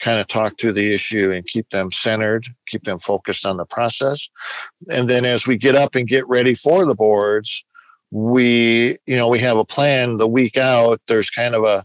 kind 0.00 0.20
of 0.20 0.26
talk 0.28 0.58
through 0.58 0.72
the 0.72 0.92
issue 0.92 1.32
and 1.32 1.46
keep 1.46 1.70
them 1.70 1.90
centered, 1.90 2.46
keep 2.66 2.84
them 2.84 2.98
focused 2.98 3.44
on 3.44 3.56
the 3.56 3.64
process. 3.64 4.28
And 4.88 5.08
then 5.08 5.24
as 5.24 5.46
we 5.46 5.56
get 5.56 5.74
up 5.74 5.94
and 5.94 6.06
get 6.06 6.26
ready 6.28 6.54
for 6.54 6.86
the 6.86 6.94
boards, 6.94 7.64
we, 8.10 8.98
you 9.06 9.16
know, 9.16 9.28
we 9.28 9.38
have 9.40 9.56
a 9.56 9.64
plan 9.64 10.16
the 10.16 10.28
week 10.28 10.56
out. 10.56 11.00
There's 11.08 11.30
kind 11.30 11.54
of 11.54 11.64
a 11.64 11.84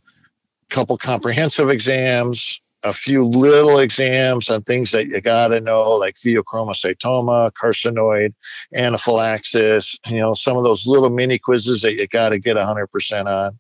couple 0.70 0.98
comprehensive 0.98 1.70
exams, 1.70 2.62
a 2.84 2.94
few 2.94 3.26
little 3.26 3.80
exams 3.80 4.50
on 4.50 4.62
things 4.64 4.92
that 4.92 5.08
you 5.08 5.22
got 5.22 5.50
to 5.50 5.62
know, 5.62 5.92
like 5.92 6.16
pheochromocytoma, 6.16 7.52
carcinoid, 7.52 8.34
anaphylaxis, 8.76 9.98
you 10.08 10.20
know, 10.20 10.34
some 10.34 10.58
of 10.58 10.64
those 10.64 10.86
little 10.86 11.10
mini 11.10 11.40
quizzes 11.40 11.82
that 11.82 11.96
you 11.96 12.08
got 12.08 12.30
to 12.30 12.40
get 12.40 12.58
100% 12.58 13.26
on. 13.26 13.60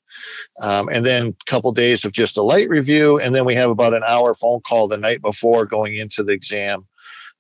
Um, 0.62 0.90
and 0.90 1.06
then 1.06 1.28
a 1.28 1.52
couple 1.52 1.72
days 1.72 2.06
of 2.06 2.12
just 2.12 2.38
a 2.38 2.42
light 2.42 2.70
review. 2.70 3.20
And 3.20 3.34
then 3.34 3.46
we 3.46 3.56
have 3.56 3.70
about 3.70 3.94
an 3.94 4.04
hour 4.06 4.34
phone 4.34 4.62
call 4.62 4.88
the 4.88 4.98
night 4.98 5.22
before 5.22 5.66
going 5.66 5.96
into 5.96 6.24
the 6.24 6.34
exam 6.34 6.86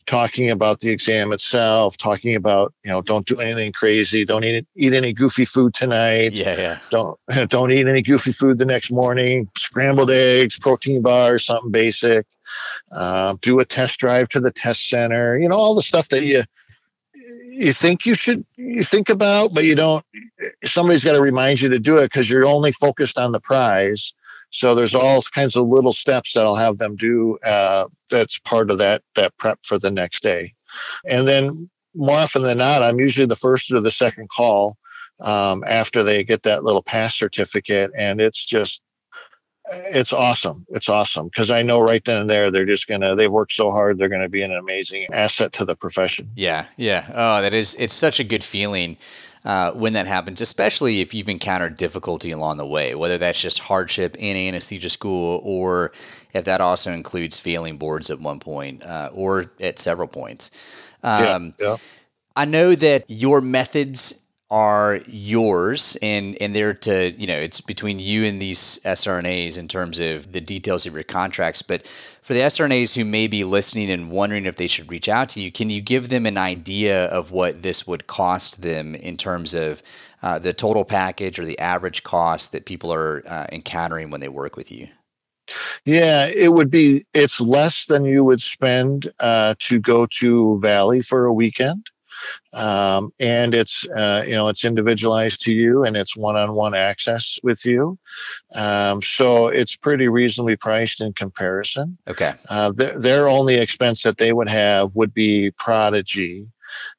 talking 0.06 0.52
about 0.52 0.80
the 0.80 0.89
exam 0.89 1.32
itself, 1.32 1.98
talking 1.98 2.36
about 2.36 2.74
you 2.84 2.92
know 2.92 3.02
don't 3.02 3.26
do 3.26 3.39
anything 3.39 3.72
crazy, 3.72 4.26
don't 4.26 4.44
eat 4.44 4.66
eat 4.76 4.94
any 4.94 5.13
goofy 5.13 5.46
food 5.46 5.74
tonight. 5.74 6.34
Yeah, 6.34 6.58
yeah. 6.58 6.80
Don't 6.89 7.20
don't 7.50 7.72
eat 7.72 7.88
any 7.88 8.02
goofy 8.02 8.32
food 8.32 8.58
the 8.58 8.66
next 8.66 8.92
morning. 8.92 9.50
Scrambled 9.58 10.12
eggs, 10.12 10.58
protein 10.60 11.02
bars, 11.02 11.46
something 11.46 11.72
basic. 11.72 12.26
Uh, 12.92 13.36
do 13.42 13.60
a 13.60 13.66
test 13.66 14.00
drive 14.00 14.30
to 14.30 14.39
the 14.39 14.52
test 14.52 14.89
center. 14.89 15.38
You 15.38 15.50
know 15.50 15.56
all 15.56 15.76
the 15.76 15.82
stuff 15.82 16.10
that 16.10 16.24
you 16.24 16.44
you 17.13 17.74
think 17.74 18.06
you 18.06 18.16
should 18.16 18.46
you 18.56 18.84
think 18.84 19.10
about, 19.10 19.54
but 19.54 19.63
you 19.63 19.76
don't. 19.76 20.06
Somebody's 20.66 21.04
got 21.04 21.13
to 21.13 21.22
remind 21.22 21.62
you 21.62 21.70
to 21.70 21.80
do 21.80 21.98
it 21.98 22.06
because 22.06 22.30
you're 22.30 22.46
only 22.46 22.72
focused 22.72 23.18
on 23.18 23.32
the 23.32 23.39
prize 23.39 24.13
so 24.54 24.76
there's 24.76 24.94
all 24.94 25.24
kinds 25.34 25.56
of 25.56 25.68
little 25.68 25.94
steps 25.94 26.34
that 26.34 26.46
I'll 26.46 26.56
have 26.56 26.78
them 26.78 26.96
do. 26.96 27.38
Uh, 27.39 27.88
that's 28.12 28.38
part 28.39 28.70
of 28.70 28.78
that 28.78 29.02
that 29.16 29.36
prep 29.38 29.60
for 29.63 29.80
the 29.80 29.92
next 29.92 30.22
day, 30.22 30.54
and 31.10 31.28
then 31.28 31.70
more 31.96 32.18
often 32.18 32.44
than 32.44 32.60
not, 32.60 32.84
I'm 32.84 33.00
usually 33.00 33.28
the 33.28 33.36
first 33.36 33.72
or 33.72 33.82
the 33.82 33.92
second 33.92 34.30
call 34.30 34.78
um, 35.22 35.63
after 35.68 36.04
they 36.04 36.24
get 36.24 36.44
that 36.44 36.63
little 36.63 36.84
pass 36.84 37.16
certificate, 37.16 37.92
and 37.98 38.22
it's 38.22 38.46
just 38.46 38.82
it's 39.72 40.13
awesome. 40.13 40.66
It's 40.70 40.89
awesome 40.89 41.28
because 41.28 41.50
I 41.50 41.63
know 41.63 41.80
right 41.80 42.04
then 42.04 42.22
and 42.22 42.30
there 42.30 42.52
they're 42.52 42.66
just 42.66 42.88
gonna 42.88 43.16
they've 43.16 43.32
worked 43.32 43.54
so 43.54 43.72
hard 43.72 43.98
they're 43.98 44.10
gonna 44.10 44.30
be 44.30 44.44
an 44.44 44.54
amazing 44.54 45.08
asset 45.12 45.52
to 45.54 45.66
the 45.66 45.76
profession. 45.76 46.30
Yeah, 46.36 46.66
yeah. 46.78 47.08
Oh, 47.10 47.42
that 47.42 47.54
is 47.54 47.76
it's 47.80 47.94
such 47.94 48.20
a 48.20 48.24
good 48.24 48.44
feeling 48.44 48.98
uh, 49.45 49.71
when 49.73 49.93
that 49.93 50.08
happens, 50.08 50.41
especially 50.41 51.01
if 51.01 51.13
you've 51.13 51.29
encountered 51.29 51.75
difficulty 51.75 52.32
along 52.32 52.58
the 52.58 52.65
way, 52.65 52.95
whether 52.95 53.17
that's 53.17 53.41
just 53.41 53.60
hardship 53.60 54.15
in 54.17 54.38
anesthesia 54.38 54.89
school 54.89 55.41
or 55.43 55.91
if 56.34 56.45
that 56.45 56.62
also 56.62 56.91
includes 56.91 57.38
failing 57.38 57.77
boards 57.77 58.10
at 58.10 58.19
one 58.19 58.39
point 58.39 58.84
uh, 58.84 59.10
or 59.13 59.51
at 59.60 59.79
several 59.79 60.08
points. 60.08 60.51
Um, 61.03 61.53
yeah, 61.60 61.67
yeah. 61.67 61.77
I 62.36 62.45
know 62.45 62.73
that 62.73 63.06
your 63.08 63.41
methods 63.41 64.22
are 64.54 65.02
yours 65.08 65.98
and 66.04 66.39
and 66.39 66.56
they're 66.56 66.76
to 66.76 67.10
you 67.20 67.26
know 67.26 67.36
it's 67.36 67.60
between 67.60 67.98
you 67.98 68.24
and 68.24 68.39
these 68.39 68.80
SRNAs 68.86 69.58
in 69.58 69.68
terms 69.68 70.00
of 70.00 70.32
the 70.32 70.39
details 70.39 70.86
of 70.86 70.94
your 70.94 71.02
contracts 71.02 71.63
but 71.63 71.88
for 71.88 72.36
the 72.36 72.42
SRNAs 72.42 72.95
who 72.95 73.04
may 73.04 73.26
be 73.26 73.43
listening 73.43 73.89
and 73.89 74.12
wondering 74.12 74.45
if 74.45 74.56
they 74.56 74.68
should 74.68 74.91
reach 74.91 75.10
out 75.10 75.30
to 75.30 75.41
you 75.41 75.51
can 75.51 75.72
you 75.72 75.82
give 75.82 76.10
them 76.10 76.28
an 76.28 76.38
idea 76.38 77.06
of 77.06 77.32
what 77.32 77.64
this 77.64 77.88
would 77.88 78.06
cost 78.06 78.62
them 78.62 78.93
in 78.93 79.18
terms 79.18 79.56
of 79.56 79.82
uh, 80.22 80.38
the 80.38 80.54
total 80.54 80.86
package 80.86 81.39
or 81.39 81.45
the 81.45 81.58
average 81.58 82.04
cost 82.04 82.51
that 82.51 82.68
people 82.68 82.93
are 82.93 83.24
uh, 83.26 83.47
encountering 83.51 84.12
when 84.12 84.22
they 84.22 84.30
work 84.30 84.56
with 84.56 84.72
you 84.72 84.88
yeah, 85.84 86.28
it 86.28 86.54
would 86.54 86.72
be. 86.72 87.06
It's 87.14 87.41
less 87.41 87.88
than 87.88 88.06
you 88.06 88.24
would 88.24 88.41
spend 88.41 89.12
uh, 89.20 89.56
to 89.60 89.78
go 89.78 90.06
to 90.20 90.58
Valley 90.62 91.01
for 91.01 91.26
a 91.26 91.34
weekend. 91.34 91.89
Um, 92.53 93.11
and 93.19 93.53
it's 93.53 93.88
uh, 93.89 94.24
you 94.26 94.34
know 94.34 94.47
it's 94.47 94.65
individualized 94.65 95.41
to 95.41 95.51
you 95.51 95.84
and 95.84 95.97
it's 95.97 96.15
one-on-one 96.15 96.74
access 96.74 97.39
with 97.43 97.65
you. 97.65 97.97
Um, 98.55 99.01
so 99.01 99.47
it's 99.47 99.76
pretty 99.76 100.07
reasonably 100.07 100.55
priced 100.55 101.01
in 101.01 101.13
comparison. 101.13 101.97
Okay. 102.07 102.34
Uh, 102.49 102.71
their, 102.71 102.99
their 102.99 103.28
only 103.28 103.55
expense 103.55 104.03
that 104.03 104.17
they 104.17 104.34
would 104.34 104.49
have 104.49 104.95
would 104.95 105.13
be 105.13 105.51
Prodigy 105.51 106.47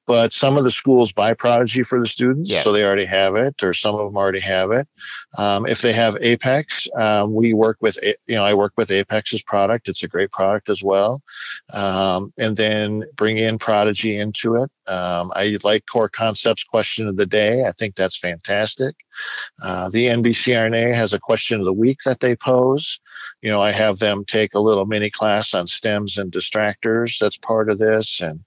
but 0.07 0.33
some 0.33 0.57
of 0.57 0.65
the 0.65 0.71
schools 0.71 1.13
buy 1.13 1.35
Prodigy 1.35 1.83
for 1.83 2.01
the 2.01 2.07
students, 2.07 2.51
yeah. 2.51 2.63
so 2.63 2.73
they 2.73 2.85
already 2.85 3.05
have 3.07 3.37
it, 3.37 3.63
or 3.63 3.73
some 3.73 3.95
of 3.95 4.07
them 4.07 4.17
already 4.17 4.41
have 4.41 4.71
it. 4.71 4.87
Um, 5.39 5.67
if 5.67 5.81
they 5.81 5.93
have 5.93 6.17
Apex, 6.21 6.89
um, 6.97 7.35
we 7.35 7.55
work 7.55 7.79
with, 7.81 7.99
you 8.03 8.35
know, 8.35 8.45
I 8.45 8.55
work 8.55 8.73
with 8.77 8.91
Apex's 8.91 9.43
product. 9.43 9.89
It's 9.89 10.03
a 10.03 10.09
great 10.09 10.31
product 10.31 10.69
as 10.69 10.83
well, 10.83 11.23
um, 11.73 12.33
and 12.39 12.57
then 12.57 13.05
bring 13.17 13.39
in 13.39 13.59
Prodigy 13.59 14.17
into 14.17 14.57
it. 14.57 14.71
Um, 14.87 15.33
I 15.35 15.57
like 15.65 15.85
Core 15.91 16.11
Concepts 16.11 16.65
Question 16.65 17.09
of 17.09 17.17
the 17.17 17.27
Day. 17.27 17.65
I 17.65 17.73
think 17.73 17.95
that's 17.95 18.19
fantastic. 18.19 18.95
Uh, 19.63 19.89
the 19.89 20.07
NBCRNA 20.07 20.93
has 20.93 21.13
a 21.13 21.21
question 21.21 21.61
of 21.61 21.67
the 21.67 21.73
week 21.73 22.01
that 22.05 22.21
they 22.21 22.37
pose. 22.37 23.01
You 23.41 23.51
know, 23.51 23.63
I 23.63 23.73
have 23.73 23.99
them 23.99 24.25
take 24.27 24.55
a 24.55 24.61
little 24.61 24.87
mini 24.87 25.11
class 25.11 25.55
on 25.55 25.67
stems 25.67 26.19
and 26.19 26.33
distractors. 26.33 27.19
That's 27.19 27.37
part 27.37 27.71
of 27.71 27.79
this, 27.79 28.21
and 28.21 28.41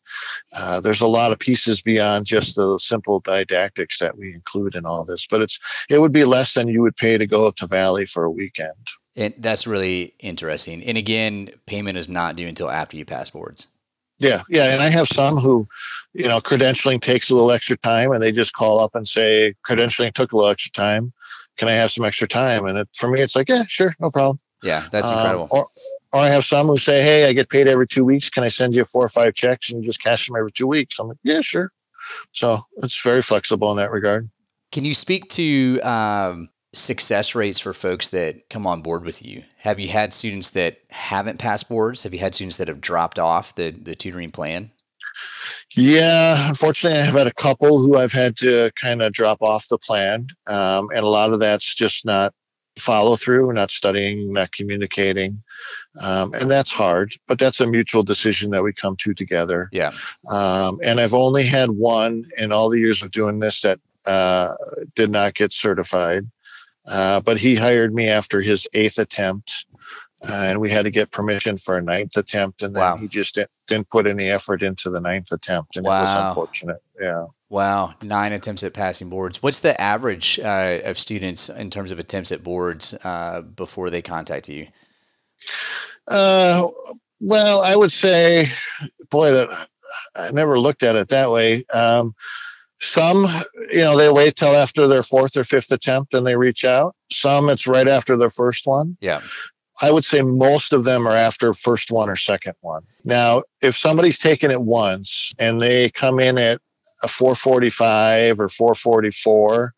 uh, 0.55 0.79
there's 0.81 1.01
a 1.01 1.07
lot 1.07 1.31
of 1.31 1.39
pieces 1.47 1.81
beyond 1.81 2.25
just 2.25 2.57
the 2.57 2.77
simple 2.77 3.21
didactics 3.21 3.99
that 3.99 4.17
we 4.17 4.33
include 4.33 4.75
in 4.75 4.85
all 4.85 5.05
this. 5.05 5.25
But 5.29 5.41
it's 5.41 5.57
it 5.89 5.99
would 5.99 6.11
be 6.11 6.25
less 6.25 6.53
than 6.53 6.67
you 6.67 6.81
would 6.81 6.97
pay 6.97 7.17
to 7.17 7.25
go 7.25 7.47
up 7.47 7.55
to 7.57 7.67
Valley 7.67 8.05
for 8.05 8.25
a 8.25 8.29
weekend. 8.29 8.73
And 9.15 9.33
that's 9.37 9.65
really 9.65 10.13
interesting. 10.19 10.83
And 10.83 10.97
again, 10.97 11.49
payment 11.65 11.97
is 11.97 12.09
not 12.09 12.35
due 12.35 12.47
until 12.47 12.69
after 12.69 12.97
you 12.97 13.05
pass 13.05 13.29
boards. 13.29 13.69
Yeah, 14.19 14.41
yeah, 14.49 14.65
and 14.73 14.81
I 14.81 14.89
have 14.89 15.07
some 15.07 15.37
who, 15.37 15.67
you 16.13 16.27
know, 16.27 16.41
credentialing 16.41 17.01
takes 17.01 17.29
a 17.29 17.35
little 17.35 17.51
extra 17.51 17.77
time, 17.77 18.11
and 18.11 18.21
they 18.21 18.31
just 18.31 18.51
call 18.53 18.79
up 18.79 18.95
and 18.95 19.07
say, 19.07 19.53
"Credentialing 19.65 20.13
took 20.13 20.33
a 20.33 20.35
little 20.35 20.51
extra 20.51 20.71
time. 20.71 21.13
Can 21.57 21.69
I 21.69 21.73
have 21.73 21.91
some 21.91 22.03
extra 22.03 22.27
time?" 22.27 22.65
And 22.65 22.79
it, 22.79 22.89
for 22.95 23.09
me, 23.09 23.21
it's 23.21 23.35
like, 23.35 23.47
"Yeah, 23.47 23.63
sure, 23.67 23.93
no 23.99 24.09
problem." 24.09 24.39
Yeah, 24.63 24.87
that's 24.91 25.09
incredible. 25.09 25.43
Um, 25.43 25.49
or, 25.51 25.67
or 26.13 26.21
I 26.21 26.29
have 26.29 26.45
some 26.45 26.67
who 26.67 26.77
say, 26.77 27.01
"Hey, 27.01 27.25
I 27.25 27.33
get 27.33 27.49
paid 27.49 27.67
every 27.67 27.87
two 27.87 28.05
weeks. 28.05 28.29
Can 28.29 28.43
I 28.43 28.47
send 28.47 28.75
you 28.75 28.85
four 28.85 29.03
or 29.03 29.09
five 29.09 29.33
checks 29.33 29.69
and 29.69 29.81
you 29.81 29.87
just 29.87 30.01
cash 30.01 30.27
them 30.27 30.35
every 30.37 30.51
two 30.51 30.67
weeks?" 30.67 30.99
I'm 30.99 31.07
like, 31.09 31.17
"Yeah, 31.23 31.41
sure." 31.41 31.71
So 32.33 32.63
it's 32.77 33.01
very 33.01 33.21
flexible 33.21 33.71
in 33.71 33.77
that 33.77 33.91
regard. 33.91 34.29
Can 34.71 34.85
you 34.85 34.93
speak 34.93 35.29
to 35.29 35.79
um, 35.81 36.49
success 36.73 37.35
rates 37.35 37.59
for 37.59 37.73
folks 37.73 38.09
that 38.09 38.49
come 38.49 38.67
on 38.67 38.81
board 38.81 39.03
with 39.03 39.25
you? 39.25 39.43
Have 39.59 39.79
you 39.79 39.87
had 39.87 40.13
students 40.13 40.51
that 40.51 40.79
haven't 40.89 41.39
passed 41.39 41.69
boards? 41.69 42.03
Have 42.03 42.13
you 42.13 42.19
had 42.19 42.35
students 42.35 42.57
that 42.57 42.67
have 42.67 42.81
dropped 42.81 43.19
off 43.19 43.55
the 43.55 43.71
the 43.71 43.95
tutoring 43.95 44.31
plan? 44.31 44.71
Yeah, 45.75 46.49
unfortunately, 46.49 46.99
I've 46.99 47.13
had 47.13 47.27
a 47.27 47.33
couple 47.33 47.79
who 47.79 47.97
I've 47.97 48.11
had 48.11 48.37
to 48.37 48.71
kind 48.81 49.01
of 49.01 49.13
drop 49.13 49.41
off 49.41 49.67
the 49.67 49.77
plan, 49.77 50.27
um, 50.47 50.89
and 50.89 50.99
a 50.99 51.07
lot 51.07 51.33
of 51.33 51.39
that's 51.39 51.75
just 51.75 52.05
not 52.05 52.33
follow 52.79 53.15
through, 53.15 53.51
not 53.53 53.71
studying, 53.71 54.31
not 54.33 54.51
communicating, 54.51 55.43
um, 55.99 56.33
and 56.33 56.49
that's 56.49 56.71
hard. 56.71 57.13
But 57.27 57.39
that's 57.39 57.59
a 57.59 57.67
mutual 57.67 58.03
decision 58.03 58.51
that 58.51 58.63
we 58.63 58.73
come 58.73 58.95
to 58.97 59.13
together. 59.13 59.69
Yeah. 59.71 59.91
Um, 60.29 60.79
and 60.83 60.99
I've 60.99 61.13
only 61.13 61.45
had 61.45 61.71
one 61.71 62.23
in 62.37 62.51
all 62.51 62.69
the 62.69 62.79
years 62.79 63.01
of 63.01 63.11
doing 63.11 63.39
this 63.39 63.61
that 63.61 63.79
uh, 64.05 64.55
did 64.95 65.11
not 65.11 65.33
get 65.33 65.51
certified. 65.51 66.27
Uh, 66.87 67.19
but 67.19 67.37
he 67.37 67.55
hired 67.55 67.93
me 67.93 68.07
after 68.07 68.41
his 68.41 68.65
eighth 68.73 68.97
attempt, 68.97 69.65
uh, 70.21 70.31
and 70.31 70.61
we 70.61 70.71
had 70.71 70.83
to 70.83 70.91
get 70.91 71.11
permission 71.11 71.57
for 71.57 71.77
a 71.77 71.81
ninth 71.81 72.15
attempt, 72.15 72.63
and 72.63 72.73
then 72.73 72.81
wow. 72.81 72.95
he 72.95 73.09
just 73.09 73.35
didn't, 73.35 73.51
didn't, 73.67 73.89
put 73.89 74.07
any 74.07 74.29
effort 74.29 74.63
into 74.63 74.89
the 74.89 75.01
ninth 75.01 75.33
attempt, 75.33 75.75
and 75.75 75.85
wow. 75.85 75.99
it 75.99 76.03
was 76.03 76.27
unfortunate. 76.29 76.81
Yeah. 76.99 77.25
Wow, 77.49 77.95
nine 78.01 78.31
attempts 78.31 78.63
at 78.63 78.73
passing 78.73 79.09
boards. 79.09 79.43
What's 79.43 79.59
the 79.59 79.79
average 79.81 80.39
uh, 80.39 80.79
of 80.85 80.97
students 80.97 81.49
in 81.49 81.69
terms 81.69 81.91
of 81.91 81.99
attempts 81.99 82.31
at 82.31 82.41
boards 82.41 82.93
uh, 83.03 83.41
before 83.41 83.89
they 83.89 84.01
contact 84.01 84.47
you? 84.47 84.67
Uh, 86.07 86.67
well, 87.19 87.61
I 87.61 87.75
would 87.75 87.91
say, 87.91 88.51
boy, 89.09 89.31
that 89.31 89.67
I 90.15 90.31
never 90.31 90.59
looked 90.59 90.83
at 90.83 90.95
it 90.95 91.09
that 91.09 91.31
way. 91.31 91.65
Um, 91.73 92.15
some, 92.79 93.25
you 93.71 93.79
know, 93.79 93.97
they 93.97 94.09
wait 94.09 94.35
till 94.35 94.55
after 94.55 94.87
their 94.87 95.03
fourth 95.03 95.35
or 95.35 95.43
fifth 95.43 95.71
attempt 95.71 96.13
and 96.13 96.25
they 96.25 96.35
reach 96.35 96.63
out. 96.63 96.95
Some, 97.11 97.49
it's 97.49 97.65
right 97.65 97.87
after 97.87 98.15
their 98.17 98.29
first 98.29 98.67
one. 98.67 98.97
Yeah. 99.01 99.21
I 99.81 99.91
would 99.91 100.05
say 100.05 100.21
most 100.21 100.73
of 100.73 100.83
them 100.83 101.07
are 101.07 101.15
after 101.15 101.53
first 101.53 101.91
one 101.91 102.09
or 102.09 102.15
second 102.15 102.53
one. 102.61 102.83
Now, 103.03 103.43
if 103.61 103.77
somebody's 103.77 104.19
taken 104.19 104.51
it 104.51 104.61
once 104.61 105.31
and 105.37 105.61
they 105.61 105.89
come 105.91 106.19
in 106.19 106.37
at 106.37 106.61
a 107.03 107.07
445 107.07 108.39
or 108.39 108.49
444, 108.49 109.73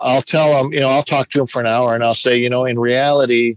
I'll 0.00 0.22
tell 0.22 0.52
them, 0.52 0.72
you 0.72 0.80
know, 0.80 0.88
I'll 0.88 1.02
talk 1.02 1.30
to 1.30 1.38
them 1.38 1.46
for 1.46 1.60
an 1.60 1.66
hour 1.66 1.94
and 1.94 2.02
I'll 2.02 2.14
say, 2.14 2.36
you 2.36 2.50
know, 2.50 2.64
in 2.64 2.78
reality, 2.78 3.56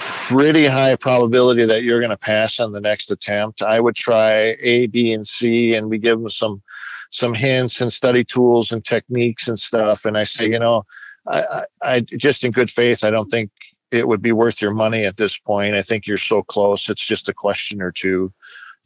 pretty 0.00 0.66
high 0.66 0.96
probability 0.96 1.64
that 1.64 1.82
you're 1.82 2.00
going 2.00 2.10
to 2.10 2.16
pass 2.16 2.58
on 2.58 2.72
the 2.72 2.80
next 2.80 3.10
attempt. 3.10 3.62
I 3.62 3.80
would 3.80 3.94
try 3.94 4.56
A, 4.60 4.86
B, 4.86 5.12
and 5.12 5.26
C, 5.26 5.74
and 5.74 5.88
we 5.88 5.98
give 5.98 6.18
them 6.18 6.30
some 6.30 6.62
some 7.10 7.34
hints 7.34 7.80
and 7.80 7.92
study 7.92 8.24
tools 8.24 8.70
and 8.70 8.84
techniques 8.84 9.48
and 9.48 9.58
stuff. 9.58 10.04
And 10.04 10.16
I 10.16 10.22
say, 10.24 10.48
you 10.48 10.58
know, 10.58 10.84
I, 11.26 11.42
I, 11.42 11.64
I 11.82 12.00
just 12.00 12.44
in 12.44 12.52
good 12.52 12.70
faith, 12.70 13.02
I 13.02 13.10
don't 13.10 13.30
think 13.30 13.50
it 13.90 14.06
would 14.06 14.22
be 14.22 14.32
worth 14.32 14.62
your 14.62 14.72
money 14.72 15.04
at 15.04 15.16
this 15.16 15.36
point. 15.36 15.74
I 15.74 15.82
think 15.82 16.06
you're 16.06 16.16
so 16.16 16.42
close. 16.42 16.88
It's 16.88 17.04
just 17.04 17.28
a 17.28 17.34
question 17.34 17.82
or 17.82 17.90
two. 17.90 18.32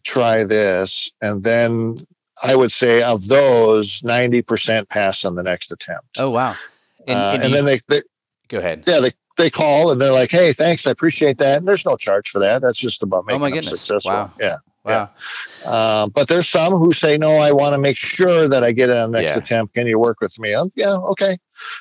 Try 0.04 0.44
this. 0.44 1.12
And 1.20 1.42
then 1.42 1.98
I 2.42 2.56
would 2.56 2.72
say 2.72 3.02
of 3.02 3.28
those, 3.28 4.00
90% 4.00 4.88
pass 4.88 5.24
on 5.24 5.34
the 5.34 5.42
next 5.42 5.70
attempt. 5.70 6.18
Oh, 6.18 6.30
wow. 6.30 6.56
And, 7.06 7.18
uh, 7.18 7.30
and, 7.34 7.42
and 7.42 7.50
you, 7.50 7.56
then 7.56 7.64
they, 7.66 7.80
they, 7.88 8.02
go 8.48 8.58
ahead. 8.58 8.84
Yeah. 8.86 9.00
They, 9.00 9.12
they 9.36 9.50
call 9.50 9.90
and 9.90 10.00
they're 10.00 10.12
like, 10.12 10.30
Hey, 10.30 10.52
thanks. 10.52 10.86
I 10.86 10.90
appreciate 10.90 11.38
that. 11.38 11.58
And 11.58 11.68
there's 11.68 11.84
no 11.84 11.96
charge 11.96 12.30
for 12.30 12.38
that. 12.40 12.62
That's 12.62 12.78
just 12.78 13.02
about 13.02 13.26
making 13.26 13.40
oh 13.40 13.44
my 13.44 13.50
goodness. 13.50 13.80
successful. 13.80 14.12
Wow. 14.12 14.30
Yeah. 14.40 14.56
Wow. 14.84 15.10
Yeah. 15.62 15.70
Uh, 15.70 16.08
but 16.08 16.28
there's 16.28 16.48
some 16.48 16.74
who 16.74 16.92
say, 16.92 17.16
no, 17.16 17.36
I 17.36 17.52
want 17.52 17.72
to 17.72 17.78
make 17.78 17.96
sure 17.96 18.48
that 18.48 18.62
I 18.62 18.72
get 18.72 18.90
it 18.90 18.96
on 18.96 19.12
next 19.12 19.32
yeah. 19.32 19.38
attempt. 19.38 19.74
Can 19.74 19.86
you 19.86 19.98
work 19.98 20.20
with 20.20 20.38
me? 20.38 20.54
I'm, 20.54 20.70
yeah, 20.74 20.96
okay. 20.96 21.38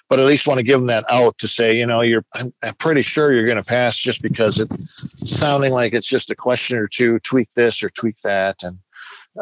But 0.10 0.20
at 0.20 0.26
least 0.26 0.48
want 0.48 0.60
to 0.60 0.64
give 0.64 0.80
them 0.80 0.88
that 0.88 1.04
out 1.10 1.38
to 1.40 1.48
say, 1.48 1.78
you 1.78 1.86
know, 1.86 2.00
you're, 2.00 2.24
I'm, 2.34 2.54
I'm 2.64 2.76
pretty 2.76 3.02
sure 3.02 3.34
you're 3.34 3.46
going 3.46 3.58
to 3.58 3.64
pass 3.64 3.98
just 3.98 4.22
because 4.22 4.60
it's 4.60 5.38
sounding 5.38 5.74
like 5.74 5.94
it's 5.94 6.08
just 6.08 6.32
a 6.32 6.36
question 6.36 6.78
or 6.78 6.88
two, 6.88 7.20
tweak 7.20 7.50
this 7.56 7.84
or 7.84 7.90
tweak 7.90 8.22
that. 8.22 8.64
And 8.64 8.78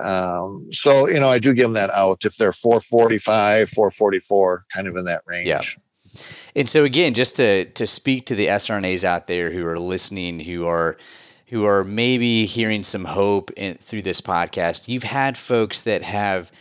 um, 0.03 0.69
so, 0.71 1.07
you 1.07 1.19
know, 1.19 1.29
I 1.29 1.37
do 1.37 1.53
give 1.53 1.65
them 1.65 1.73
that 1.73 1.91
out 1.91 2.25
if 2.25 2.37
they're 2.37 2.53
445, 2.53 3.69
444, 3.69 4.65
kind 4.73 4.87
of 4.87 4.95
in 4.95 5.05
that 5.05 5.21
range. 5.27 5.47
Yeah. 5.47 5.61
And 6.55 6.67
so 6.67 6.83
again, 6.83 7.13
just 7.13 7.35
to 7.37 7.65
to 7.65 7.87
speak 7.87 8.25
to 8.27 8.35
the 8.35 8.47
SRNAs 8.47 9.03
out 9.03 9.27
there 9.27 9.51
who 9.51 9.65
are 9.65 9.79
listening, 9.79 10.41
who 10.41 10.65
are 10.67 10.97
who 11.47 11.65
are 11.65 11.83
maybe 11.83 12.45
hearing 12.45 12.81
some 12.81 13.05
hope 13.05 13.51
in, 13.57 13.75
through 13.75 14.01
this 14.01 14.21
podcast, 14.21 14.87
you've 14.87 15.03
had 15.03 15.37
folks 15.37 15.83
that 15.83 16.01
have 16.01 16.51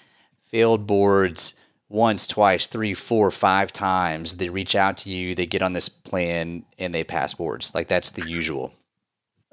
failed 0.42 0.86
boards 0.86 1.60
once, 1.88 2.26
twice, 2.26 2.66
three, 2.66 2.94
four, 2.94 3.30
five 3.30 3.72
times. 3.72 4.36
They 4.36 4.48
reach 4.48 4.74
out 4.74 4.96
to 4.98 5.10
you, 5.10 5.34
they 5.34 5.46
get 5.46 5.62
on 5.62 5.74
this 5.74 5.88
plan, 5.88 6.64
and 6.78 6.94
they 6.94 7.04
pass 7.04 7.34
boards. 7.34 7.74
Like 7.74 7.88
that's 7.88 8.10
the 8.10 8.26
usual. 8.26 8.72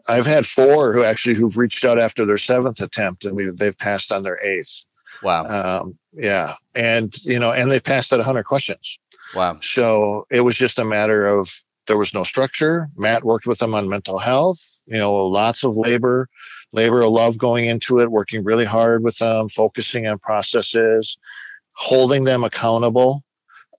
I've 0.08 0.26
had 0.26 0.46
four 0.46 0.94
who 0.94 1.04
actually 1.04 1.36
who've 1.36 1.58
reached 1.58 1.84
out 1.84 2.00
after 2.00 2.26
their 2.26 2.38
seventh 2.38 2.82
attempt, 2.82 3.26
and 3.26 3.36
we 3.36 3.50
they've 3.52 3.78
passed 3.78 4.12
on 4.12 4.24
their 4.24 4.44
eighth. 4.44 4.86
Wow. 5.22 5.46
Um, 5.46 5.98
yeah, 6.14 6.56
and 6.76 7.16
you 7.26 7.40
know, 7.40 7.52
and 7.52 7.72
they 7.72 7.80
passed 7.80 8.14
at 8.14 8.18
100 8.18 8.44
questions. 8.44 9.00
Wow. 9.36 9.60
So 9.62 10.26
it 10.30 10.42
was 10.42 10.56
just 10.56 10.80
a 10.80 10.86
matter 10.86 11.26
of 11.26 11.50
there 11.88 11.98
was 11.98 12.14
no 12.14 12.24
structure. 12.24 12.90
Matt 12.98 13.24
worked 13.24 13.48
with 13.48 13.60
them 13.60 13.74
on 13.74 13.90
mental 13.90 14.20
health, 14.20 14.60
you 14.86 14.98
know, 14.98 15.14
lots 15.16 15.64
of 15.64 15.78
labor, 15.78 16.30
labor 16.72 17.02
of 17.02 17.12
love 17.12 17.38
going 17.38 17.66
into 17.66 18.00
it, 18.00 18.12
working 18.12 18.44
really 18.44 18.66
hard 18.66 19.04
with 19.04 19.18
them, 19.18 19.50
focusing 19.50 20.06
on 20.06 20.20
processes, 20.20 21.18
holding 21.74 22.26
them 22.26 22.44
accountable. 22.44 23.24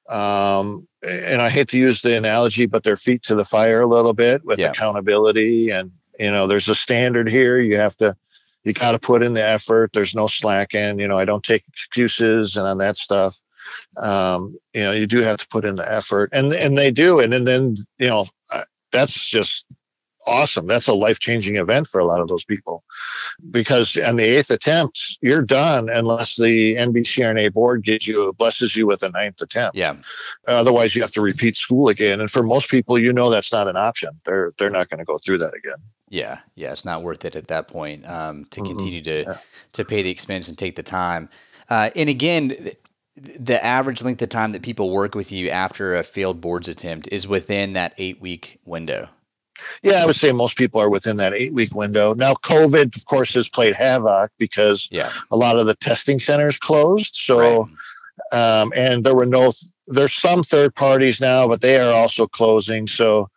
Um, 0.08 0.88
and 1.02 1.42
I 1.42 1.50
hate 1.50 1.68
to 1.68 1.78
use 1.78 2.00
the 2.00 2.16
analogy, 2.16 2.66
but 2.66 2.82
their 2.82 2.96
feet 2.96 3.22
to 3.24 3.34
the 3.34 3.44
fire 3.44 3.82
a 3.82 3.86
little 3.86 4.14
bit 4.14 4.44
with 4.44 4.58
yeah. 4.58 4.70
accountability. 4.70 5.70
And, 5.70 5.92
you 6.18 6.30
know, 6.30 6.46
there's 6.46 6.68
a 6.68 6.74
standard 6.74 7.28
here. 7.28 7.60
You 7.60 7.76
have 7.76 7.96
to, 7.98 8.16
you 8.64 8.72
got 8.72 8.92
to 8.92 8.98
put 8.98 9.22
in 9.22 9.34
the 9.34 9.44
effort. 9.44 9.92
There's 9.92 10.14
no 10.14 10.26
slacking. 10.26 10.98
You 10.98 11.08
know, 11.08 11.18
I 11.18 11.26
don't 11.26 11.44
take 11.44 11.64
excuses 11.68 12.56
and 12.56 12.66
on 12.66 12.78
that 12.78 12.96
stuff 12.96 13.40
um, 13.96 14.56
you 14.74 14.82
know 14.82 14.92
you 14.92 15.06
do 15.06 15.20
have 15.20 15.38
to 15.38 15.48
put 15.48 15.64
in 15.64 15.76
the 15.76 15.92
effort 15.92 16.30
and 16.32 16.52
and 16.52 16.76
they 16.76 16.90
do 16.90 17.20
and 17.20 17.34
and 17.34 17.46
then 17.46 17.76
you 17.98 18.08
know 18.08 18.26
that's 18.90 19.28
just 19.28 19.66
awesome. 20.28 20.66
That's 20.66 20.86
a 20.86 20.92
life-changing 20.92 21.56
event 21.56 21.88
for 21.88 22.00
a 22.00 22.04
lot 22.04 22.20
of 22.20 22.28
those 22.28 22.44
people. 22.44 22.84
Because 23.50 23.96
on 23.96 24.16
the 24.16 24.24
eighth 24.24 24.50
attempt 24.50 25.18
you're 25.20 25.42
done 25.42 25.88
unless 25.88 26.36
the 26.36 26.74
nbcrna 26.74 27.52
board 27.52 27.84
gives 27.84 28.06
you 28.06 28.32
blesses 28.36 28.76
you 28.76 28.86
with 28.86 29.02
a 29.02 29.10
ninth 29.10 29.40
attempt. 29.40 29.76
Yeah. 29.76 29.96
Otherwise 30.46 30.94
you 30.94 31.02
have 31.02 31.12
to 31.12 31.20
repeat 31.20 31.56
school 31.56 31.88
again 31.88 32.20
and 32.20 32.30
for 32.30 32.42
most 32.42 32.68
people 32.68 32.98
you 32.98 33.12
know 33.12 33.30
that's 33.30 33.52
not 33.52 33.68
an 33.68 33.76
option. 33.76 34.10
They're 34.24 34.52
they're 34.58 34.70
not 34.70 34.90
going 34.90 34.98
to 34.98 35.04
go 35.04 35.18
through 35.18 35.38
that 35.38 35.54
again. 35.54 35.78
Yeah 36.08 36.40
yeah 36.54 36.72
it's 36.72 36.84
not 36.84 37.02
worth 37.02 37.24
it 37.24 37.36
at 37.36 37.48
that 37.48 37.68
point 37.68 38.08
um, 38.08 38.44
to 38.46 38.60
mm-hmm. 38.60 38.68
continue 38.68 39.02
to 39.02 39.22
yeah. 39.22 39.38
to 39.72 39.84
pay 39.84 40.02
the 40.02 40.10
expense 40.10 40.48
and 40.48 40.58
take 40.58 40.76
the 40.76 40.82
time. 40.82 41.28
Uh, 41.70 41.90
and 41.94 42.08
again, 42.08 42.70
the 43.38 43.62
average 43.64 44.02
length 44.02 44.22
of 44.22 44.28
time 44.28 44.52
that 44.52 44.62
people 44.62 44.90
work 44.90 45.14
with 45.14 45.32
you 45.32 45.50
after 45.50 45.96
a 45.96 46.02
failed 46.02 46.40
boards 46.40 46.68
attempt 46.68 47.08
is 47.10 47.26
within 47.26 47.72
that 47.74 47.94
eight 47.98 48.20
week 48.20 48.60
window. 48.64 49.08
Yeah, 49.82 50.02
I 50.02 50.06
would 50.06 50.16
say 50.16 50.32
most 50.32 50.56
people 50.56 50.80
are 50.80 50.90
within 50.90 51.16
that 51.16 51.34
eight 51.34 51.52
week 51.52 51.74
window. 51.74 52.14
Now, 52.14 52.34
COVID, 52.34 52.96
of 52.96 53.04
course, 53.06 53.34
has 53.34 53.48
played 53.48 53.74
havoc 53.74 54.30
because 54.38 54.88
yeah. 54.90 55.10
a 55.30 55.36
lot 55.36 55.58
of 55.58 55.66
the 55.66 55.74
testing 55.74 56.18
centers 56.18 56.58
closed. 56.58 57.16
So, 57.16 57.68
right. 58.32 58.60
um, 58.60 58.72
and 58.76 59.04
there 59.04 59.16
were 59.16 59.26
no, 59.26 59.52
there's 59.88 60.14
some 60.14 60.42
third 60.42 60.74
parties 60.74 61.20
now, 61.20 61.48
but 61.48 61.60
they 61.60 61.78
are 61.78 61.92
also 61.92 62.26
closing. 62.26 62.86
So, 62.86 63.30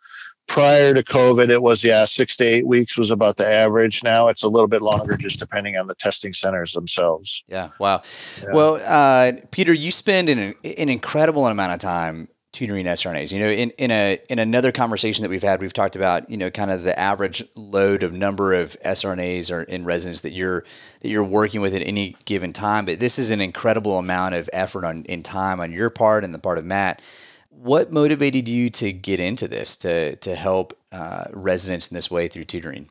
prior 0.46 0.92
to 0.94 1.02
COVID, 1.02 1.50
it 1.50 1.62
was, 1.62 1.82
yeah, 1.82 2.04
six 2.04 2.36
to 2.36 2.44
eight 2.44 2.66
weeks 2.66 2.98
was 2.98 3.10
about 3.10 3.36
the 3.36 3.46
average. 3.46 4.02
Now 4.02 4.28
it's 4.28 4.42
a 4.42 4.48
little 4.48 4.68
bit 4.68 4.82
longer, 4.82 5.16
just 5.16 5.38
depending 5.38 5.76
on 5.76 5.86
the 5.86 5.94
testing 5.94 6.32
centers 6.32 6.72
themselves. 6.72 7.42
Yeah. 7.48 7.70
Wow. 7.78 8.02
Yeah. 8.42 8.50
Well, 8.52 8.80
uh, 8.84 9.32
Peter, 9.50 9.72
you 9.72 9.90
spend 9.90 10.28
an, 10.28 10.54
an 10.62 10.88
incredible 10.88 11.46
amount 11.46 11.72
of 11.72 11.78
time 11.78 12.28
tutoring 12.52 12.84
SRNAs. 12.84 13.32
You 13.32 13.40
know, 13.40 13.48
in, 13.48 13.70
in 13.70 13.90
a 13.90 14.20
in 14.28 14.38
another 14.38 14.72
conversation 14.72 15.22
that 15.22 15.30
we've 15.30 15.42
had, 15.42 15.60
we've 15.60 15.72
talked 15.72 15.96
about 15.96 16.28
you 16.30 16.36
know 16.36 16.50
kind 16.50 16.70
of 16.70 16.84
the 16.84 16.96
average 16.98 17.42
load 17.56 18.02
of 18.02 18.12
number 18.12 18.52
of 18.52 18.76
SRNAs 18.84 19.50
or 19.50 19.62
in 19.62 19.84
residence 19.84 20.20
that 20.20 20.32
you're 20.32 20.64
that 21.00 21.08
you're 21.08 21.24
working 21.24 21.60
with 21.60 21.74
at 21.74 21.82
any 21.82 22.16
given 22.24 22.52
time. 22.52 22.84
But 22.84 23.00
this 23.00 23.18
is 23.18 23.30
an 23.30 23.40
incredible 23.40 23.98
amount 23.98 24.34
of 24.34 24.48
effort 24.52 24.84
on 24.84 25.04
in 25.04 25.22
time 25.22 25.60
on 25.60 25.72
your 25.72 25.90
part 25.90 26.24
and 26.24 26.34
the 26.34 26.38
part 26.38 26.58
of 26.58 26.64
Matt. 26.64 27.02
What 27.54 27.92
motivated 27.92 28.48
you 28.48 28.70
to 28.70 28.92
get 28.92 29.20
into 29.20 29.46
this 29.46 29.76
to 29.78 30.16
to 30.16 30.34
help 30.34 30.76
uh, 30.90 31.24
residents 31.32 31.90
in 31.90 31.94
this 31.94 32.10
way 32.10 32.28
through 32.28 32.44
tutoring? 32.44 32.88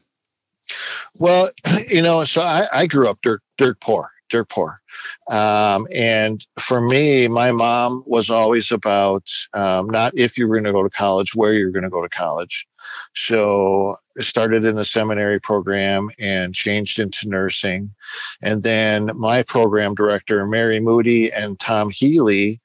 Well, 1.17 1.49
you 1.87 2.01
know, 2.01 2.23
so 2.23 2.41
I, 2.41 2.67
I 2.71 2.87
grew 2.87 3.09
up 3.09 3.19
dirt 3.21 3.41
dirt 3.57 3.79
poor, 3.81 4.09
dirt 4.29 4.49
poor. 4.49 4.81
Um, 5.29 5.87
and 5.93 6.45
for 6.59 6.81
me, 6.81 7.27
my 7.27 7.51
mom 7.51 8.03
was 8.05 8.29
always 8.29 8.71
about 8.71 9.29
um, 9.53 9.89
not 9.89 10.13
if 10.15 10.37
you 10.37 10.47
were 10.47 10.55
going 10.55 10.65
to 10.65 10.71
go 10.71 10.83
to 10.83 10.89
college, 10.89 11.33
where 11.35 11.53
you're 11.53 11.71
going 11.71 11.83
to 11.83 11.89
go 11.89 12.01
to 12.01 12.09
college. 12.09 12.67
So 13.15 13.95
started 14.19 14.65
in 14.65 14.75
the 14.75 14.85
seminary 14.85 15.39
program 15.39 16.09
and 16.19 16.53
changed 16.53 16.99
into 16.99 17.29
nursing. 17.29 17.93
And 18.41 18.63
then 18.63 19.11
my 19.15 19.43
program 19.43 19.95
director, 19.95 20.45
Mary 20.45 20.79
Moody 20.79 21.31
and 21.31 21.59
Tom 21.59 21.89
Healy, 21.89 22.59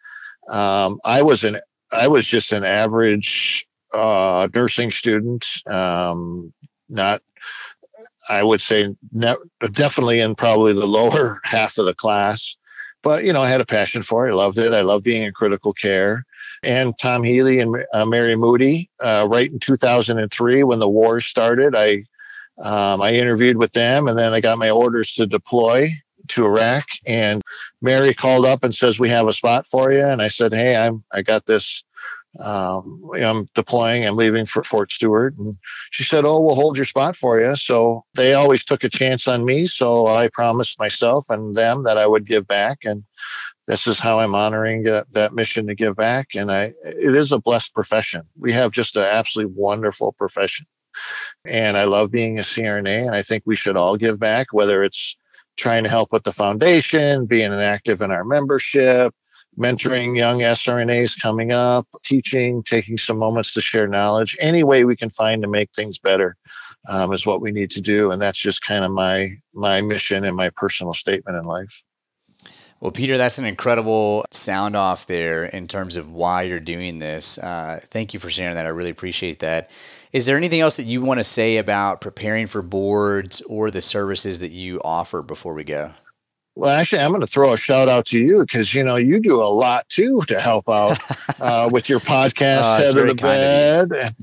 um, 0.49 1.01
I 1.05 1.23
was 1.23 1.45
an 1.45 1.61
I 1.93 2.09
was 2.09 2.27
just 2.27 2.53
an 2.53 2.65
average 2.65 3.67
uh, 3.93 4.49
nursing 4.55 4.91
student, 4.91 5.47
um, 5.67 6.53
not 6.89 7.23
I 8.29 8.43
would 8.43 8.61
say 8.61 8.95
ne- 9.13 9.35
definitely 9.73 10.21
in 10.21 10.35
probably 10.35 10.73
the 10.73 10.87
lower 10.87 11.41
half 11.45 11.79
of 11.79 11.87
the 11.87 11.95
class. 11.95 12.57
But 13.03 13.25
you 13.25 13.33
know, 13.33 13.41
I 13.41 13.49
had 13.49 13.61
a 13.61 13.67
passion 13.67 14.03
for 14.03 14.27
it. 14.27 14.33
I 14.33 14.35
loved 14.35 14.59
it. 14.59 14.73
I 14.73 14.81
love 14.81 15.03
being 15.03 15.23
in 15.23 15.33
critical 15.33 15.73
care. 15.73 16.25
And 16.63 16.99
Tom 16.99 17.23
Healy 17.23 17.61
and 17.61 17.77
uh, 17.93 18.07
Mary 18.07 18.35
Moody, 18.35 18.91
uh, 19.01 19.29
right 19.31 19.51
in 19.51 19.59
2003 19.59 20.65
when 20.65 20.79
the 20.79 20.89
war 20.89 21.21
started, 21.21 21.77
I 21.77 22.05
um, 22.59 23.03
I 23.03 23.13
interviewed 23.13 23.59
with 23.59 23.73
them, 23.73 24.09
and 24.09 24.19
then 24.19 24.33
I 24.33 24.41
got 24.41 24.59
my 24.59 24.71
orders 24.71 25.13
to 25.15 25.27
deploy 25.27 25.91
to 26.29 26.45
Iraq. 26.45 26.87
And 27.07 27.43
Mary 27.81 28.15
called 28.15 28.47
up 28.47 28.65
and 28.65 28.75
says, 28.75 28.99
"We 28.99 29.09
have 29.11 29.29
a 29.29 29.33
spot 29.33 29.67
for 29.67 29.93
you." 29.93 30.05
And 30.05 30.23
I 30.23 30.29
said, 30.29 30.53
"Hey, 30.53 30.77
I'm 30.77 31.05
I 31.13 31.23
got 31.23 31.47
this 31.47 31.85
um, 32.41 33.11
I'm 33.15 33.49
deploying. 33.55 34.05
I'm 34.05 34.17
leaving 34.17 34.47
for 34.47 34.63
Fort 34.63 34.93
Stewart. 34.93 35.37
And 35.39 35.57
she 35.91 36.05
said, 36.05 36.25
Oh, 36.25 36.41
we'll 36.41 36.55
hold 36.55 36.77
your 36.77 36.85
spot 36.85 37.17
for 37.17 37.41
you. 37.41 37.55
So 37.57 38.05
they 38.15 38.35
always 38.35 38.65
took 38.65 38.85
a 38.85 38.89
chance 38.89 39.27
on 39.27 39.45
me. 39.45 39.67
So 39.67 40.07
I 40.07 40.29
promised 40.29 40.79
myself 40.79 41.27
and 41.31 41.57
them 41.57 41.85
that 41.85 41.99
I 41.99 42.07
would 42.07 42.27
give 42.27 42.47
back. 42.47 42.79
And 42.85 43.05
this 43.67 43.87
is 43.87 43.99
how 43.99 44.21
I'm 44.21 44.35
honoring 44.35 44.87
uh, 44.89 45.05
that 45.13 45.35
mission 45.35 45.67
to 45.67 45.75
give 45.75 45.97
back. 45.97 46.29
And 46.35 46.51
I, 46.51 46.75
it 46.85 47.15
is 47.15 47.33
a 47.33 47.41
blessed 47.41 47.75
profession. 47.75 48.23
We 48.39 48.53
have 48.53 48.73
just 48.73 48.97
an 48.97 49.03
absolutely 49.05 49.55
wonderful 49.57 50.13
profession. 50.13 50.67
And 51.45 51.77
I 51.77 51.85
love 51.85 52.11
being 52.11 52.39
a 52.39 52.43
CRNA. 52.43 53.07
And 53.07 53.15
I 53.15 53.23
think 53.23 53.45
we 53.47 53.57
should 53.57 53.77
all 53.77 53.97
give 53.97 54.19
back, 54.19 54.49
whether 54.53 54.85
it's 54.85 55.17
trying 55.57 55.85
to 55.85 55.91
help 55.91 56.13
with 56.13 56.25
the 56.25 56.33
foundation, 56.33 57.27
being 57.27 57.53
an 57.53 57.61
active 57.61 58.03
in 58.03 58.11
our 58.11 58.25
membership, 58.25 59.15
mentoring 59.59 60.17
young 60.17 60.41
SRNAs 60.41 61.21
coming 61.21 61.53
up, 61.53 61.87
teaching, 62.05 62.63
taking 62.63 62.99
some 62.99 63.19
moments 63.19 63.55
to 63.55 63.61
share 63.61 63.89
knowledge. 63.89 64.37
Any 64.41 64.65
way 64.65 64.85
we 64.85 64.97
can 64.97 65.11
find 65.11 65.43
to 65.43 65.49
make 65.49 65.71
things 65.75 65.99
better 65.99 66.37
um, 66.89 67.13
is 67.13 67.27
what 67.27 67.41
we 67.41 67.53
need 67.53 67.71
to 67.73 67.81
do, 67.81 68.11
and 68.11 68.21
that's 68.21 68.39
just 68.39 68.63
kind 68.63 68.85
of 68.85 68.91
my 68.91 69.31
my 69.55 69.81
mission 69.81 70.25
and 70.25 70.37
my 70.37 70.51
personal 70.51 70.95
statement 70.95 71.37
in 71.37 71.45
life. 71.45 71.83
Well, 72.81 72.93
Peter, 72.93 73.17
that's 73.17 73.39
an 73.39 73.47
incredible 73.47 74.27
sound 74.31 74.77
off 74.77 75.07
there 75.07 75.47
in 75.47 75.67
terms 75.67 75.97
of 75.97 76.11
why 76.11 76.43
you're 76.43 76.61
doing 76.61 76.99
this. 76.99 77.39
Uh, 77.39 77.81
thank 77.85 78.13
you 78.13 78.21
for 78.21 78.31
sharing 78.31 78.55
that. 78.57 78.67
I 78.67 78.71
really 78.71 78.91
appreciate 78.91 79.39
that. 79.39 79.71
Is 80.13 80.27
there 80.27 80.37
anything 80.37 80.61
else 80.61 80.77
that 80.77 80.85
you 80.85 81.01
want 81.01 81.19
to 81.19 81.25
say 81.25 81.57
about 81.57 82.01
preparing 82.01 82.47
for 82.47 82.63
boards 82.63 83.41
or 83.43 83.71
the 83.71 83.83
services 83.83 84.41
that 84.41 84.53
you 84.53 84.81
offer 84.85 85.23
before 85.23 85.55
we 85.55 85.65
go? 85.65 85.93
Well, 86.55 86.71
actually, 86.71 87.03
I'm 87.03 87.11
going 87.11 87.21
to 87.21 87.27
throw 87.27 87.53
a 87.53 87.57
shout 87.59 87.89
out 87.89 88.07
to 88.07 88.19
you 88.19 88.41
because 88.41 88.73
you 88.73 88.83
know 88.83 88.97
you 88.97 89.21
do 89.21 89.43
a 89.43 89.45
lot 89.45 89.87
too 89.91 90.23
to 90.29 90.41
help 90.41 90.69
out 90.69 90.99
uh, 91.41 91.69
with 91.71 91.89
your 91.89 92.01
podcast, 92.01 92.61
oh, 92.63 92.77
Head 92.79 92.97
of 92.97 93.07
the 93.09 93.15
Bed, 93.15 93.93
of 93.93 94.15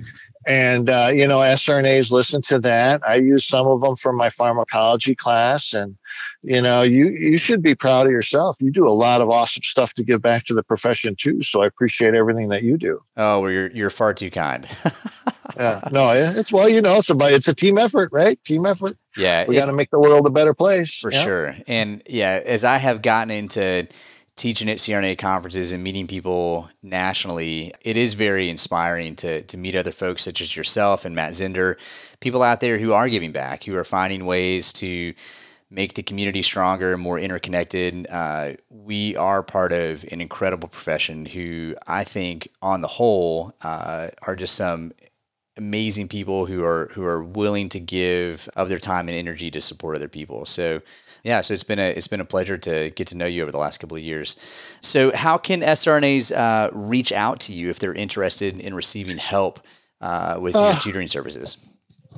and 0.48 0.90
uh, 0.90 1.12
you 1.14 1.28
know 1.28 1.40
SRNAs 1.40 2.10
listen 2.10 2.42
to 2.44 2.60
that. 2.60 3.08
I 3.08 3.16
use 3.16 3.46
some 3.46 3.68
of 3.68 3.82
them 3.82 3.96
for 3.96 4.14
my 4.14 4.32
pharmacology 4.32 5.14
class, 5.14 5.74
and 5.74 5.96
you 6.44 6.62
know 6.62 6.82
you 6.82 7.08
you 7.08 7.38
should 7.38 7.62
be 7.62 7.74
proud 7.74 8.06
of 8.06 8.12
yourself. 8.12 8.58
You 8.60 8.72
do 8.72 8.86
a 8.86 8.90
lot 8.90 9.22
of 9.22 9.30
awesome 9.30 9.64
stuff 9.64 9.94
to 9.96 10.04
give 10.04 10.22
back 10.22 10.44
to 10.46 10.54
the 10.54 10.62
profession 10.62 11.16
too. 11.16 11.42
So 11.42 11.62
I 11.62 11.66
appreciate 11.66 12.14
everything 12.14 12.50
that 12.50 12.64
you 12.64 12.78
do. 12.78 13.02
Oh, 13.16 13.40
well, 13.40 13.52
you're 13.52 13.72
you're 13.72 13.90
far 13.90 14.14
too 14.14 14.30
kind. 14.30 14.68
yeah, 15.58 15.80
no, 15.92 16.12
it's 16.12 16.52
well, 16.52 16.68
you 16.68 16.82
know, 16.82 16.98
it's 16.98 17.10
a 17.10 17.18
it's 17.34 17.48
a 17.48 17.56
team 17.56 17.78
effort, 17.78 18.10
right? 18.12 18.44
Team 18.44 18.66
effort. 18.66 18.98
Yeah, 19.16 19.46
we 19.48 19.56
got 19.56 19.68
to 19.68 19.74
make 19.74 19.90
the 19.90 20.00
world 20.00 20.28
a 20.28 20.30
better 20.30 20.54
place 20.54 21.00
for 21.00 21.12
yeah. 21.12 21.24
sure. 21.24 21.56
And 21.66 22.02
yeah, 22.08 22.42
as 22.46 22.64
I 22.64 22.78
have 22.78 23.02
gotten 23.02 23.32
into 23.32 23.88
teaching 24.36 24.70
at 24.70 24.80
CRNA 24.80 25.18
conferences 25.20 25.72
and 25.72 25.84
meeting 25.84 26.08
people 26.08 26.70
nationally, 26.82 27.72
it 27.84 27.96
is 27.96 28.16
very 28.16 28.50
inspiring 28.50 29.16
to 29.18 29.44
to 29.44 29.58
meet 29.58 29.76
other 29.76 29.92
folks 29.92 30.24
such 30.24 30.42
as 30.42 30.58
yourself 30.58 31.06
and 31.06 31.16
Matt 31.16 31.32
Zender, 31.32 31.78
people 32.20 32.44
out 32.44 32.60
there 32.60 32.80
who 32.80 32.92
are 32.92 33.08
giving 33.08 33.32
back, 33.32 33.64
who 33.64 33.76
are 33.78 33.86
finding 33.86 34.26
ways 34.26 34.74
to 34.74 35.14
make 35.74 35.96
the 35.96 36.04
community 36.04 36.44
stronger, 36.44 36.94
and 36.94 37.02
more 37.02 37.18
interconnected. 37.18 38.06
Uh, 38.10 38.54
we 38.70 39.16
are 39.16 39.42
part 39.42 39.72
of 39.72 40.06
an 40.12 40.22
incredible 40.22 40.70
profession 40.70 41.26
who 41.26 41.76
I 41.88 42.04
think, 42.04 42.48
on 42.62 42.82
the 42.82 42.88
whole, 42.88 43.54
uh, 43.62 44.10
are 44.22 44.36
just 44.36 44.56
some 44.56 44.94
amazing 45.58 46.08
people 46.08 46.46
who 46.46 46.64
are 46.64 46.90
who 46.94 47.04
are 47.04 47.24
willing 47.24 47.70
to 47.70 47.80
give 47.80 48.50
of 48.56 48.70
their 48.70 48.80
time 48.80 49.08
and 49.08 49.18
energy 49.18 49.52
to 49.52 49.62
support 49.62 49.96
other 49.96 50.08
people. 50.08 50.46
So 50.46 50.82
yeah, 51.24 51.42
so 51.42 51.54
it's 51.54 51.64
been 51.64 51.80
a 51.80 51.92
it's 51.92 52.08
been 52.08 52.22
a 52.22 52.26
pleasure 52.26 52.58
to 52.58 52.92
get 52.92 53.08
to 53.08 53.18
know 53.18 53.26
you 53.26 53.42
over 53.42 53.52
the 53.52 53.58
last 53.58 53.80
couple 53.80 53.98
of 53.98 54.04
years. 54.04 54.38
So 54.82 55.16
how 55.16 55.38
can 55.38 55.62
SRNAs 55.62 56.36
uh, 56.36 56.70
reach 56.74 57.12
out 57.12 57.40
to 57.42 57.54
you 57.54 57.70
if 57.70 57.80
they're 57.80 57.94
interested 57.94 58.60
in 58.60 58.74
receiving 58.74 59.18
help 59.18 59.60
uh, 60.02 60.38
with 60.40 60.54
your 60.54 60.64
uh, 60.66 60.80
tutoring 60.80 61.08
services? 61.08 61.66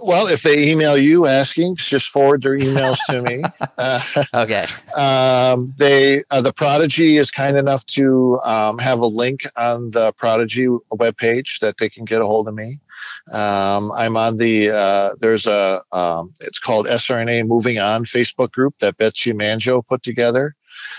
Well, 0.01 0.27
if 0.27 0.43
they 0.43 0.69
email 0.69 0.97
you 0.97 1.25
asking, 1.25 1.77
just 1.77 2.09
forward 2.09 2.43
their 2.43 2.57
emails 2.57 2.97
to 3.09 3.21
me. 3.21 3.43
Uh, 3.77 3.99
okay. 4.33 4.65
Um, 4.95 5.73
they 5.77 6.23
uh, 6.31 6.41
the 6.41 6.53
Prodigy 6.53 7.17
is 7.17 7.29
kind 7.29 7.57
enough 7.57 7.85
to 7.87 8.39
um, 8.43 8.77
have 8.77 8.99
a 8.99 9.05
link 9.05 9.41
on 9.57 9.91
the 9.91 10.13
Prodigy 10.13 10.67
webpage 10.93 11.59
that 11.59 11.77
they 11.77 11.89
can 11.89 12.05
get 12.05 12.21
a 12.21 12.25
hold 12.25 12.47
of 12.47 12.55
me. 12.55 12.79
Um, 13.31 13.91
I'm 13.91 14.15
on 14.15 14.37
the 14.37 14.69
uh, 14.69 15.15
there's 15.19 15.45
a 15.45 15.83
um, 15.91 16.33
it's 16.39 16.59
called 16.59 16.87
SRNA 16.87 17.47
Moving 17.47 17.79
On 17.79 18.05
Facebook 18.05 18.51
group 18.51 18.77
that 18.79 18.97
Betsy 18.97 19.33
Manjo 19.33 19.85
put 19.85 20.03
together 20.03 20.55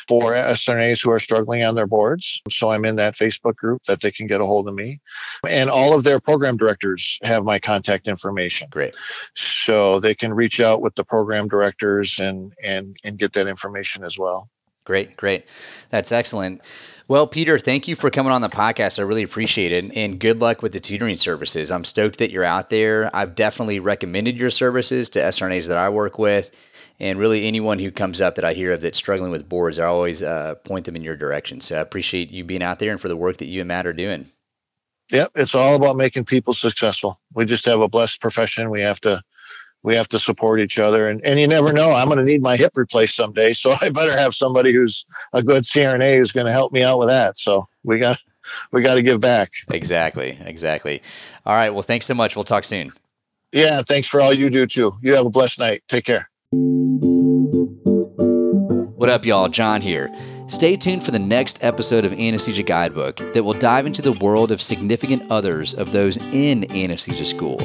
for 0.08 0.32
SRNAs 0.32 1.02
who 1.02 1.10
are 1.10 1.18
struggling 1.18 1.64
on 1.64 1.74
their 1.74 1.86
boards. 1.86 2.40
So 2.50 2.70
I'm 2.70 2.84
in 2.84 2.96
that 2.96 3.14
Facebook 3.14 3.56
group 3.56 3.82
that 3.84 4.00
they 4.00 4.10
can 4.10 4.26
get 4.26 4.40
a 4.40 4.46
hold 4.46 4.68
of 4.68 4.74
me. 4.74 5.00
And 5.48 5.70
all 5.70 5.94
of 5.94 6.04
their 6.04 6.20
program 6.20 6.56
directors 6.56 7.18
have 7.22 7.44
my 7.44 7.58
contact 7.58 8.08
information. 8.08 8.68
Great. 8.70 8.94
So 9.34 10.00
they 10.00 10.14
can 10.14 10.32
reach 10.32 10.60
out 10.60 10.82
with 10.82 10.94
the 10.94 11.04
program 11.04 11.48
directors 11.48 12.18
and 12.18 12.54
and 12.62 12.96
and 13.04 13.18
get 13.18 13.32
that 13.34 13.46
information 13.46 14.04
as 14.04 14.18
well. 14.18 14.48
Great, 14.84 15.16
great. 15.16 15.46
That's 15.90 16.12
excellent. 16.12 16.62
Well, 17.08 17.26
Peter, 17.26 17.58
thank 17.58 17.88
you 17.88 17.96
for 17.96 18.08
coming 18.08 18.32
on 18.32 18.40
the 18.40 18.48
podcast. 18.48 19.00
I 19.00 19.02
really 19.02 19.24
appreciate 19.24 19.72
it. 19.72 19.96
And 19.96 20.18
good 20.18 20.40
luck 20.40 20.62
with 20.62 20.72
the 20.72 20.80
tutoring 20.80 21.16
services. 21.16 21.72
I'm 21.72 21.84
stoked 21.84 22.18
that 22.18 22.30
you're 22.30 22.44
out 22.44 22.70
there. 22.70 23.14
I've 23.14 23.34
definitely 23.34 23.80
recommended 23.80 24.38
your 24.38 24.50
services 24.50 25.10
to 25.10 25.20
SRNAs 25.20 25.66
that 25.68 25.76
I 25.78 25.88
work 25.88 26.18
with. 26.18 26.50
And 26.98 27.18
really, 27.18 27.46
anyone 27.46 27.78
who 27.78 27.90
comes 27.90 28.20
up 28.20 28.36
that 28.36 28.44
I 28.44 28.54
hear 28.54 28.72
of 28.72 28.80
that's 28.80 28.96
struggling 28.96 29.30
with 29.30 29.48
boards, 29.48 29.78
I 29.78 29.86
always 29.86 30.22
uh, 30.22 30.54
point 30.64 30.86
them 30.86 30.96
in 30.96 31.02
your 31.02 31.16
direction. 31.16 31.60
So 31.60 31.76
I 31.76 31.80
appreciate 31.80 32.30
you 32.30 32.42
being 32.42 32.62
out 32.62 32.78
there 32.78 32.92
and 32.92 33.00
for 33.00 33.08
the 33.08 33.16
work 33.16 33.36
that 33.38 33.46
you 33.46 33.60
and 33.60 33.68
Matt 33.68 33.86
are 33.86 33.92
doing. 33.92 34.26
Yep, 35.10 35.32
it's 35.36 35.54
all 35.54 35.76
about 35.76 35.96
making 35.96 36.24
people 36.24 36.54
successful. 36.54 37.20
We 37.34 37.44
just 37.44 37.64
have 37.66 37.80
a 37.80 37.88
blessed 37.88 38.20
profession. 38.20 38.70
We 38.70 38.80
have 38.80 39.00
to 39.02 39.22
we 39.86 39.94
have 39.94 40.08
to 40.08 40.18
support 40.18 40.58
each 40.58 40.80
other. 40.80 41.08
And, 41.08 41.24
and 41.24 41.38
you 41.38 41.46
never 41.46 41.72
know, 41.72 41.92
I'm 41.92 42.08
going 42.08 42.18
to 42.18 42.24
need 42.24 42.42
my 42.42 42.56
hip 42.56 42.72
replaced 42.74 43.14
someday. 43.14 43.52
So 43.52 43.72
I 43.80 43.88
better 43.88 44.16
have 44.16 44.34
somebody 44.34 44.72
who's 44.72 45.06
a 45.32 45.44
good 45.44 45.62
CRNA 45.62 46.18
who's 46.18 46.32
going 46.32 46.46
to 46.46 46.52
help 46.52 46.72
me 46.72 46.82
out 46.82 46.98
with 46.98 47.06
that. 47.06 47.38
So 47.38 47.68
we 47.84 48.00
got, 48.00 48.18
we 48.72 48.82
got 48.82 48.96
to 48.96 49.02
give 49.02 49.20
back. 49.20 49.52
Exactly. 49.70 50.38
Exactly. 50.44 51.02
All 51.46 51.54
right. 51.54 51.70
Well, 51.70 51.82
thanks 51.82 52.06
so 52.06 52.14
much. 52.14 52.34
We'll 52.34 52.42
talk 52.44 52.64
soon. 52.64 52.92
Yeah. 53.52 53.82
Thanks 53.82 54.08
for 54.08 54.20
all 54.20 54.34
you 54.34 54.50
do 54.50 54.66
too. 54.66 54.96
You 55.02 55.14
have 55.14 55.24
a 55.24 55.30
blessed 55.30 55.60
night. 55.60 55.84
Take 55.86 56.04
care. 56.04 56.28
What 58.96 59.10
up, 59.10 59.24
y'all? 59.24 59.48
John 59.48 59.80
here. 59.80 60.12
Stay 60.48 60.76
tuned 60.76 61.02
for 61.02 61.10
the 61.10 61.18
next 61.18 61.62
episode 61.62 62.04
of 62.04 62.12
Anesthesia 62.12 62.62
Guidebook 62.62 63.18
that 63.34 63.44
will 63.44 63.52
dive 63.54 63.86
into 63.86 64.00
the 64.00 64.12
world 64.12 64.50
of 64.50 64.62
significant 64.62 65.30
others 65.30 65.74
of 65.74 65.92
those 65.92 66.16
in 66.16 66.70
anesthesia 66.72 67.26
school. 67.26 67.56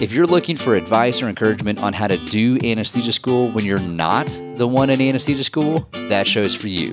If 0.00 0.12
you're 0.12 0.26
looking 0.26 0.56
for 0.56 0.76
advice 0.76 1.20
or 1.20 1.28
encouragement 1.28 1.80
on 1.80 1.92
how 1.92 2.06
to 2.06 2.16
do 2.16 2.58
anesthesia 2.64 3.12
school 3.12 3.50
when 3.50 3.64
you're 3.64 3.78
not 3.78 4.28
the 4.56 4.66
one 4.66 4.90
in 4.90 5.00
anesthesia 5.00 5.44
school, 5.44 5.88
that 5.92 6.26
show's 6.26 6.54
for 6.54 6.68
you. 6.68 6.92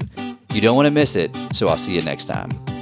You 0.54 0.62
don't 0.62 0.76
want 0.76 0.88
to 0.88 0.92
miss 0.92 1.16
it, 1.16 1.32
so 1.54 1.70
I'll 1.70 1.78
see 1.78 1.96
you 1.96 2.02
next 2.02 2.26
time. 2.26 2.77